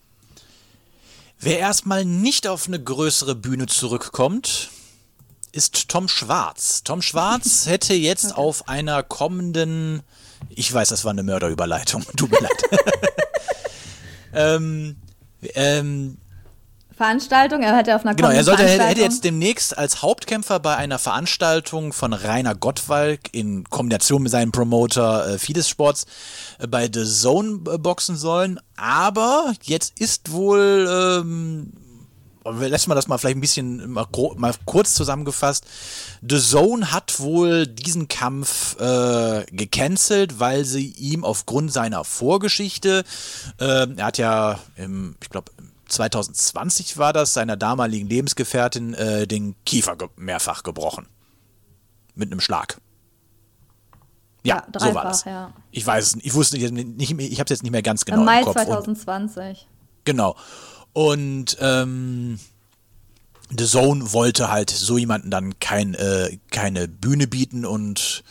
Wer 1.40 1.58
erstmal 1.58 2.04
nicht 2.04 2.46
auf 2.46 2.68
eine 2.68 2.78
größere 2.78 3.34
Bühne 3.34 3.66
zurückkommt, 3.66 4.70
ist 5.52 5.88
Tom 5.88 6.08
Schwarz. 6.08 6.82
Tom 6.84 7.02
Schwarz 7.02 7.66
hätte 7.66 7.94
jetzt 7.94 8.32
okay. 8.32 8.40
auf 8.40 8.68
einer 8.68 9.02
kommenden, 9.02 10.02
ich 10.48 10.72
weiß, 10.72 10.88
das 10.88 11.04
war 11.04 11.10
eine 11.10 11.22
Mörderüberleitung, 11.22 12.04
tut 12.16 12.30
mir 12.30 12.40
leid. 12.40 12.82
ähm, 14.34 14.96
ähm, 15.54 16.18
Veranstaltung. 17.00 17.62
Er 17.62 17.74
hätte 17.74 17.96
auf 17.96 18.04
einer 18.04 18.14
Genau, 18.14 18.28
er 18.28 18.44
sollte, 18.44 18.62
er 18.62 18.88
hätte 18.88 19.00
jetzt 19.00 19.24
demnächst 19.24 19.78
als 19.78 20.02
Hauptkämpfer 20.02 20.60
bei 20.60 20.76
einer 20.76 20.98
Veranstaltung 20.98 21.94
von 21.94 22.12
Rainer 22.12 22.54
Gottwalk 22.54 23.20
in 23.32 23.64
Kombination 23.64 24.22
mit 24.22 24.30
seinem 24.30 24.52
Promoter 24.52 25.26
äh, 25.26 25.38
Fides 25.38 25.66
Sports 25.66 26.04
äh, 26.58 26.66
bei 26.66 26.90
The 26.92 27.06
Zone 27.06 27.60
äh, 27.72 27.78
boxen 27.78 28.18
sollen. 28.18 28.60
Aber 28.76 29.54
jetzt 29.62 29.98
ist 29.98 30.30
wohl, 30.30 30.86
ähm, 31.22 31.72
lässt 32.44 32.88
man 32.88 32.96
das 32.96 33.08
mal 33.08 33.18
vielleicht 33.18 33.36
ein 33.36 33.40
bisschen 33.40 33.90
mal, 33.90 34.06
mal, 34.36 34.54
kurz 34.64 34.94
zusammengefasst. 34.94 35.64
The 36.28 36.38
Zone 36.38 36.92
hat 36.92 37.20
wohl 37.20 37.66
diesen 37.66 38.08
Kampf 38.08 38.78
äh, 38.80 39.44
gecancelt, 39.50 40.40
weil 40.40 40.64
sie 40.64 40.88
ihm 40.88 41.24
aufgrund 41.24 41.72
seiner 41.72 42.04
Vorgeschichte, 42.04 43.04
äh, 43.58 43.86
er 43.96 44.04
hat 44.04 44.18
ja, 44.18 44.58
im, 44.76 45.16
ich 45.20 45.28
glaube, 45.28 45.52
2020 45.88 46.98
war 46.98 47.12
das, 47.12 47.34
seiner 47.34 47.56
damaligen 47.56 48.08
Lebensgefährtin 48.08 48.94
äh, 48.94 49.26
den 49.26 49.54
Kiefer 49.64 49.96
ge 49.96 50.08
mehrfach 50.16 50.62
gebrochen. 50.62 51.08
Mit 52.14 52.30
einem 52.30 52.40
Schlag. 52.40 52.80
Ja, 54.42 54.56
ja 54.56 54.66
dreifach, 54.72 54.88
so 54.88 54.94
war 54.94 55.04
das. 55.04 55.24
Ja. 55.24 55.52
Ich 55.70 55.86
weiß 55.86 56.06
es, 56.06 56.24
ich 56.24 56.34
wusste 56.34 56.56
nicht, 56.56 57.00
ich 57.00 57.38
habe 57.38 57.44
es 57.44 57.50
jetzt 57.50 57.62
nicht 57.62 57.72
mehr 57.72 57.82
ganz 57.82 58.04
genau 58.04 58.18
im, 58.18 58.24
Mai 58.24 58.38
im 58.38 58.44
Kopf. 58.46 58.54
2020. 58.54 59.42
Und, 59.46 59.66
genau. 60.04 60.36
Und 60.92 61.56
ähm, 61.60 62.38
The 63.56 63.64
Zone 63.64 64.12
wollte 64.12 64.50
halt 64.50 64.70
so 64.70 64.98
jemanden 64.98 65.30
dann 65.30 65.58
kein, 65.58 65.94
äh, 65.94 66.38
keine 66.50 66.88
Bühne 66.88 67.26
bieten 67.26 67.64
und 67.64 68.22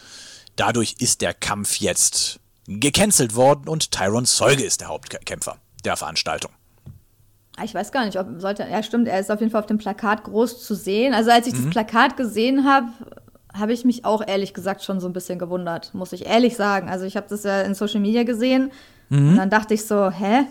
dadurch 0.56 0.96
ist 1.00 1.22
der 1.22 1.34
Kampf 1.34 1.78
jetzt 1.78 2.40
gecancelt 2.68 3.36
worden 3.36 3.68
und 3.68 3.92
Tyron 3.92 4.26
Zeuge 4.26 4.64
ist 4.64 4.82
der 4.82 4.90
Hauptkämpfer 4.90 5.58
der 5.84 5.98
Veranstaltung. 5.98 6.52
Ah, 7.58 7.64
ich 7.66 7.74
weiß 7.74 7.92
gar 7.92 8.06
nicht, 8.06 8.18
ob 8.18 8.28
sollte. 8.40 8.66
Ja, 8.70 8.82
stimmt, 8.84 9.08
er 9.08 9.20
ist 9.20 9.32
auf 9.32 9.40
jeden 9.40 9.52
Fall 9.52 9.62
auf 9.62 9.68
dem 9.68 9.78
Plakat 9.78 10.24
groß 10.24 10.64
zu 10.64 10.76
sehen. 10.76 11.14
Also 11.14 11.32
als 11.32 11.48
ich 11.48 11.54
mhm. 11.54 11.64
das 11.64 11.72
Plakat 11.72 12.16
gesehen 12.16 12.66
habe, 12.66 12.88
habe 13.54 13.74
ich 13.74 13.84
mich 13.84 14.06
auch 14.06 14.26
ehrlich 14.26 14.54
gesagt 14.54 14.84
schon 14.84 15.00
so 15.00 15.08
ein 15.08 15.14
bisschen 15.14 15.40
gewundert, 15.40 15.94
muss 15.94 16.14
ich 16.14 16.26
ehrlich 16.26 16.56
sagen. 16.56 16.88
Also 16.88 17.06
ich 17.06 17.18
habe 17.18 17.28
das 17.30 17.44
ja 17.44 17.62
in 17.62 17.76
Social 17.76 18.00
Media 18.00 18.24
gesehen 18.24 18.72
mhm. 19.10 19.30
und 19.30 19.36
dann 19.38 19.50
dachte 19.50 19.74
ich 19.74 19.86
so, 19.86 20.10
hä? 20.10 20.46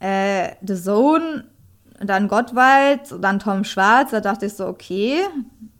Äh, 0.00 0.52
The 0.66 0.74
Zone, 0.74 1.44
dann 2.00 2.28
Gottwald, 2.28 3.00
dann 3.20 3.38
Tom 3.40 3.64
Schwarz, 3.64 4.10
da 4.12 4.20
dachte 4.20 4.46
ich 4.46 4.54
so, 4.54 4.66
okay. 4.66 5.20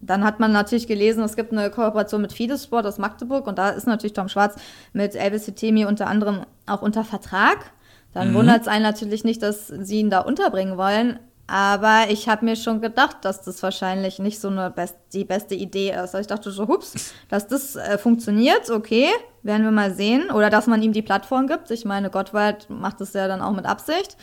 Dann 0.01 0.25
hat 0.25 0.41
man 0.41 0.53
natürlich 0.53 0.87
gelesen, 0.87 1.23
es 1.23 1.37
gibt 1.37 1.53
eine 1.53 1.71
Kooperation 1.71 2.23
mit 2.23 2.33
Fides 2.33 2.65
Sport 2.65 2.87
aus 2.87 2.99
Magdeburg 2.99 3.47
und 3.47 3.59
da 3.59 3.71
ist 3.71 3.87
natürlich 3.87 4.15
Tom 4.15 4.29
Schwarz 4.29 4.57
mit 4.93 5.15
Elvis 5.15 5.45
Hitemi 5.45 5.85
unter 5.85 6.07
anderem 6.07 6.47
auch 6.67 6.83
unter 6.83 7.05
Vertrag. 7.05 7.73
Dann 8.15 8.31
mhm. 8.31 8.35
wundert 8.35 8.63
es 8.63 8.69
einen 8.69 8.83
natürlich 8.83 9.25
nicht, 9.25 9.43
dass 9.43 9.69
sie 9.69 10.01
ihn 10.01 10.11
da 10.11 10.21
unterbringen 10.21 10.77
wollen. 10.77 11.19
Aber 11.51 12.11
ich 12.11 12.29
habe 12.29 12.45
mir 12.45 12.57
schon 12.57 12.83
gedacht, 12.83 13.17
dass 13.23 13.41
das 13.41 13.63
wahrscheinlich 13.63 14.19
nicht 14.19 14.39
so 14.39 14.49
eine 14.49 14.71
best 14.71 14.97
die 15.15 15.25
beste 15.25 15.55
Idee 15.55 15.91
ist. 15.91 15.99
Also 15.99 16.19
ich 16.19 16.27
dachte 16.27 16.51
so, 16.51 16.69
hups, 16.69 17.15
dass 17.31 17.49
das 17.49 17.75
äh, 17.75 17.97
funktioniert, 17.97 18.71
okay, 18.71 19.07
werden 19.43 19.65
wir 19.65 19.71
mal 19.71 19.95
sehen. 19.95 20.31
Oder 20.31 20.51
dass 20.51 20.67
man 20.67 20.83
ihm 20.83 20.93
die 20.93 21.01
Plattform 21.01 21.47
gibt. 21.47 21.71
Ich 21.71 21.87
meine, 21.87 22.11
Gottwald 22.11 22.69
macht 22.69 23.01
das 23.01 23.15
ja 23.15 23.27
dann 23.29 23.41
auch 23.41 23.53
mit 23.53 23.65
Absicht. 23.65 24.19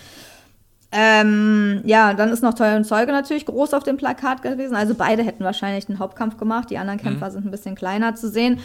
Ähm, 0.92 1.82
ja, 1.84 2.14
dann 2.14 2.30
ist 2.30 2.44
noch 2.44 2.54
Teuer 2.54 2.78
und 2.78 2.86
Zeuge 2.86 3.12
natürlich 3.12 3.48
groß 3.48 3.74
auf 3.74 3.84
dem 3.84 3.98
Plakat 3.98 4.44
gewesen. 4.44 4.76
Also 4.76 4.94
beide 4.94 5.24
hätten 5.24 5.44
wahrscheinlich 5.44 5.88
den 5.88 5.98
Hauptkampf 5.98 6.38
gemacht. 6.38 6.70
Die 6.70 6.78
anderen 6.78 7.00
Kämpfer 7.00 7.30
mhm. 7.30 7.32
sind 7.32 7.46
ein 7.46 7.52
bisschen 7.52 7.76
kleiner 7.76 8.14
zu 8.14 8.30
sehen. 8.30 8.60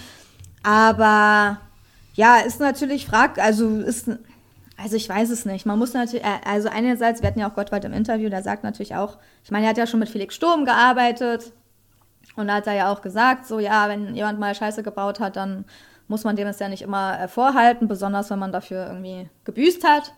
Aber 0.62 1.58
ja, 2.14 2.36
ist 2.40 2.60
natürlich 2.60 3.06
frag, 3.06 3.38
also 3.38 3.78
ist 3.78 4.10
also 4.82 4.96
ich 4.96 5.08
weiß 5.08 5.30
es 5.30 5.44
nicht. 5.44 5.66
Man 5.66 5.78
muss 5.78 5.92
natürlich, 5.92 6.24
äh, 6.24 6.38
also 6.44 6.68
einerseits, 6.68 7.22
wir 7.22 7.28
hatten 7.28 7.40
ja 7.40 7.50
auch 7.50 7.54
Gottwald 7.54 7.84
im 7.84 7.92
Interview, 7.92 8.28
der 8.30 8.42
sagt 8.42 8.64
natürlich 8.64 8.96
auch, 8.96 9.18
ich 9.44 9.50
meine, 9.50 9.66
er 9.66 9.70
hat 9.70 9.78
ja 9.78 9.86
schon 9.86 10.00
mit 10.00 10.08
Felix 10.08 10.34
Sturm 10.34 10.64
gearbeitet. 10.64 11.52
Und 12.36 12.48
da 12.48 12.54
hat 12.54 12.66
er 12.66 12.74
ja 12.74 12.92
auch 12.92 13.02
gesagt, 13.02 13.46
so 13.46 13.58
ja, 13.58 13.88
wenn 13.88 14.14
jemand 14.14 14.38
mal 14.38 14.54
Scheiße 14.54 14.82
gebaut 14.82 15.20
hat, 15.20 15.36
dann 15.36 15.64
muss 16.08 16.24
man 16.24 16.36
dem 16.36 16.48
es 16.48 16.58
ja 16.58 16.68
nicht 16.68 16.82
immer 16.82 17.20
äh, 17.20 17.28
vorhalten, 17.28 17.88
besonders 17.88 18.30
wenn 18.30 18.38
man 18.38 18.52
dafür 18.52 18.86
irgendwie 18.86 19.28
gebüßt 19.44 19.84
hat. 19.84 20.12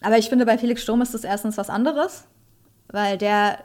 Aber 0.00 0.16
ich 0.18 0.28
finde, 0.28 0.46
bei 0.46 0.58
Felix 0.58 0.82
Sturm 0.82 1.02
ist 1.02 1.14
das 1.14 1.24
erstens 1.24 1.56
was 1.58 1.70
anderes, 1.70 2.24
weil 2.88 3.18
der 3.18 3.58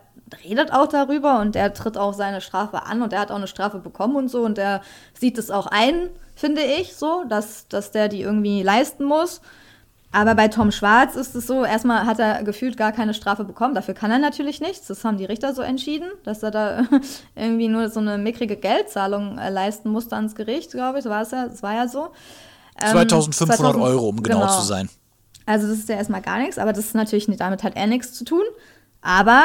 redet 0.43 0.73
auch 0.73 0.87
darüber 0.87 1.39
und 1.39 1.55
der 1.55 1.73
tritt 1.73 1.97
auch 1.97 2.13
seine 2.13 2.41
Strafe 2.41 2.83
an 2.83 3.01
und 3.01 3.11
der 3.11 3.19
hat 3.19 3.31
auch 3.31 3.35
eine 3.35 3.47
Strafe 3.47 3.79
bekommen 3.79 4.15
und 4.15 4.29
so 4.29 4.43
und 4.43 4.57
der 4.57 4.81
sieht 5.13 5.37
es 5.37 5.51
auch 5.51 5.67
ein, 5.67 6.09
finde 6.35 6.63
ich, 6.63 6.95
so, 6.95 7.23
dass, 7.29 7.67
dass 7.67 7.91
der 7.91 8.09
die 8.09 8.21
irgendwie 8.21 8.63
leisten 8.63 9.03
muss. 9.03 9.41
Aber 10.15 10.35
bei 10.35 10.47
Tom 10.47 10.71
Schwarz 10.71 11.15
ist 11.15 11.33
es 11.33 11.47
so, 11.47 11.65
erstmal 11.65 12.05
hat 12.05 12.19
er 12.19 12.43
gefühlt 12.43 12.77
gar 12.77 12.91
keine 12.91 13.15
Strafe 13.15 13.43
bekommen. 13.43 13.73
Dafür 13.73 13.95
kann 13.95 14.11
er 14.11 14.19
natürlich 14.19 14.61
nichts. 14.61 14.85
Das 14.85 15.03
haben 15.03 15.17
die 15.17 15.25
Richter 15.25 15.55
so 15.55 15.63
entschieden, 15.63 16.07
dass 16.23 16.43
er 16.43 16.51
da 16.51 16.83
irgendwie 17.35 17.67
nur 17.67 17.89
so 17.89 17.99
eine 17.99 18.19
mickrige 18.19 18.55
Geldzahlung 18.55 19.39
äh, 19.39 19.49
leisten 19.49 19.89
musste 19.89 20.15
ans 20.15 20.35
Gericht, 20.35 20.71
glaube 20.71 20.99
ich. 20.99 21.05
War 21.05 21.23
es 21.23 21.31
ja, 21.31 21.47
das 21.47 21.63
war 21.63 21.73
ja 21.73 21.87
so. 21.87 22.09
Ähm, 22.79 22.91
2500 22.91 23.57
2000, 23.57 23.83
Euro, 23.83 24.09
um 24.09 24.21
genau, 24.21 24.41
genau, 24.41 24.59
zu 24.59 24.61
sein. 24.61 24.87
Also 25.47 25.67
das 25.67 25.79
ist 25.79 25.89
ja 25.89 25.95
erstmal 25.95 26.21
gar 26.21 26.37
nichts, 26.37 26.59
aber 26.59 26.73
das 26.73 26.85
ist 26.85 26.95
natürlich 26.95 27.27
nicht, 27.27 27.41
damit 27.41 27.63
hat 27.63 27.75
er 27.75 27.87
nichts 27.87 28.13
zu 28.13 28.23
tun. 28.23 28.43
Aber 29.01 29.43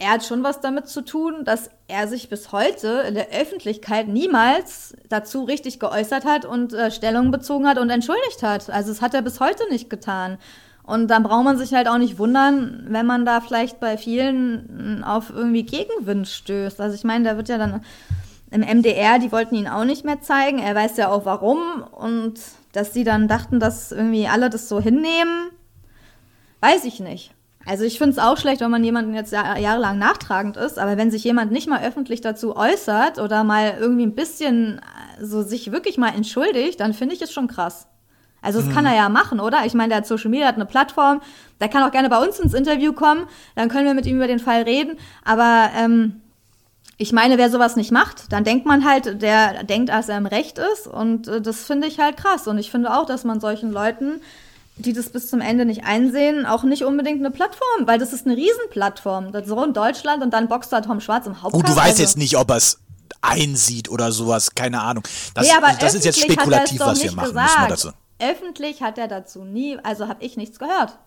er 0.00 0.12
hat 0.12 0.24
schon 0.24 0.42
was 0.42 0.60
damit 0.60 0.88
zu 0.88 1.02
tun, 1.02 1.44
dass 1.44 1.70
er 1.86 2.08
sich 2.08 2.30
bis 2.30 2.52
heute 2.52 3.04
in 3.06 3.14
der 3.14 3.28
Öffentlichkeit 3.28 4.08
niemals 4.08 4.96
dazu 5.10 5.44
richtig 5.44 5.78
geäußert 5.78 6.24
hat 6.24 6.46
und 6.46 6.72
äh, 6.72 6.90
Stellung 6.90 7.30
bezogen 7.30 7.68
hat 7.68 7.78
und 7.78 7.90
entschuldigt 7.90 8.42
hat. 8.42 8.70
Also 8.70 8.88
das 8.88 9.02
hat 9.02 9.12
er 9.12 9.20
bis 9.20 9.40
heute 9.40 9.62
nicht 9.68 9.90
getan. 9.90 10.38
Und 10.84 11.08
dann 11.08 11.22
braucht 11.22 11.44
man 11.44 11.58
sich 11.58 11.74
halt 11.74 11.86
auch 11.86 11.98
nicht 11.98 12.18
wundern, 12.18 12.86
wenn 12.88 13.04
man 13.04 13.26
da 13.26 13.42
vielleicht 13.42 13.78
bei 13.78 13.98
vielen 13.98 15.04
auf 15.04 15.28
irgendwie 15.28 15.64
Gegenwind 15.64 16.26
stößt. 16.26 16.80
Also 16.80 16.94
ich 16.94 17.04
meine, 17.04 17.24
da 17.28 17.36
wird 17.36 17.50
ja 17.50 17.58
dann 17.58 17.84
im 18.50 18.62
MDR, 18.62 19.18
die 19.18 19.30
wollten 19.30 19.54
ihn 19.54 19.68
auch 19.68 19.84
nicht 19.84 20.06
mehr 20.06 20.22
zeigen. 20.22 20.60
Er 20.60 20.74
weiß 20.74 20.96
ja 20.96 21.10
auch 21.10 21.26
warum. 21.26 21.82
Und 21.82 22.40
dass 22.72 22.94
sie 22.94 23.04
dann 23.04 23.28
dachten, 23.28 23.60
dass 23.60 23.92
irgendwie 23.92 24.26
alle 24.26 24.48
das 24.48 24.66
so 24.66 24.80
hinnehmen, 24.80 25.50
weiß 26.60 26.86
ich 26.86 27.00
nicht. 27.00 27.34
Also 27.70 27.84
ich 27.84 27.98
finde 27.98 28.10
es 28.10 28.18
auch 28.18 28.36
schlecht, 28.36 28.62
wenn 28.62 28.70
man 28.72 28.82
jemanden 28.82 29.14
jetzt 29.14 29.30
jahrelang 29.30 29.96
nachtragend 29.96 30.56
ist, 30.56 30.76
aber 30.76 30.96
wenn 30.96 31.12
sich 31.12 31.22
jemand 31.22 31.52
nicht 31.52 31.68
mal 31.68 31.84
öffentlich 31.84 32.20
dazu 32.20 32.56
äußert 32.56 33.20
oder 33.20 33.44
mal 33.44 33.76
irgendwie 33.78 34.06
ein 34.06 34.16
bisschen 34.16 34.78
äh, 34.78 35.24
so 35.24 35.42
sich 35.42 35.70
wirklich 35.70 35.96
mal 35.96 36.08
entschuldigt, 36.08 36.80
dann 36.80 36.94
finde 36.94 37.14
ich 37.14 37.22
es 37.22 37.32
schon 37.32 37.46
krass. 37.46 37.86
Also 38.42 38.58
das 38.58 38.68
mhm. 38.68 38.74
kann 38.74 38.86
er 38.86 38.96
ja 38.96 39.08
machen, 39.08 39.38
oder? 39.38 39.66
Ich 39.66 39.74
meine, 39.74 39.90
der 39.90 39.98
hat 39.98 40.06
Social 40.08 40.30
Media, 40.30 40.48
hat 40.48 40.56
eine 40.56 40.66
Plattform, 40.66 41.22
der 41.60 41.68
kann 41.68 41.84
auch 41.84 41.92
gerne 41.92 42.08
bei 42.08 42.18
uns 42.18 42.40
ins 42.40 42.54
Interview 42.54 42.92
kommen, 42.92 43.28
dann 43.54 43.68
können 43.68 43.86
wir 43.86 43.94
mit 43.94 44.04
ihm 44.04 44.16
über 44.16 44.26
den 44.26 44.40
Fall 44.40 44.62
reden. 44.62 44.98
Aber 45.24 45.70
ähm, 45.78 46.22
ich 46.96 47.12
meine, 47.12 47.38
wer 47.38 47.50
sowas 47.50 47.76
nicht 47.76 47.92
macht, 47.92 48.32
dann 48.32 48.42
denkt 48.42 48.66
man 48.66 48.84
halt, 48.84 49.22
der 49.22 49.62
denkt, 49.62 49.90
dass 49.90 50.08
er 50.08 50.18
im 50.18 50.26
Recht 50.26 50.58
ist 50.58 50.88
und 50.88 51.28
äh, 51.28 51.40
das 51.40 51.66
finde 51.66 51.86
ich 51.86 52.00
halt 52.00 52.16
krass. 52.16 52.48
Und 52.48 52.58
ich 52.58 52.72
finde 52.72 52.92
auch, 52.92 53.06
dass 53.06 53.22
man 53.22 53.38
solchen 53.38 53.70
Leuten 53.70 54.20
die 54.80 54.92
das 54.92 55.10
bis 55.10 55.28
zum 55.28 55.40
Ende 55.40 55.64
nicht 55.64 55.84
einsehen, 55.84 56.46
auch 56.46 56.62
nicht 56.62 56.84
unbedingt 56.84 57.20
eine 57.20 57.30
Plattform, 57.30 57.86
weil 57.86 57.98
das 57.98 58.12
ist 58.12 58.26
eine 58.26 58.36
Riesenplattform. 58.36 59.32
Das 59.32 59.46
so 59.46 59.62
in 59.64 59.72
Deutschland 59.72 60.22
und 60.22 60.32
dann 60.32 60.48
boxt 60.48 60.72
da 60.72 60.80
Tom 60.80 61.00
Schwarz 61.00 61.26
im 61.26 61.42
Hauptkampf. 61.42 61.64
Gut, 61.64 61.68
du 61.68 61.76
weißt 61.76 61.90
also. 61.90 62.02
jetzt 62.02 62.16
nicht, 62.16 62.36
ob 62.36 62.50
er 62.50 62.56
es 62.56 62.78
einsieht 63.20 63.90
oder 63.90 64.12
sowas, 64.12 64.54
keine 64.54 64.80
Ahnung. 64.80 65.04
Das, 65.34 65.46
nee, 65.46 65.52
das 65.78 65.94
ist 65.94 66.04
jetzt 66.04 66.20
spekulativ, 66.20 66.80
was 66.80 67.02
wir 67.02 67.12
machen, 67.12 67.28
gesagt. 67.28 67.70
dazu. 67.70 67.90
Öffentlich 68.18 68.82
hat 68.82 68.98
er 68.98 69.08
dazu 69.08 69.44
nie, 69.44 69.78
also 69.82 70.08
habe 70.08 70.22
ich 70.22 70.36
nichts 70.36 70.58
gehört. 70.58 70.98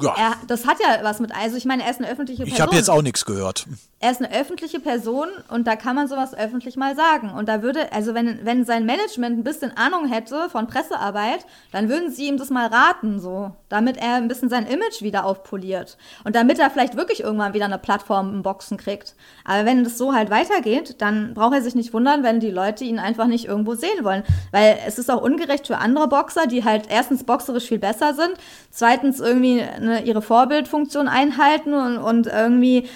Ja. 0.00 0.14
Er, 0.16 0.32
das 0.46 0.66
hat 0.66 0.78
ja 0.80 1.02
was 1.02 1.20
mit, 1.20 1.34
also 1.34 1.56
ich 1.56 1.64
meine, 1.64 1.84
er 1.84 1.90
ist 1.90 2.00
eine 2.00 2.10
öffentliche 2.10 2.42
Person. 2.42 2.54
Ich 2.54 2.60
habe 2.60 2.74
jetzt 2.74 2.90
auch 2.90 3.02
nichts 3.02 3.24
gehört. 3.24 3.66
Er 4.00 4.10
ist 4.10 4.22
eine 4.22 4.38
öffentliche 4.38 4.80
Person 4.80 5.28
und 5.48 5.66
da 5.66 5.76
kann 5.76 5.96
man 5.96 6.08
sowas 6.08 6.34
öffentlich 6.34 6.76
mal 6.76 6.94
sagen. 6.94 7.30
Und 7.30 7.48
da 7.48 7.62
würde, 7.62 7.90
also 7.92 8.12
wenn, 8.12 8.44
wenn 8.44 8.64
sein 8.64 8.84
Management 8.84 9.38
ein 9.38 9.44
bisschen 9.44 9.74
Ahnung 9.76 10.06
hätte 10.06 10.48
von 10.50 10.66
Pressearbeit, 10.66 11.46
dann 11.72 11.88
würden 11.88 12.10
sie 12.10 12.26
ihm 12.26 12.36
das 12.36 12.50
mal 12.50 12.66
raten, 12.66 13.18
so, 13.18 13.52
damit 13.68 13.96
er 13.96 14.16
ein 14.16 14.28
bisschen 14.28 14.50
sein 14.50 14.66
Image 14.66 15.00
wieder 15.00 15.24
aufpoliert. 15.24 15.96
Und 16.24 16.36
damit 16.36 16.58
er 16.58 16.70
vielleicht 16.70 16.96
wirklich 16.96 17.20
irgendwann 17.20 17.54
wieder 17.54 17.64
eine 17.64 17.78
Plattform 17.78 18.34
im 18.34 18.42
Boxen 18.42 18.76
kriegt. 18.76 19.14
Aber 19.44 19.64
wenn 19.64 19.84
das 19.84 19.96
so 19.96 20.12
halt 20.14 20.28
weitergeht, 20.28 21.00
dann 21.00 21.32
braucht 21.34 21.54
er 21.54 21.62
sich 21.62 21.74
nicht 21.74 21.94
wundern, 21.94 22.22
wenn 22.22 22.40
die 22.40 22.50
Leute 22.50 22.84
ihn 22.84 22.98
einfach 22.98 23.26
nicht 23.26 23.46
irgendwo 23.46 23.74
sehen 23.74 24.04
wollen. 24.04 24.22
Weil 24.50 24.78
es 24.86 24.98
ist 24.98 25.10
auch 25.10 25.22
ungerecht 25.22 25.66
für 25.66 25.78
andere 25.78 26.08
Boxer, 26.08 26.46
die 26.46 26.64
halt 26.64 26.86
erstens 26.90 27.24
boxerisch 27.24 27.68
viel 27.68 27.78
besser 27.78 28.12
sind, 28.12 28.34
zweitens 28.70 29.20
irgendwie 29.20 29.62
eine, 29.84 30.04
ihre 30.04 30.22
Vorbildfunktion 30.22 31.08
einhalten 31.08 31.74
und, 31.74 31.98
und 31.98 32.26
irgendwie 32.26 32.88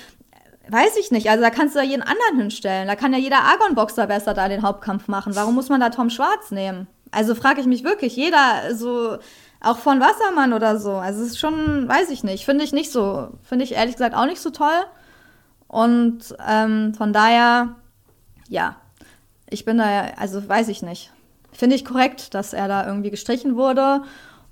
Weiß 0.71 0.99
ich 0.99 1.11
nicht. 1.11 1.31
Also 1.31 1.43
da 1.43 1.49
kannst 1.49 1.75
du 1.75 1.79
ja 1.79 1.85
jeden 1.87 2.03
anderen 2.03 2.37
hinstellen. 2.37 2.89
Da 2.89 2.95
kann 2.95 3.15
ja 3.15 3.19
jeder 3.19 3.41
Argon-Boxer 3.41 4.07
besser 4.07 4.35
da 4.35 4.49
den 4.49 4.63
Hauptkampf 4.63 5.09
machen. 5.09 5.35
Warum 5.35 5.55
muss 5.55 5.71
man 5.71 5.81
da 5.81 5.89
Tom 5.89 6.11
Schwarz 6.11 6.51
nehmen? 6.51 6.87
Also 7.11 7.35
frage 7.35 7.63
ich 7.63 7.67
mich 7.67 7.85
wirklich. 7.85 8.17
Jeder 8.17 8.75
so, 8.75 9.17
auch 9.61 9.79
von 9.79 9.99
Wassermann 9.99 10.53
oder 10.53 10.79
so. 10.79 10.93
Also 10.93 11.23
es 11.23 11.29
ist 11.29 11.39
schon, 11.39 11.89
weiß 11.89 12.11
ich 12.11 12.23
nicht. 12.23 12.45
Finde 12.45 12.65
ich 12.65 12.75
nicht 12.75 12.93
so. 12.93 13.29
Finde 13.43 13.65
ich 13.65 13.73
ehrlich 13.73 13.95
gesagt 13.95 14.15
auch 14.15 14.27
nicht 14.27 14.43
so 14.43 14.51
toll. 14.51 14.85
Und 15.69 16.37
ähm, 16.47 16.93
von 16.95 17.15
daher, 17.15 17.77
ja, 18.49 18.77
ich 19.49 19.65
bin 19.65 19.79
da 19.79 20.09
also 20.17 20.47
weiß 20.47 20.69
ich 20.69 20.83
nicht. 20.83 21.13
Finde 21.51 21.77
ich 21.77 21.85
korrekt, 21.87 22.35
dass 22.35 22.53
er 22.53 22.69
da 22.69 22.87
irgendwie 22.87 23.11
gestrichen 23.11 23.57
wurde. 23.57 24.03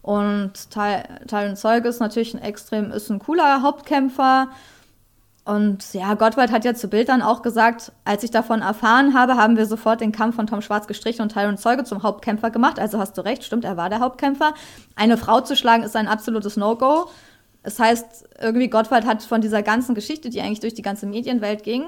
Und 0.07 0.71
Tyron 0.71 1.57
Zeuge 1.57 1.89
ist 1.89 1.99
natürlich 1.99 2.33
ein 2.33 2.41
extrem, 2.41 2.93
ist 2.93 3.11
ein 3.11 3.19
cooler 3.19 3.63
Hauptkämpfer. 3.63 4.51
Und 5.45 5.93
ja, 5.95 6.15
Gottwald 6.15 6.53
hat 6.53 6.65
ja 6.65 6.75
zu 6.75 6.87
Bild 6.87 7.09
dann 7.09 7.23
auch 7.23 7.43
gesagt, 7.43 7.91
als 8.05 8.23
ich 8.23 8.31
davon 8.31 8.63
erfahren 8.63 9.15
habe, 9.15 9.35
haben 9.35 9.57
wir 9.57 9.67
sofort 9.67 10.01
den 10.01 10.13
Kampf 10.13 10.37
von 10.37 10.47
Tom 10.47 10.63
Schwarz 10.63 10.87
gestrichen 10.87 11.23
und 11.23 11.33
Tyron 11.33 11.59
Zeuge 11.59 11.83
zum 11.83 12.05
Hauptkämpfer 12.05 12.51
gemacht. 12.51 12.79
Also 12.79 13.01
hast 13.01 13.19
du 13.19 13.23
recht, 13.23 13.43
stimmt, 13.43 13.65
er 13.65 13.77
war 13.77 13.91
der 13.91 13.99
Hauptkämpfer. 13.99 14.55
Eine 14.95 15.17
Frau 15.17 15.41
zu 15.41 15.57
schlagen 15.57 15.83
ist 15.83 15.97
ein 15.97 16.07
absolutes 16.07 16.57
No-Go. 16.57 17.11
Das 17.65 17.81
heißt, 17.81 18.29
irgendwie 18.41 18.69
Gottwald 18.69 19.07
hat 19.07 19.25
von 19.25 19.41
dieser 19.41 19.65
ganzen 19.65 19.97
Geschichte, 19.97 20.31
die 20.31 20.41
eigentlich 20.41 20.61
durch 20.61 20.75
die 20.75 20.83
ganze 20.83 21.07
Medienwelt 21.07 21.65
ging, 21.65 21.83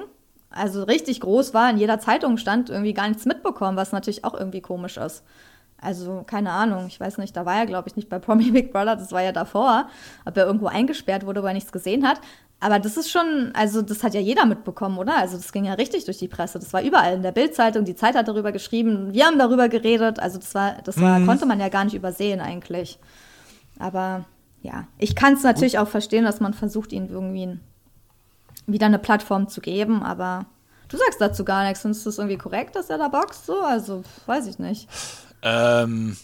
also 0.49 0.83
richtig 0.83 1.21
groß 1.21 1.53
war, 1.53 1.69
in 1.69 1.77
jeder 1.77 2.01
Zeitung 2.01 2.35
stand, 2.35 2.69
irgendwie 2.69 2.93
gar 2.93 3.07
nichts 3.07 3.23
mitbekommen, 3.23 3.77
was 3.77 3.93
natürlich 3.93 4.25
auch 4.25 4.33
irgendwie 4.33 4.59
komisch 4.59 4.97
ist. 4.97 5.23
Also, 5.81 6.23
keine 6.25 6.51
Ahnung, 6.51 6.87
ich 6.87 6.99
weiß 6.99 7.17
nicht, 7.19 7.35
da 7.35 7.45
war 7.45 7.57
er, 7.57 7.65
glaube 7.65 7.87
ich, 7.87 7.95
nicht 7.95 8.09
bei 8.09 8.19
Promi 8.19 8.51
Big 8.51 8.71
Brother, 8.71 8.95
das 8.95 9.11
war 9.11 9.21
ja 9.21 9.31
davor, 9.31 9.87
ob 10.25 10.37
er 10.37 10.45
irgendwo 10.45 10.67
eingesperrt 10.67 11.25
wurde, 11.25 11.41
wo 11.41 11.47
er 11.47 11.53
nichts 11.53 11.71
gesehen 11.71 12.07
hat. 12.07 12.19
Aber 12.61 12.79
das 12.79 12.97
ist 12.97 13.09
schon, 13.09 13.51
also 13.53 13.81
das 13.81 14.03
hat 14.03 14.13
ja 14.13 14.19
jeder 14.19 14.45
mitbekommen, 14.45 14.97
oder? 14.97 15.17
Also 15.17 15.37
das 15.37 15.53
ging 15.53 15.63
ja 15.63 15.75
richtig 15.75 16.03
durch 16.03 16.17
die 16.17 16.27
Presse. 16.27 16.59
Das 16.59 16.73
war 16.73 16.81
überall 16.81 17.13
in 17.13 17.23
der 17.23 17.31
Bildzeitung, 17.31 17.85
die 17.85 17.95
Zeit 17.95 18.15
hat 18.15 18.27
darüber 18.27 18.51
geschrieben, 18.51 19.13
wir 19.13 19.25
haben 19.25 19.39
darüber 19.39 19.69
geredet. 19.69 20.19
Also 20.19 20.39
das 20.39 20.53
war, 20.53 20.75
das 20.83 20.99
war, 20.99 21.19
mhm. 21.19 21.25
konnte 21.25 21.45
man 21.45 21.59
ja 21.59 21.69
gar 21.69 21.85
nicht 21.85 21.93
übersehen 21.93 22.41
eigentlich. 22.41 22.99
Aber 23.79 24.25
ja, 24.61 24.87
ich 24.97 25.15
kann 25.15 25.35
es 25.35 25.43
natürlich 25.43 25.79
auch 25.79 25.87
verstehen, 25.87 26.25
dass 26.25 26.41
man 26.41 26.53
versucht, 26.53 26.91
ihnen 26.91 27.09
irgendwie 27.09 27.57
wieder 28.67 28.87
eine 28.87 28.99
Plattform 28.99 29.47
zu 29.47 29.61
geben, 29.61 30.03
aber 30.03 30.45
du 30.89 30.97
sagst 30.97 31.21
dazu 31.21 31.45
gar 31.45 31.63
nichts. 31.63 31.81
Findest 31.81 32.05
du 32.05 32.09
es 32.09 32.17
irgendwie 32.17 32.37
korrekt, 32.37 32.75
dass 32.75 32.89
er 32.89 32.97
da 32.97 33.07
boxt? 33.07 33.45
So? 33.45 33.61
Also, 33.61 34.03
weiß 34.25 34.47
ich 34.47 34.59
nicht. 34.59 34.89
Ähm, 35.41 36.17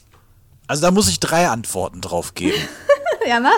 also 0.67 0.81
da 0.81 0.91
muss 0.91 1.07
ich 1.07 1.19
drei 1.19 1.47
Antworten 1.47 2.01
drauf 2.01 2.33
geben. 2.33 2.57
ja, 3.27 3.39
mach. 3.39 3.51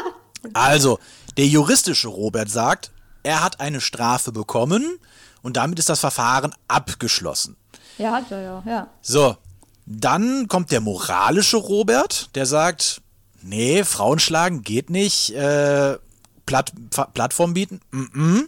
Also, 0.53 0.99
der 1.37 1.47
juristische 1.47 2.07
Robert 2.07 2.49
sagt, 2.49 2.91
er 3.23 3.43
hat 3.43 3.59
eine 3.59 3.81
Strafe 3.81 4.31
bekommen 4.31 4.99
und 5.41 5.57
damit 5.57 5.79
ist 5.79 5.89
das 5.89 5.99
Verfahren 5.99 6.53
abgeschlossen. 6.67 7.57
Ja, 7.97 8.11
hat 8.11 8.31
er 8.31 8.41
ja, 8.41 8.63
ja. 8.65 8.87
So, 9.01 9.37
dann 9.85 10.47
kommt 10.47 10.71
der 10.71 10.81
moralische 10.81 11.57
Robert, 11.57 12.29
der 12.35 12.45
sagt, 12.45 13.01
nee, 13.41 13.83
Frauen 13.83 14.19
schlagen 14.19 14.63
geht 14.63 14.89
nicht, 14.89 15.33
äh, 15.33 15.97
Platt, 16.45 16.71
Plattform 17.13 17.53
bieten, 17.53 17.81
mm 17.91 18.01
-mm. 18.03 18.47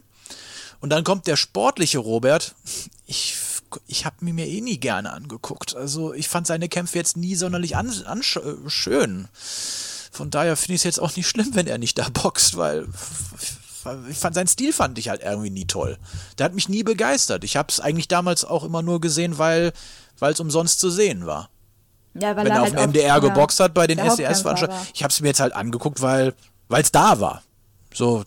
Und 0.82 0.92
dann 0.92 1.04
kommt 1.04 1.28
der 1.28 1.36
sportliche 1.36 1.98
Robert, 1.98 2.56
ich, 3.06 3.36
ich 3.88 4.06
habe 4.06 4.26
mir 4.26 4.48
eh 4.48 4.62
nie 4.62 4.80
gerne 4.80 5.14
angeguckt. 5.14 5.76
Also 5.76 6.14
ich 6.14 6.28
fand 6.30 6.48
seine 6.48 6.70
Kämpfe 6.70 6.98
jetzt 6.98 7.18
nie 7.18 7.36
sonderlich 7.36 7.76
an, 7.76 7.92
an, 8.06 8.22
schön. 8.24 9.28
Von 10.12 10.32
daher 10.32 10.56
finde 10.56 10.74
ich 10.74 10.82
es 10.82 10.86
jetzt 10.86 11.00
auch 11.00 11.16
nicht 11.16 11.28
schlimm, 11.28 11.50
wenn 11.54 11.68
er 11.68 11.78
nicht 11.78 11.98
da 11.98 12.08
boxt, 12.10 12.58
weil 12.58 12.88
ich 14.10 14.18
fand 14.18 14.36
seinen 14.36 14.48
Stil 14.48 14.74
fand 14.74 14.98
ich 15.00 15.10
halt 15.10 15.22
irgendwie 15.24 15.50
nie 15.50 15.66
toll. 15.66 15.98
Der 16.38 16.46
hat 16.46 16.54
mich 16.54 16.68
nie 16.68 16.84
begeistert. 16.84 17.44
Ich 17.44 17.56
habe 17.56 17.70
es 17.70 17.80
eigentlich 17.80 18.08
damals 18.08 18.44
auch 18.44 18.64
immer 18.64 18.82
nur 18.82 19.00
gesehen, 19.00 19.38
weil 19.38 19.72
es 20.20 20.40
umsonst 20.40 20.80
zu 20.80 20.90
sehen 20.90 21.26
war. 21.26 21.50
Ja, 22.16 22.36
weil 22.36 22.46
Wenn 22.46 22.52
er, 22.54 22.64
auf 22.64 22.74
halt 22.74 22.80
dem 22.80 22.90
MDR 22.90 23.22
geboxt 23.22 23.60
hat 23.60 23.74
bei 23.74 23.88
den 23.88 24.00
SDS-Veranstaltungen. 24.00 24.82
Ich 24.94 25.04
habe 25.04 25.12
es 25.12 25.22
mir 25.22 25.28
jetzt 25.30 25.40
halt 25.40 25.54
angeguckt, 25.54 26.02
weil 26.02 26.34
es 26.70 26.92
da 26.92 27.20
war. 27.20 27.44
So, 27.94 28.24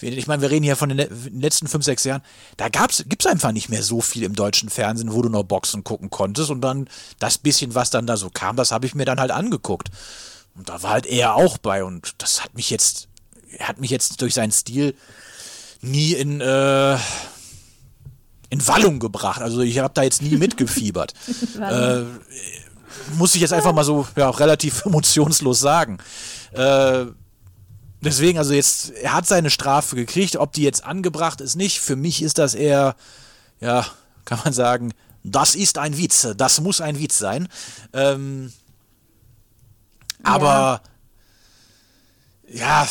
ich 0.00 0.26
meine, 0.26 0.42
wir 0.42 0.50
reden 0.50 0.64
hier 0.64 0.76
von 0.76 0.88
den 0.88 1.08
letzten 1.40 1.68
fünf, 1.68 1.84
sechs 1.84 2.04
Jahren. 2.04 2.22
Da 2.56 2.68
gibt 2.68 3.20
es 3.20 3.26
einfach 3.26 3.52
nicht 3.52 3.68
mehr 3.68 3.82
so 3.82 4.00
viel 4.00 4.24
im 4.24 4.34
deutschen 4.34 4.68
Fernsehen, 4.68 5.12
wo 5.12 5.22
du 5.22 5.28
noch 5.28 5.44
Boxen 5.44 5.84
gucken 5.84 6.10
konntest. 6.10 6.50
Und 6.50 6.60
dann 6.60 6.88
das 7.18 7.38
bisschen, 7.38 7.74
was 7.74 7.90
dann 7.90 8.06
da 8.06 8.16
so 8.16 8.30
kam, 8.30 8.56
das 8.56 8.72
habe 8.72 8.86
ich 8.86 8.94
mir 8.94 9.04
dann 9.04 9.20
halt 9.20 9.30
angeguckt. 9.30 9.90
Und 10.56 10.68
da 10.68 10.82
war 10.82 10.90
halt 10.90 11.06
er 11.06 11.34
auch 11.34 11.58
bei 11.58 11.84
und 11.84 12.14
das 12.18 12.44
hat 12.44 12.54
mich 12.54 12.70
jetzt, 12.70 13.08
hat 13.60 13.80
mich 13.80 13.90
jetzt 13.90 14.20
durch 14.20 14.34
seinen 14.34 14.52
Stil 14.52 14.94
nie 15.80 16.12
in, 16.12 16.40
äh, 16.40 16.94
in 18.50 18.66
Wallung 18.66 19.00
gebracht. 19.00 19.42
Also 19.42 19.60
ich 19.60 19.78
habe 19.78 19.94
da 19.94 20.02
jetzt 20.02 20.22
nie 20.22 20.36
mitgefiebert. 20.36 21.12
äh, 21.60 22.02
muss 23.16 23.34
ich 23.34 23.40
jetzt 23.40 23.52
einfach 23.52 23.72
mal 23.72 23.84
so 23.84 24.06
ja, 24.16 24.30
relativ 24.30 24.84
emotionslos 24.86 25.60
sagen. 25.60 25.98
Äh, 26.52 27.06
deswegen, 28.04 28.38
also 28.38 28.54
jetzt, 28.54 28.90
er 28.90 29.14
hat 29.14 29.26
seine 29.26 29.50
Strafe 29.50 29.96
gekriegt, 29.96 30.36
ob 30.36 30.52
die 30.52 30.62
jetzt 30.62 30.84
angebracht 30.84 31.40
ist, 31.40 31.56
nicht. 31.56 31.80
Für 31.80 31.96
mich 31.96 32.22
ist 32.22 32.38
das 32.38 32.54
eher, 32.54 32.94
ja, 33.60 33.86
kann 34.24 34.40
man 34.44 34.52
sagen, 34.52 34.92
das 35.22 35.54
ist 35.54 35.78
ein 35.78 35.96
Witz, 35.96 36.28
das 36.36 36.60
muss 36.60 36.80
ein 36.80 36.98
Witz 36.98 37.18
sein. 37.18 37.48
Ähm, 37.92 38.52
aber 40.22 40.80
ja. 42.48 42.86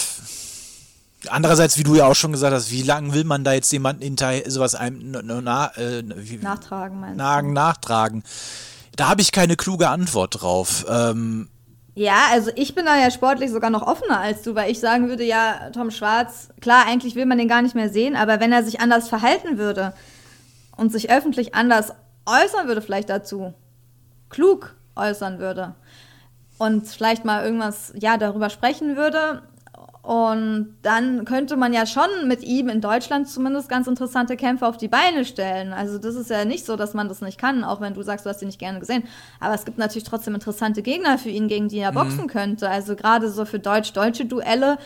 Andererseits, 1.30 1.78
wie 1.78 1.84
du 1.84 1.95
ja 1.95 2.05
auch 2.05 2.16
schon 2.16 2.34
gesagt 2.34 2.53
hast, 2.53 2.70
wie 2.70 2.84
lange 2.84 3.14
will 3.14 3.24
man 3.24 3.45
da 3.45 3.53
jetzt 3.53 3.72
jemanden 3.72 4.03
hinterher 4.03 4.49
sowas 4.51 4.76
einem 4.76 5.11
na, 5.24 5.68
äh, 5.78 6.03
wie, 6.18 6.38
Nachtragen, 6.38 6.99
meinst 6.99 7.18
nagen, 7.18 7.53
nachtragen? 7.53 8.24
Da 8.97 9.07
habe 9.07 9.22
ich 9.22 9.32
keine 9.32 9.55
kluge 9.55 9.88
Antwort 9.88 10.41
drauf. 10.41 10.86
Ähm, 10.89 11.47
Ja, 11.96 12.28
also 12.32 12.50
ich 12.56 12.74
bin 12.74 12.86
da 12.86 12.98
ja 12.98 13.12
sportlich 13.12 13.52
sogar 13.52 13.70
noch 13.70 13.86
offener 13.86 14.20
als 14.20 14.41
du, 14.41 14.56
weil 14.56 14.72
ich 14.72 14.80
sagen 14.80 15.10
würde, 15.10 15.24
ja, 15.24 15.70
Tom 15.72 15.91
Schwarz, 15.91 16.50
klar, 16.60 16.86
eigentlich 16.88 17.16
will 17.16 17.28
man 17.28 17.38
den 17.38 17.48
gar 17.48 17.62
nicht 17.62 17.76
mehr 17.76 17.89
sehen, 17.89 18.16
aber 18.16 18.39
wenn 18.39 18.52
er 18.52 18.64
sich 18.64 18.80
anders 18.80 19.10
verhalten 19.10 19.60
würde 19.60 19.94
und 20.76 20.91
sich 20.91 21.12
öffentlich 21.12 21.54
anders 21.54 21.94
äußern 22.26 22.68
würde, 22.68 22.82
vielleicht 22.82 23.10
dazu, 23.10 23.54
klug 24.30 24.76
äußern 24.96 25.38
würde 25.38 25.76
und 26.58 26.88
vielleicht 26.88 27.26
mal 27.26 27.46
irgendwas, 27.46 27.94
ja, 27.96 28.18
darüber 28.18 28.50
sprechen 28.50 28.96
würde, 28.98 29.44
und 30.04 30.76
dann 30.82 31.24
könnte 31.24 31.56
man 31.56 31.72
ja 31.72 31.86
schon 31.86 32.28
mit 32.28 32.43
ihm 32.43 32.68
in 32.68 32.82
Deutschland 32.82 33.30
zumindest 33.30 33.70
ganz 33.70 33.88
interessante 33.88 34.36
Kämpfe 34.36 34.68
auf 34.68 34.76
die 34.76 34.89
Beine 34.89 35.24
stellen. 35.24 35.72
Also 35.72 35.97
das 35.97 36.16
ist 36.16 36.30
ja 36.30 36.43
nicht 36.43 36.66
so, 36.66 36.76
dass 36.76 36.93
man 36.93 37.08
das 37.08 37.22
nicht 37.22 37.39
kann, 37.39 37.64
auch 37.64 37.80
wenn 37.80 37.93
du 37.93 38.01
sagst, 38.04 38.26
du 38.26 38.30
hast 38.30 38.41
ihn 38.41 38.47
nicht 38.47 38.60
gerne 38.60 38.82
gesehen. 38.82 39.06
Aber 39.39 39.56
es 39.56 39.64
gibt 39.64 39.78
natürlich 39.78 40.04
trotzdem 40.04 40.36
interessante 40.36 40.82
Gegner 40.82 41.18
für 41.18 41.30
ihn, 41.30 41.47
gegen 41.47 41.70
die 41.70 41.80
er 41.80 41.93
boxen 41.93 42.28
könnte. 42.28 42.70
Also 42.70 42.97
gerade 42.97 43.30
so 43.30 43.45
für 43.45 43.60
deutsch-deutsche 43.60 44.26
Duelle. 44.26 44.78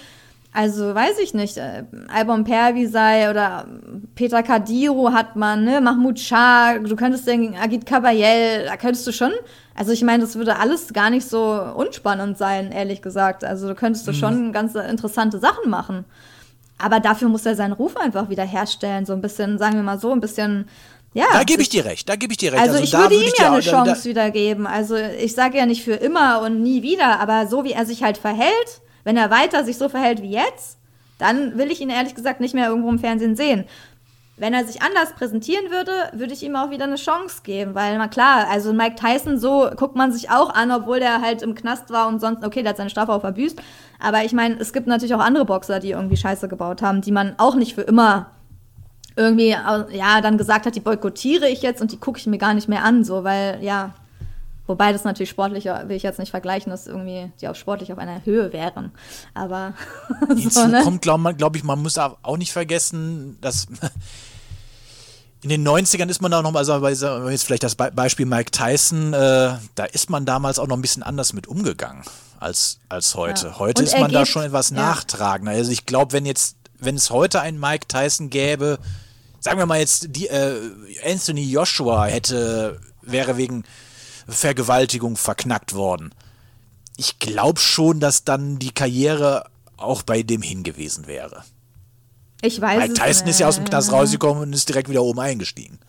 Also 0.60 0.96
weiß 0.96 1.20
ich 1.20 1.36
nicht, 1.36 1.58
äh, 1.58 1.84
Albon 2.08 2.44
Pervisai 2.44 3.30
oder 3.30 3.68
Peter 4.16 4.42
Kadiro 4.42 5.12
hat 5.14 5.36
man, 5.36 5.64
ne, 5.64 5.80
Mahmoud 5.82 6.20
Shah, 6.20 6.80
du 6.80 6.96
könntest 6.96 7.28
den 7.28 7.56
Agit 7.56 7.86
Kabayel, 7.86 8.66
da 8.66 8.76
könntest 8.76 9.06
du 9.06 9.12
schon, 9.12 9.34
also 9.76 9.92
ich 9.92 10.02
meine, 10.02 10.24
das 10.24 10.36
würde 10.36 10.58
alles 10.58 10.94
gar 10.94 11.12
nicht 11.12 11.30
so 11.30 11.62
unspannend 11.76 12.40
sein, 12.40 12.72
ehrlich 12.72 13.04
gesagt. 13.04 13.44
Also 13.44 13.68
da 13.68 13.76
könntest 13.76 14.08
du 14.08 14.14
schon 14.14 14.52
ganz 14.52 14.74
interessante 14.74 15.38
Sachen 15.38 15.70
machen. 15.70 16.06
Aber 16.80 17.00
dafür 17.02 17.30
muss 17.30 17.46
er 17.46 17.56
seinen 17.56 17.74
Ruf 17.74 17.96
einfach 17.96 18.30
wieder 18.30 18.44
herstellen, 18.44 19.06
so 19.06 19.14
ein 19.14 19.22
bisschen, 19.22 19.60
sagen 19.60 19.76
wir 19.76 19.84
mal 19.84 20.00
so, 20.00 20.12
ein 20.12 20.22
bisschen, 20.22 20.68
ja. 21.14 21.26
da 21.34 21.44
gebe 21.44 21.62
ich 21.62 21.70
dir 21.70 21.86
recht, 21.86 22.10
da 22.10 22.16
gebe 22.16 22.34
ich 22.34 22.38
dir 22.38 22.54
recht. 22.54 22.64
Also, 22.64 22.82
ich 22.82 22.90
da 22.90 23.02
würde 23.02 23.14
würd 23.18 23.26
ihm 23.28 23.34
ja 23.38 23.52
eine 23.54 23.62
da- 23.62 23.72
Chance 23.84 24.10
wieder 24.10 24.32
geben. 24.32 24.66
Also 24.66 24.96
ich 24.96 25.36
sage 25.36 25.60
ja 25.60 25.68
nicht 25.68 25.84
für 25.84 25.94
immer 25.94 26.42
und 26.42 26.64
nie 26.64 26.82
wieder, 26.82 27.20
aber 27.20 27.46
so 27.46 27.64
wie 27.64 27.74
er 27.74 27.86
sich 27.86 28.02
halt 28.02 28.18
verhält, 28.18 28.82
wenn 29.08 29.16
er 29.16 29.32
weiter 29.32 29.64
sich 29.64 29.78
so 29.78 29.88
verhält 29.88 30.22
wie 30.22 30.32
jetzt, 30.32 30.78
dann 31.18 31.58
will 31.58 31.72
ich 31.72 31.80
ihn 31.80 31.90
ehrlich 31.90 32.14
gesagt 32.14 32.42
nicht 32.42 32.54
mehr 32.54 32.68
irgendwo 32.68 32.90
im 32.90 33.00
Fernsehen 33.00 33.38
sehen. 33.38 33.64
Wenn 34.36 34.54
er 34.54 34.66
sich 34.66 34.82
anders 34.82 35.14
präsentieren 35.14 35.72
würde, 35.72 35.94
würde 36.12 36.34
ich 36.34 36.44
ihm 36.44 36.58
auch 36.58 36.72
wieder 36.72 36.84
eine 36.84 36.98
Chance 36.98 37.38
geben, 37.42 37.74
weil 37.74 37.98
na 37.98 38.10
klar, 38.10 38.50
also 38.52 38.74
Mike 38.74 38.98
Tyson 38.98 39.40
so 39.40 39.70
guckt 39.78 39.96
man 39.96 40.12
sich 40.12 40.30
auch 40.30 40.54
an, 40.54 40.72
obwohl 40.72 41.00
der 41.00 41.22
halt 41.22 41.42
im 41.42 41.56
Knast 41.56 41.90
war 41.90 42.10
und 42.10 42.20
sonst 42.20 42.44
okay, 42.44 42.64
der 42.64 42.72
hat 42.72 42.78
seine 42.78 42.90
Strafe 42.90 43.14
auch 43.14 43.22
verbüßt, 43.22 43.62
aber 43.98 44.26
ich 44.26 44.34
meine, 44.34 44.60
es 44.60 44.74
gibt 44.74 44.88
natürlich 44.88 45.16
auch 45.16 45.22
andere 45.22 45.46
Boxer, 45.46 45.80
die 45.80 45.92
irgendwie 45.92 46.18
Scheiße 46.18 46.50
gebaut 46.50 46.82
haben, 46.82 47.00
die 47.00 47.14
man 47.14 47.36
auch 47.38 47.56
nicht 47.56 47.76
für 47.76 47.84
immer 47.84 48.32
irgendwie, 49.16 49.52
ja, 49.52 50.20
dann 50.20 50.38
gesagt 50.38 50.66
hat, 50.66 50.76
die 50.76 50.82
boykottiere 50.82 51.48
ich 51.48 51.62
jetzt 51.62 51.82
und 51.82 51.94
die 51.94 51.98
gucke 51.98 52.20
ich 52.20 52.28
mir 52.28 52.40
gar 52.40 52.54
nicht 52.54 52.68
mehr 52.68 52.84
an, 52.84 53.06
so, 53.06 53.24
weil, 53.24 53.64
ja, 53.64 53.94
wobei 54.68 54.92
das 54.94 55.04
natürlich 55.04 55.30
sportlicher, 55.30 55.88
will 55.90 55.96
ich 55.98 56.04
jetzt 56.04 56.20
nicht 56.20 56.32
vergleichen, 56.32 56.70
dass 56.70 56.86
irgendwie 56.88 57.32
die 57.42 57.48
auch 57.48 57.56
sportlich 57.56 57.92
auf 57.92 57.98
einer 57.98 58.24
Höhe 58.26 58.54
wären, 58.54 58.92
aber 59.34 59.74
Hinzu 60.28 60.50
so, 60.62 60.68
ne? 60.68 60.84
kommt, 60.84 61.02
glaube 61.02 61.34
glaub 61.36 61.56
ich, 61.56 61.64
man 61.64 61.82
muss 61.82 61.98
auch 61.98 62.38
nicht 62.38 62.52
vergessen, 62.52 63.38
dass 63.42 63.68
in 65.44 65.50
den 65.50 65.68
90ern 65.68 66.10
ist 66.10 66.22
man 66.22 66.32
da 66.32 66.42
noch 66.42 66.52
mal, 66.52 66.60
also 66.60 67.30
jetzt 67.30 67.44
vielleicht 67.46 67.64
das 67.64 67.76
Be 67.76 67.92
Beispiel 67.94 68.26
Mike 68.26 68.52
Tyson, 68.52 69.14
äh, 69.14 69.54
da 69.76 69.86
ist 69.92 70.10
man 70.10 70.26
damals 70.26 70.60
auch 70.60 70.68
noch 70.68 70.76
ein 70.76 70.82
bisschen 70.82 71.04
anders 71.04 71.34
mit 71.34 71.48
umgegangen 71.48 72.04
als, 72.40 72.80
als 72.90 73.16
heute. 73.16 73.48
Ja. 73.48 73.60
Heute 73.60 73.82
Und 73.82 73.88
ist 73.88 73.98
man 73.98 74.12
da 74.12 74.20
geht- 74.20 74.28
schon 74.30 74.44
etwas 74.44 74.72
ja. 74.72 74.76
nachtragender. 74.78 75.52
Also 75.54 75.72
ich 75.72 75.86
glaube, 75.86 76.14
wenn 76.14 76.26
jetzt, 76.26 76.56
wenn 76.80 76.96
es 76.96 77.10
heute 77.12 77.42
einen 77.42 77.60
Mike 77.60 77.88
Tyson 77.88 78.30
gäbe, 78.30 78.80
sagen 79.40 79.60
wir 79.60 79.66
mal 79.66 79.80
jetzt, 79.80 80.08
die, 80.16 80.28
äh, 80.28 80.56
Anthony 81.06 81.50
Joshua 81.50 82.06
hätte, 82.06 82.80
wäre 83.02 83.38
wegen 83.38 83.64
Vergewaltigung 84.28 85.18
verknackt 85.18 85.74
worden. 85.74 86.14
Ich 86.98 87.20
glaube 87.20 87.60
schon, 87.60 88.00
dass 88.00 88.24
dann 88.24 88.60
die 88.60 88.72
Karriere 88.72 89.50
auch 89.78 90.02
bei 90.02 90.24
dem 90.24 90.42
hingewiesen 90.42 91.08
wäre. 91.08 91.44
ich 92.42 92.60
weiß 92.60 92.80
Mike 92.80 92.94
es 92.94 93.00
Tyson 93.00 93.28
ist 93.28 93.40
ja 93.40 93.48
aus 93.48 93.56
dem 93.56 93.64
nicht. 93.64 93.72
Knast 93.72 93.92
rausgekommen 93.92 94.44
und 94.44 94.54
ist 94.54 94.68
direkt 94.68 94.90
wieder 94.90 95.04
oben 95.04 95.20
eingestiegen. 95.20 95.80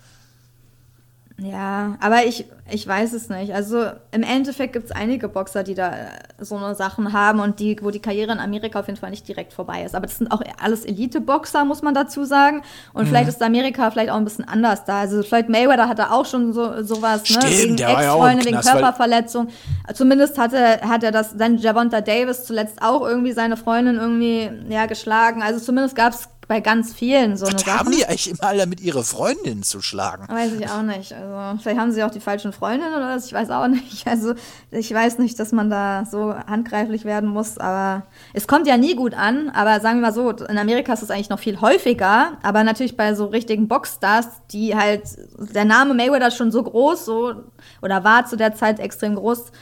Ja, 1.41 1.97
aber 2.01 2.25
ich, 2.27 2.47
ich 2.69 2.85
weiß 2.87 3.13
es 3.13 3.29
nicht. 3.29 3.55
Also 3.55 3.85
im 4.11 4.25
Endeffekt 4.25 4.73
gibt 4.73 4.87
es 4.87 4.91
einige 4.91 5.29
Boxer, 5.29 5.63
die 5.63 5.75
da 5.75 5.91
äh, 5.91 5.95
so 6.41 6.57
eine 6.57 6.75
Sachen 6.75 7.13
haben 7.13 7.39
und 7.39 7.61
die, 7.61 7.77
wo 7.81 7.93
die 7.93 8.01
Karriere 8.01 8.33
in 8.33 8.41
Amerika 8.41 8.81
auf 8.81 8.89
jeden 8.89 8.99
Fall 8.99 9.11
nicht 9.11 9.29
direkt 9.29 9.53
vorbei 9.53 9.85
ist. 9.85 9.95
Aber 9.95 10.07
das 10.09 10.19
sind 10.19 10.33
auch 10.33 10.43
alles 10.61 10.85
Elite-Boxer, 10.85 11.65
muss 11.65 11.81
man 11.81 11.95
dazu 11.95 12.25
sagen. 12.25 12.63
Und 12.93 13.05
Mhm. 13.05 13.09
vielleicht 13.11 13.29
ist 13.29 13.41
Amerika 13.41 13.89
vielleicht 13.93 14.11
auch 14.11 14.17
ein 14.17 14.25
bisschen 14.25 14.49
anders 14.49 14.85
da. 14.85 14.99
Also 14.99 15.23
Floyd 15.23 15.49
Mayweather 15.49 15.89
hatte 15.89 16.11
auch 16.11 16.27
schon 16.27 16.53
so 16.53 16.83
sowas, 16.83 17.23
ne? 17.31 17.41
Stimmt, 17.43 17.79
wegen 17.79 17.79
Ex-Freundin, 17.79 18.45
wegen 18.45 18.51
Knast, 18.57 18.67
weil- 18.75 18.81
Körperverletzung. 18.83 19.49
Zumindest 19.95 20.39
hatte, 20.39 20.81
hat 20.81 21.05
er 21.05 21.13
das, 21.13 21.37
dann 21.37 21.57
Javonta 21.59 22.01
Davis 22.01 22.45
zuletzt 22.47 22.83
auch 22.83 23.03
irgendwie 23.07 23.31
seine 23.33 23.57
Freundin 23.57 23.95
irgendwie, 23.95 24.51
ja, 24.69 24.87
geschlagen. 24.87 25.43
Also 25.43 25.61
zumindest 25.61 25.95
gab 25.95 26.13
es 26.15 26.29
bei 26.49 26.61
ganz 26.61 26.95
vielen 26.95 27.37
so 27.37 27.45
eine 27.45 27.55
Was 27.57 27.63
Sachen. 27.65 27.79
haben 27.79 27.91
die 27.93 28.07
eigentlich 28.07 28.31
immer 28.31 28.45
alle 28.45 28.67
mit 28.67 28.81
ihrer 28.81 29.05
Freundin 29.05 29.63
zu 29.63 29.83
schlagen? 29.83 30.27
Weiß 30.29 30.53
ich 30.59 30.69
auch 30.69 30.83
nicht. 30.83 31.13
Also, 31.13 31.63
vielleicht 31.63 31.79
haben 31.79 31.93
sie 31.93 32.03
auch 32.03 32.11
die 32.11 32.21
falschen 32.21 32.53
Freundinnen 32.53 32.95
oder 32.95 33.15
was, 33.15 33.27
ich 33.27 33.35
weiß 33.35 33.51
auch 33.51 33.69
nicht. 33.69 34.07
Also, 34.09 34.35
ich 34.71 34.93
weiß 34.93 35.19
nicht, 35.19 35.39
dass 35.39 35.53
man 35.53 35.69
da 35.69 36.07
so 36.11 36.35
handgreiflich 36.35 37.05
werden 37.05 37.29
muss, 37.29 37.59
aber 37.59 38.07
es 38.33 38.47
kommt 38.47 38.67
ja 38.67 38.79
nie 38.79 38.95
gut 38.95 39.13
an. 39.13 39.51
Aber 39.51 39.81
sagen 39.81 40.01
wir 40.01 40.07
mal 40.07 40.15
so, 40.15 40.31
in 40.31 40.57
Amerika 40.57 40.95
ist 40.95 41.03
es 41.03 41.11
eigentlich 41.11 41.29
noch 41.29 41.39
viel 41.39 41.61
häufiger, 41.61 42.39
aber 42.43 42.65
natürlich 42.65 42.97
bei 42.97 43.15
so 43.15 43.27
richtigen 43.27 43.69
Boxstars, 43.69 44.29
die 44.51 44.75
halt, 44.75 45.03
der 45.37 45.67
Name 45.67 45.93
Mayweather 45.93 46.29
ist 46.29 46.37
schon 46.37 46.51
so 46.51 46.63
groß, 46.63 47.05
so, 47.05 47.35
oder 47.83 48.03
war 48.03 48.25
zu 48.25 48.37
der 48.37 48.55
Zeit 48.55 48.81
extrem 48.81 49.15
groß, 49.15 49.53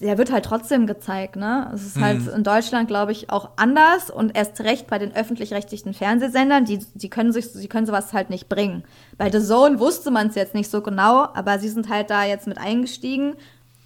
der 0.00 0.18
wird 0.18 0.30
halt 0.30 0.44
trotzdem 0.44 0.86
gezeigt, 0.86 1.36
ne? 1.36 1.70
Es 1.74 1.84
ist 1.84 2.00
halt 2.00 2.26
in 2.28 2.44
Deutschland, 2.44 2.88
glaube 2.88 3.12
ich, 3.12 3.30
auch 3.30 3.50
anders 3.56 4.10
und 4.10 4.36
erst 4.36 4.60
recht 4.60 4.86
bei 4.86 4.98
den 4.98 5.14
öffentlich-rechtlichen 5.14 5.92
Fernsehsendern, 5.92 6.64
die, 6.64 6.78
die 6.94 7.10
können 7.10 7.32
sich, 7.32 7.52
die 7.52 7.68
können 7.68 7.86
sowas 7.86 8.12
halt 8.12 8.30
nicht 8.30 8.48
bringen. 8.48 8.84
Bei 9.16 9.30
The 9.30 9.44
Zone 9.44 9.80
wusste 9.80 10.10
man 10.10 10.28
es 10.28 10.36
jetzt 10.36 10.54
nicht 10.54 10.70
so 10.70 10.82
genau, 10.82 11.28
aber 11.34 11.58
sie 11.58 11.68
sind 11.68 11.88
halt 11.88 12.10
da 12.10 12.24
jetzt 12.24 12.46
mit 12.46 12.58
eingestiegen 12.58 13.34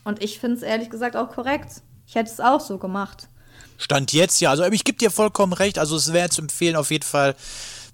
und 0.05 0.23
ich 0.23 0.39
finde 0.39 0.57
es 0.59 0.63
ehrlich 0.63 0.91
gesagt 0.91 1.17
auch 1.17 1.31
korrekt. 1.31 1.81
Ich 2.07 2.15
hätte 2.15 2.31
es 2.31 2.41
auch 2.41 2.61
so 2.61 2.77
gemacht. 2.77 3.29
Stand 3.79 4.13
jetzt 4.13 4.41
ja, 4.41 4.51
also 4.51 4.65
ich 4.65 4.85
gebe 4.85 4.99
dir 4.99 5.11
vollkommen 5.11 5.55
recht. 5.55 5.79
Also 5.79 5.97
es 5.97 6.13
wäre 6.13 6.29
zu 6.29 6.43
empfehlen 6.43 6.77
auf 6.77 6.91
jeden 6.91 7.05
Fall, 7.05 7.35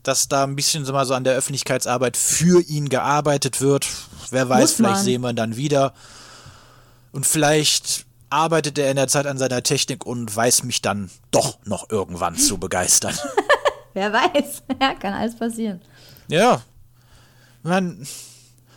dass 0.03 0.29
da 0.29 0.45
ein 0.45 0.57
bisschen 0.57 0.85
so 0.85 0.93
mal 0.93 1.07
so 1.07 1.15
an 1.15 1.25
der 1.25 1.35
Öffentlichkeitsarbeit 1.35 2.17
für 2.17 2.63
ihn 2.63 2.89
gearbeitet 2.89 3.61
wird. 3.61 3.87
Wer 4.31 4.49
weiß, 4.49 4.73
vielleicht 4.73 5.03
sehen 5.03 5.23
wir 5.23 5.31
ihn 5.31 5.37
dann 5.37 5.57
wieder. 5.57 5.95
Und 7.13 7.27
vielleicht 7.27 8.08
arbeitet 8.31 8.79
er 8.79 8.91
in 8.91 8.97
der 8.97 9.09
Zeit 9.09 9.27
an 9.27 9.39
seiner 9.39 9.63
Technik 9.63 10.05
und 10.07 10.35
weiß 10.35 10.65
mich 10.65 10.83
dann 10.83 11.11
doch 11.31 11.59
noch 11.65 11.91
irgendwann 11.91 12.37
zu 12.37 12.59
begeistern. 12.59 13.15
Wer 13.95 14.13
weiß, 14.13 14.63
ja, 14.81 14.95
kann 14.95 15.15
alles 15.15 15.37
passieren. 15.37 15.81
Ja. 16.29 16.63
Man, 17.63 18.07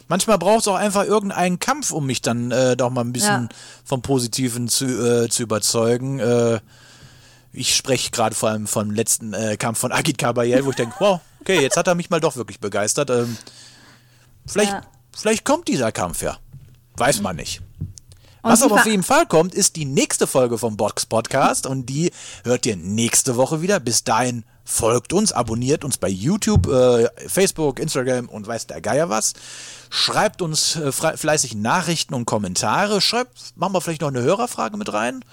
manchmal 0.08 0.38
braucht 0.38 0.62
es 0.62 0.68
auch 0.68 0.76
einfach 0.76 1.04
irgendeinen 1.06 1.60
Kampf, 1.60 1.92
um 1.92 2.06
mich 2.06 2.22
dann 2.22 2.52
äh, 2.52 2.76
doch 2.76 2.90
mal 2.90 3.02
ein 3.02 3.14
bisschen 3.14 3.44
Ja. 3.44 3.58
vom 3.86 4.02
Positiven 4.02 4.68
zu, 4.68 4.86
äh, 4.86 5.30
zu 5.30 5.44
überzeugen. 5.44 6.20
Äh, 6.20 6.60
ich 7.54 7.76
spreche 7.76 8.12
gerade 8.12 8.34
vor 8.36 8.50
allem 8.50 8.66
vom 8.68 8.92
letzten 8.92 9.34
äh, 9.34 9.58
Kampf 9.58 9.80
von 9.80 9.92
Agit 9.92 10.18
Kabayel, 10.18 10.64
wo 10.66 10.70
ich 10.70 10.78
denke, 10.78 10.96
wow, 11.00 11.20
okay, 11.42 11.62
jetzt 11.62 11.76
hat 11.78 11.88
er 11.88 11.96
mich 11.96 12.10
mal 12.10 12.22
doch 12.22 12.38
wirklich 12.38 12.60
begeistert. 12.62 13.10
Ähm, 13.10 13.38
vielleicht, 14.46 14.72
Ja. 14.72 14.82
vielleicht 15.16 15.44
kommt 15.46 15.68
dieser 15.68 15.92
Kampf 15.92 16.22
ja. 16.22 16.38
Weiß 16.96 17.22
man 17.22 17.36
nicht. 17.36 17.62
Was 18.44 18.64
aber 18.64 18.76
auf 18.76 18.86
jeden 18.86 19.04
Fall 19.04 19.28
kommt, 19.28 19.54
ist 19.54 19.76
die 19.76 19.86
nächste 19.86 20.26
Folge 20.26 20.58
vom 20.58 20.76
Box 20.76 21.06
Podcast 21.06 21.68
und 21.68 21.86
die 21.86 22.12
hört 22.44 22.66
ihr 22.66 22.76
nächste 22.76 23.36
Woche 23.36 23.62
wieder. 23.62 23.80
Bis 23.80 24.04
dahin 24.04 24.46
folgt 24.64 25.14
uns, 25.14 25.32
abonniert 25.32 25.84
uns 25.84 25.98
bei 25.98 26.08
YouTube, 26.10 26.68
äh, 26.68 27.08
Facebook, 27.28 27.80
Instagram 27.80 28.30
und 28.30 28.48
weiß 28.48 28.68
der 28.68 28.82
Geier 28.82 29.10
was. 29.10 29.34
Schreibt 29.90 30.42
uns 30.42 30.76
äh, 30.76 30.92
fleißig 30.92 31.56
Nachrichten 31.56 32.14
und 32.14 32.26
Kommentare. 32.26 33.00
Schreibt, 33.02 33.54
machen 33.56 33.74
wir 33.74 33.82
vielleicht 33.82 34.02
noch 34.02 34.10
eine 34.10 34.22
Hörerfrage 34.22 34.78
mit 34.78 34.92
rein. 34.92 35.24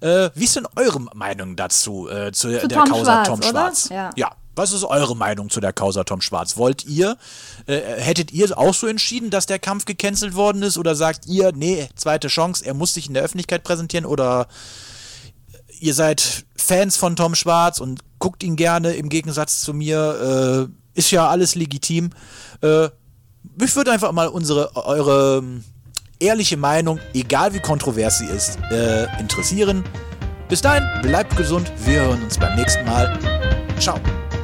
Äh, 0.00 0.30
wie 0.34 0.44
ist 0.44 0.54
denn 0.54 0.66
eure 0.76 1.00
Meinung 1.14 1.56
dazu, 1.56 2.08
äh, 2.08 2.30
zu, 2.32 2.48
der 2.48 2.68
Tom 2.68 2.84
Causa 2.84 3.04
Schwarz, 3.04 3.28
Tom 3.28 3.38
oder? 3.38 3.48
Schwarz? 3.48 3.88
Ja. 3.88 4.10
ja, 4.16 4.30
Was 4.54 4.72
ist 4.72 4.84
eure 4.84 5.16
Meinung 5.16 5.50
zu 5.50 5.60
der 5.60 5.72
Causa 5.72 6.04
Tom 6.04 6.20
Schwarz? 6.20 6.56
Wollt 6.56 6.84
ihr, 6.84 7.16
äh, 7.66 7.80
hättet 7.80 8.32
ihr 8.32 8.56
auch 8.56 8.74
so 8.74 8.86
entschieden, 8.86 9.30
dass 9.30 9.46
der 9.46 9.58
Kampf 9.58 9.84
gecancelt 9.84 10.34
worden 10.34 10.62
ist? 10.62 10.78
Oder 10.78 10.94
sagt 10.94 11.26
ihr, 11.26 11.52
nee, 11.52 11.88
zweite 11.96 12.28
Chance, 12.28 12.64
er 12.64 12.74
muss 12.74 12.94
sich 12.94 13.08
in 13.08 13.14
der 13.14 13.22
Öffentlichkeit 13.22 13.64
präsentieren? 13.64 14.06
Oder 14.06 14.46
ihr 15.80 15.94
seid 15.94 16.44
Fans 16.56 16.96
von 16.96 17.16
Tom 17.16 17.34
Schwarz 17.34 17.80
und 17.80 18.00
guckt 18.18 18.42
ihn 18.42 18.56
gerne 18.56 18.92
im 18.94 19.08
Gegensatz 19.08 19.60
zu 19.60 19.74
mir? 19.74 20.68
Äh, 20.70 20.98
ist 20.98 21.10
ja 21.10 21.28
alles 21.28 21.54
legitim. 21.54 22.10
Äh, 22.62 22.88
mich 23.58 23.74
würde 23.76 23.92
einfach 23.92 24.12
mal 24.12 24.28
unsere, 24.28 24.74
eure 24.76 25.38
ähm, 25.38 25.64
ehrliche 26.18 26.56
Meinung, 26.56 26.98
egal 27.12 27.52
wie 27.54 27.60
kontrovers 27.60 28.18
sie 28.18 28.26
ist, 28.26 28.58
äh, 28.70 29.04
interessieren. 29.18 29.84
Bis 30.48 30.62
dahin, 30.62 30.84
bleibt 31.02 31.36
gesund. 31.36 31.70
Wir 31.84 32.02
hören 32.02 32.22
uns 32.22 32.38
beim 32.38 32.54
nächsten 32.56 32.84
Mal. 32.84 33.18
Ciao. 33.78 33.98